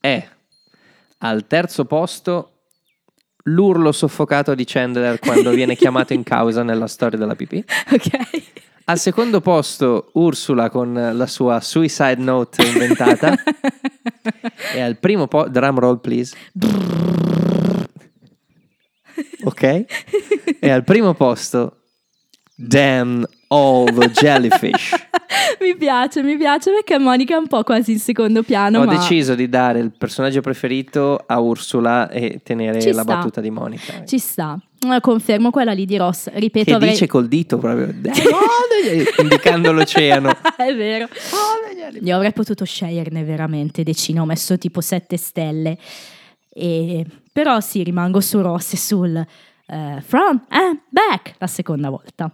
[0.00, 0.28] è
[1.18, 2.46] al terzo posto
[3.44, 7.62] l'urlo soffocato di Chandler quando viene chiamato in causa nella storia della pipì.
[7.92, 8.08] Ok.
[8.86, 13.34] Al secondo posto Ursula con la sua suicide note inventata.
[14.74, 16.34] e al primo posto, drum roll please.
[19.44, 19.84] ok?
[20.60, 21.79] E al primo posto,
[22.60, 24.92] damn all the jellyfish.
[25.60, 28.80] mi piace, mi piace perché Monica è un po' quasi in secondo piano.
[28.80, 28.96] Ho ma...
[28.96, 33.14] deciso di dare il personaggio preferito a Ursula e tenere Ci la sta.
[33.14, 34.04] battuta di Monica.
[34.04, 34.58] Ci sta.
[35.00, 36.30] Confermo quella lì di Ross.
[36.30, 36.90] Ripeto, Che avrei...
[36.90, 37.92] dice col dito proprio,
[39.18, 40.30] indicando l'oceano.
[40.56, 41.08] è vero.
[42.02, 45.76] Io avrei potuto sceglierne veramente decine, ho messo tipo sette stelle.
[46.48, 47.04] E...
[47.32, 52.32] Però sì, rimango su Ross e sul eh, From and Back la seconda volta.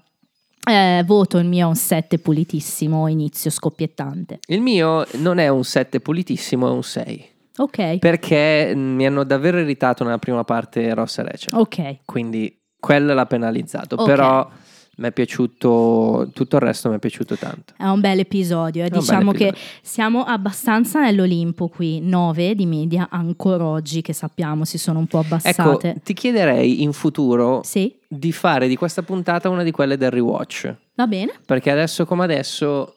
[0.69, 4.41] Eh, voto il mio a un 7 pulitissimo, inizio scoppiettante.
[4.49, 7.29] Il mio non è un 7 pulitissimo, è un 6.
[7.59, 11.59] Ok, Perché mm, mi hanno davvero irritato nella prima parte Ross e Rachel.
[11.59, 11.99] ok.
[12.05, 13.97] Quindi quello l'ha penalizzato.
[13.97, 14.05] Ok.
[14.05, 14.49] Però
[14.99, 17.75] mi è piaciuto, tutto il resto mi è piaciuto tanto.
[17.77, 18.85] È un bel episodio.
[18.85, 18.91] eh.
[18.91, 19.79] Diciamo bel che episodio.
[19.83, 22.01] siamo abbastanza nell'Olimpo qui.
[22.01, 26.01] 9 di media ancora oggi, che sappiamo si sono un po' Ecco, abbassate.
[26.03, 30.75] ti chiederei in futuro Sì, di fare di questa puntata una di quelle del rewatch.
[30.95, 31.33] va bene.
[31.45, 32.95] Perché adesso come adesso,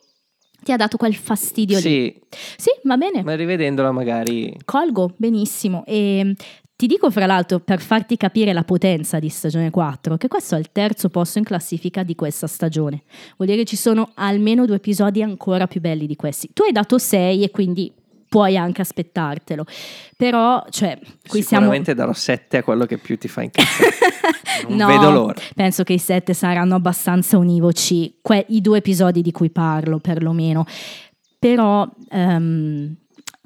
[0.63, 1.81] Ti ha dato quel fastidio lì.
[1.81, 2.19] sì,
[2.57, 3.23] Sì, va bene.
[3.23, 4.55] ma rivedendola magari...
[4.65, 5.84] Colgo benissimo.
[5.85, 6.34] E
[6.80, 10.60] ti dico, fra l'altro, per farti capire la potenza di stagione 4, che questo è
[10.60, 13.03] il terzo posto in classifica di questa stagione.
[13.35, 16.51] Vuol dire che ci sono almeno due episodi ancora più belli di questi.
[16.53, 17.91] Tu hai dato 6 e quindi
[18.30, 19.65] puoi anche aspettartelo.
[20.15, 20.97] Però, cioè,
[21.27, 21.65] qui siamo...
[21.65, 23.97] Sicuramente darò 7 a quello che più ti fa incazzare.
[24.69, 25.41] No, vedo l'ora.
[25.56, 30.65] Penso che i sette saranno abbastanza univoci, que- i due episodi di cui parlo perlomeno.
[31.38, 32.95] Però ehm,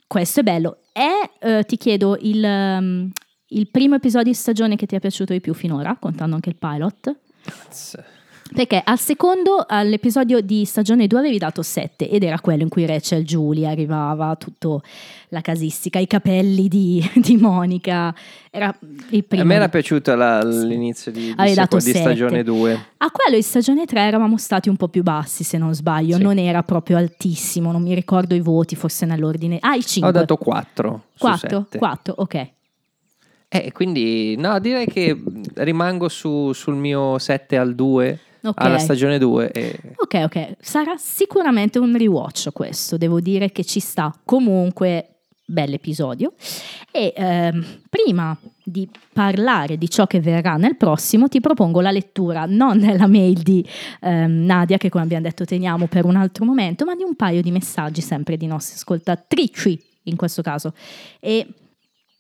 [0.05, 0.79] questo è bello.
[0.91, 3.11] È, eh, ti chiedo, il, ehm,
[3.53, 6.55] il primo episodio di stagione che ti è piaciuto di più finora, contando anche il
[6.55, 7.15] pilot?
[8.53, 12.85] Perché al secondo, all'episodio di stagione 2 avevi dato 7 ed era quello in cui
[12.85, 14.83] Rachel Julie arrivava, tutto
[15.29, 18.13] la casistica, i capelli di, di Monica.
[18.51, 18.75] Era
[19.09, 19.41] il primo.
[19.43, 22.85] A me era piaciuto la- l'inizio di, di, seco- di stagione 2.
[22.97, 26.17] A quello di stagione 3 eravamo stati un po' più bassi, se non sbaglio.
[26.17, 26.21] Sì.
[26.21, 29.57] Non era proprio altissimo, non mi ricordo i voti, forse nell'ordine.
[29.61, 30.07] Ah, il 5.
[30.09, 31.77] Ho dato 4 su 4, 7.
[31.79, 32.47] 4, ok.
[33.55, 35.15] Eh, quindi no, direi che
[35.55, 38.53] rimango su- sul mio 7 al 2 Ok.
[38.61, 40.55] alla stagione 2 e Ok, ok.
[40.59, 44.11] Sarà sicuramente un rewatch questo, devo dire che ci sta.
[44.25, 45.09] Comunque,
[45.45, 46.33] bell'episodio.
[46.91, 48.35] E ehm, prima
[48.65, 53.41] di parlare di ciò che verrà nel prossimo, ti propongo la lettura non della mail
[53.43, 53.63] di
[54.01, 57.41] ehm, Nadia, che come abbiamo detto teniamo per un altro momento, ma di un paio
[57.41, 60.73] di messaggi sempre di nostre ascoltatrici in questo caso.
[61.19, 61.47] E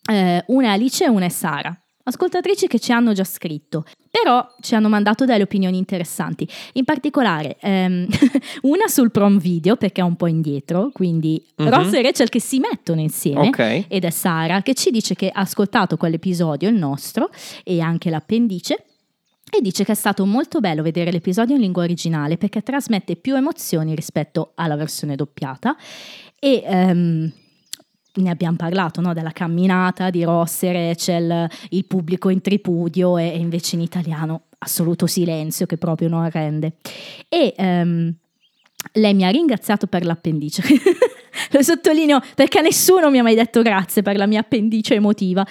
[0.09, 1.75] eh, una è Alice e una è Sara.
[2.05, 6.45] Ascoltatrici che ci hanno già scritto, però ci hanno mandato delle opinioni interessanti.
[6.73, 8.05] In particolare, ehm,
[8.63, 11.69] una sul prom video, perché è un po' indietro, quindi Mhm.
[11.69, 13.85] Ross e Rachel che si mettono insieme, Ok.
[13.87, 17.29] ed è Sara che ci dice che ha ascoltato quell'episodio, il nostro,
[17.63, 18.83] e anche l'appendice.
[19.49, 23.35] E dice che è stato molto bello vedere l'episodio in lingua originale perché trasmette più
[23.35, 25.75] emozioni rispetto alla versione doppiata.
[26.39, 27.31] E ehm,
[28.21, 29.13] ne abbiamo parlato no?
[29.13, 34.43] della camminata di Ross e Rachel, il pubblico in tripudio e, e invece in italiano
[34.59, 36.73] assoluto silenzio che proprio non rende.
[37.27, 38.13] E ehm,
[38.93, 40.63] lei mi ha ringraziato per l'appendice.
[41.53, 45.45] Lo sottolineo perché nessuno mi ha mai detto grazie per la mia appendice emotiva.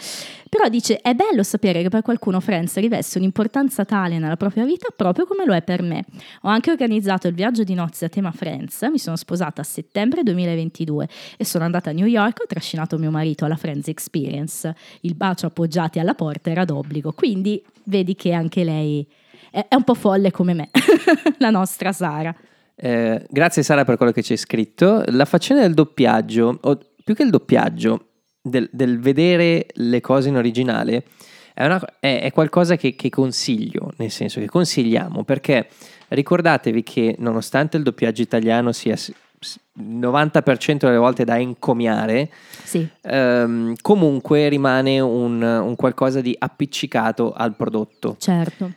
[0.49, 4.89] Però dice: È bello sapere che per qualcuno Friends riveste un'importanza tale nella propria vita
[4.95, 6.05] proprio come lo è per me.
[6.43, 8.83] Ho anche organizzato il viaggio di nozze a tema Friends.
[8.91, 11.09] Mi sono sposata a settembre 2022
[11.39, 12.41] e sono andata a New York.
[12.43, 14.74] Ho trascinato mio marito alla Friends Experience.
[15.01, 17.12] Il bacio appoggiati alla porta era d'obbligo.
[17.12, 19.07] Quindi vedi che anche lei
[19.51, 20.69] è, è un po' folle come me,
[21.39, 22.35] la nostra Sara.
[22.74, 25.03] Eh, grazie Sara per quello che ci hai scritto.
[25.09, 28.07] La faccenda del doppiaggio, o più che il doppiaggio,
[28.40, 31.05] del, del vedere le cose in originale,
[31.55, 35.69] è, una- è- è qualcosa che, che consiglio, nel senso che consigliamo, perché
[36.09, 42.31] ricordatevi che nonostante il doppiaggio italiano sia s- s- 90% delle volte da encomiare,
[42.65, 42.86] Sì.
[43.03, 48.73] ehm, comunque rimane un, un qualcosa di appiccicato al prodotto Certo,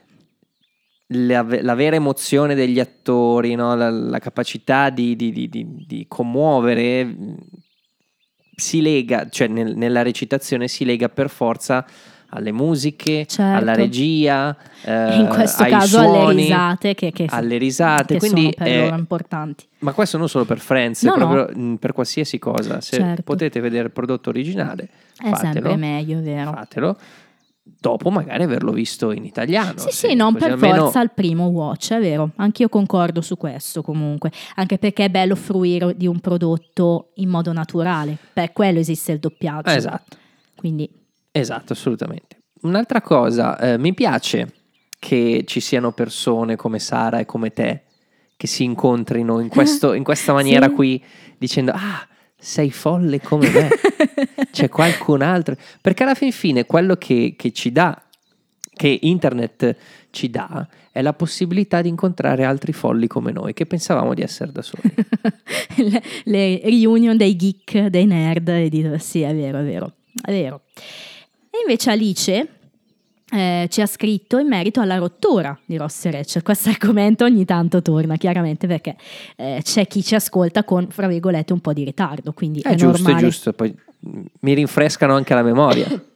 [1.10, 3.76] la, la vera emozione degli attori, no?
[3.76, 7.16] la, la capacità di, di- di- di- di commuovere
[8.56, 11.86] si lega, cioè nel- nella recitazione si lega per forza
[12.30, 13.42] alle musiche, Certo.
[13.58, 18.18] alla regia, eh, in questo ai caso alle suoni, risate che, che- alle risate.
[18.18, 19.66] che Quindi sono loro importanti.
[19.80, 21.28] ma questo non solo per Friends, No, no.
[21.30, 22.82] proprio mh, per qualsiasi cosa.
[22.82, 23.22] Se Certo.
[23.22, 26.52] potete vedere il prodotto originale, È fatelo, sempre meglio, vero.
[26.52, 26.98] fatelo.
[27.68, 29.78] Dopo magari averlo visto in italiano.
[29.78, 32.32] Sì, sì, non per almeno- forza al primo watch, è vero.
[32.36, 37.52] Anch'io concordo su questo comunque, anche perché è bello fruire di un prodotto in modo
[37.54, 38.18] naturale.
[38.34, 39.70] Per quello esiste il doppiaggio.
[39.70, 40.18] Esatto.
[40.56, 40.90] Quindi
[41.32, 42.38] Esatto, assolutamente.
[42.62, 44.54] Un'altra cosa, eh, mi piace
[44.98, 47.82] che ci siano persone come Sara e come te
[48.38, 50.74] che si incontrino in, questo- in questa maniera Sì.
[50.74, 51.04] qui
[51.38, 52.08] dicendo ah,
[52.46, 53.70] sei folle come me,
[54.52, 55.58] c'è qualcun altro.
[55.82, 58.00] Perché alla fin fine quello che, che ci dà,
[58.72, 59.76] che internet
[60.12, 64.52] ci dà, è la possibilità di incontrare altri folli come noi, che pensavamo di essere
[64.52, 64.94] da soli.
[65.90, 69.94] le, le reunion dei geek, dei nerd, e di sì, è vero, è vero,
[70.24, 70.62] è vero.
[71.50, 72.48] E invece Alice
[73.36, 76.42] eh, ci ha scritto in merito alla rottura di Ross e Rachel.
[76.42, 78.96] Questo argomento ogni tanto torna, chiaramente, perché
[79.36, 82.76] eh, c'è chi ci ascolta con, fra virgolette, un po' di ritardo, quindi è, È
[82.76, 83.26] giusto, è normale.
[83.28, 83.54] giusto.
[83.54, 83.76] Poi
[84.40, 85.88] mi rinfrescano anche la memoria.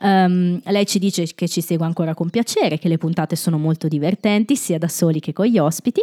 [0.00, 3.88] Ehm, lei ci dice che ci segue ancora con piacere, che le puntate sono molto
[3.88, 6.00] divertenti, sia da soli che con gli ospiti.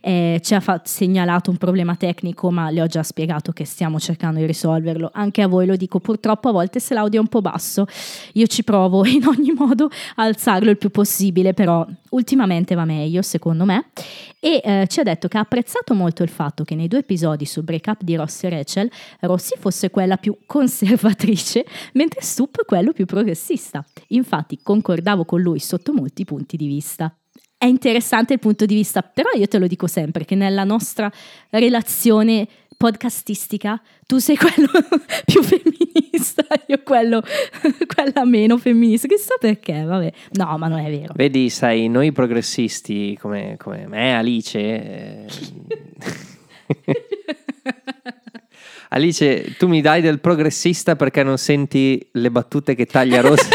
[0.00, 3.98] Eh, ci ha fa- segnalato un problema tecnico, ma le ho già spiegato che stiamo
[4.00, 5.10] cercando di risolverlo.
[5.12, 7.86] Anche a voi lo dico, purtroppo a volte se l'audio è un po' basso,
[8.32, 11.86] io ci provo in ogni modo a alzarlo il più possibile, però
[12.16, 13.90] ultimamente va meglio, secondo me.
[14.40, 17.44] E eh, ci ha detto che ha apprezzato molto il fatto che nei due episodi
[17.44, 18.90] sul break-up di Ross e Rachel,
[19.20, 23.84] Rossi fosse quella più conservatrice, mentre Stup quello più progressista.
[24.08, 27.14] Infatti concordavo con lui sotto molti punti di vista.
[27.58, 31.10] È interessante il punto di vista, però io te lo dico sempre che nella nostra
[31.50, 34.68] relazione podcastistica tu sei quello
[35.24, 37.22] più femminista, io quello
[37.94, 39.08] quella meno femminista.
[39.08, 40.12] Chissà perché, vabbè.
[40.32, 41.12] No, ma non è vero.
[41.16, 44.58] Vedi, sai, noi progressisti come, come me, Alice.
[44.58, 45.26] eh,
[48.90, 53.48] Alice, tu mi dai del progressista perché non senti le battute che taglia Rosa?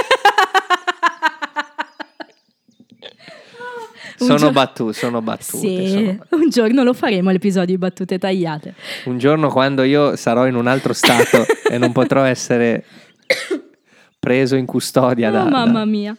[4.25, 5.57] Sono, gio- battu- sono battute.
[5.67, 6.35] Sì, sono battute.
[6.43, 8.73] un giorno lo faremo l'episodio di battute tagliate.
[9.05, 12.83] Un giorno quando io sarò in un altro stato e non potrò essere
[14.19, 15.43] preso in custodia Oh, da...
[15.49, 16.15] mamma da- mia.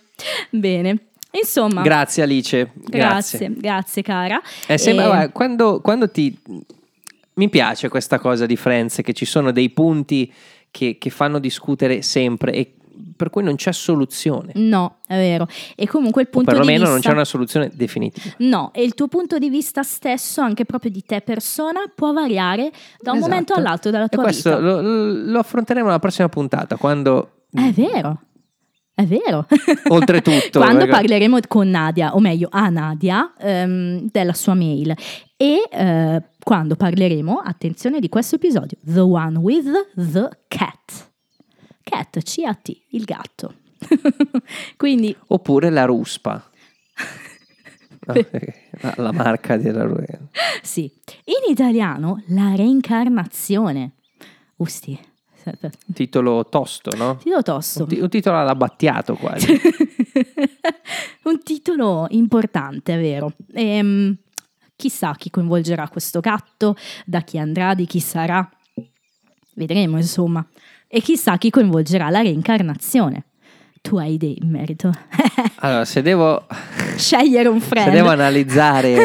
[0.50, 0.98] Bene.
[1.34, 3.38] Insomma, Grazie Alice, grazie.
[3.38, 4.40] grazie, grazie cara.
[4.66, 6.36] È sempre- E- quando, quando ti...
[7.34, 10.30] Mi piace questa cosa di Friends, che ci sono dei punti
[10.70, 12.74] che, che fanno discutere sempre e
[13.22, 14.50] per cui non c'è soluzione.
[14.56, 15.46] No, è vero.
[15.76, 16.92] E comunque il O punto di perlomeno vista...
[16.92, 18.34] non c'è una soluzione definitiva.
[18.38, 22.72] No, e il tuo punto di vista stesso, anche proprio di te persona, può variare
[23.00, 23.30] da un Esatto.
[23.30, 24.60] momento all'altro della E tua questo vita.
[24.60, 27.44] lo, lo affronteremo nella prossima puntata, quando...
[27.52, 28.22] È vero.
[28.94, 29.46] È vero.
[29.88, 34.94] Oltretutto, Quando perché- parleremo con Nadia, o meglio a Nadia, ehm, della sua mail.
[35.36, 41.10] E eh, quando parleremo, attenzione di questo episodio, The One with the Cat.
[41.92, 43.56] Cat, C-A-T, il gatto.
[44.78, 46.42] Quindi, Oppure la ruspa.
[48.96, 50.18] La, marca della ruspa.
[50.60, 50.90] sì.
[51.24, 53.92] In italiano, la reincarnazione.
[54.56, 54.98] Usti.
[55.92, 57.16] Titolo tosto, no?
[57.18, 57.82] Titolo tosto.
[57.82, 59.52] Un, ti- un titolo alla Battiato quasi.
[61.24, 63.34] un titolo importante, è vero.
[63.52, 64.16] Ehm,
[64.74, 66.74] chissà chi coinvolgerà questo gatto,
[67.04, 68.48] da chi andrà, di chi sarà.
[69.54, 70.44] Vedremo, insomma.
[70.94, 73.24] E chissà chi coinvolgerà la reincarnazione.
[73.80, 74.90] Tu hai idee in merito.
[75.64, 76.44] Allora, se devo,
[76.96, 77.92] Scegliere un se friend.
[77.92, 78.98] devo analizzare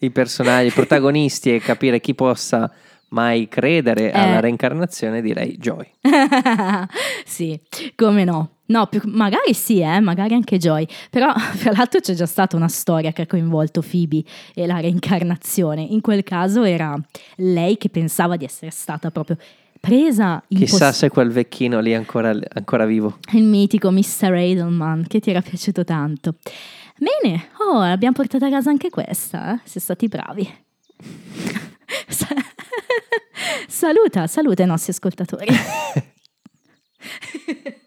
[0.00, 2.70] i personaggi, i protagonisti e capire chi possa
[3.10, 4.18] mai credere Eh.
[4.18, 5.88] alla reincarnazione, direi Joy.
[7.24, 7.58] sì,
[7.94, 8.50] come no.
[8.66, 10.86] No, più- magari sì, eh, magari anche Joy.
[11.08, 14.22] Però, fra l'altro, c'è già stata una storia che ha coinvolto Phoebe
[14.54, 15.80] e la reincarnazione.
[15.82, 16.94] In quel caso era
[17.36, 19.36] lei che pensava di essere stata proprio
[19.80, 23.18] presa Chissà poss- se quel vecchino lì è ancora, ancora vivo.
[23.32, 24.32] il mitico Mr.
[24.32, 26.34] Edelman che ti era piaciuto tanto.
[26.98, 29.60] Bene, oh, l'abbiamo portata a casa anche questa, eh?
[29.64, 30.48] Siete stati bravi.
[32.08, 32.28] Sa-
[33.68, 35.46] saluta, saluta i nostri ascoltatori.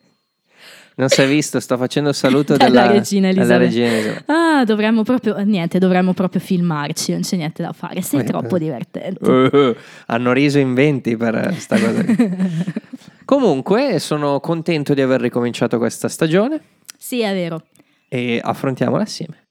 [0.99, 3.57] Non si è visto, sto facendo il saluto Dalla della regina Elisabetta.
[3.59, 4.33] regina Elisabetta.
[4.33, 8.57] Ah, dovremmo proprio, niente, dovremmo proprio filmarci, non c'è niente da fare, sei Eh, troppo
[8.57, 8.59] eh.
[8.59, 9.49] divertente.
[9.51, 9.75] Eh,
[10.07, 12.03] hanno riso in 20 per sta cosa.
[12.03, 12.15] qui.
[13.23, 16.59] Comunque, sono contento di aver ricominciato questa stagione
[16.97, 17.61] Sì, è vero.
[18.09, 19.47] e affrontiamola assieme.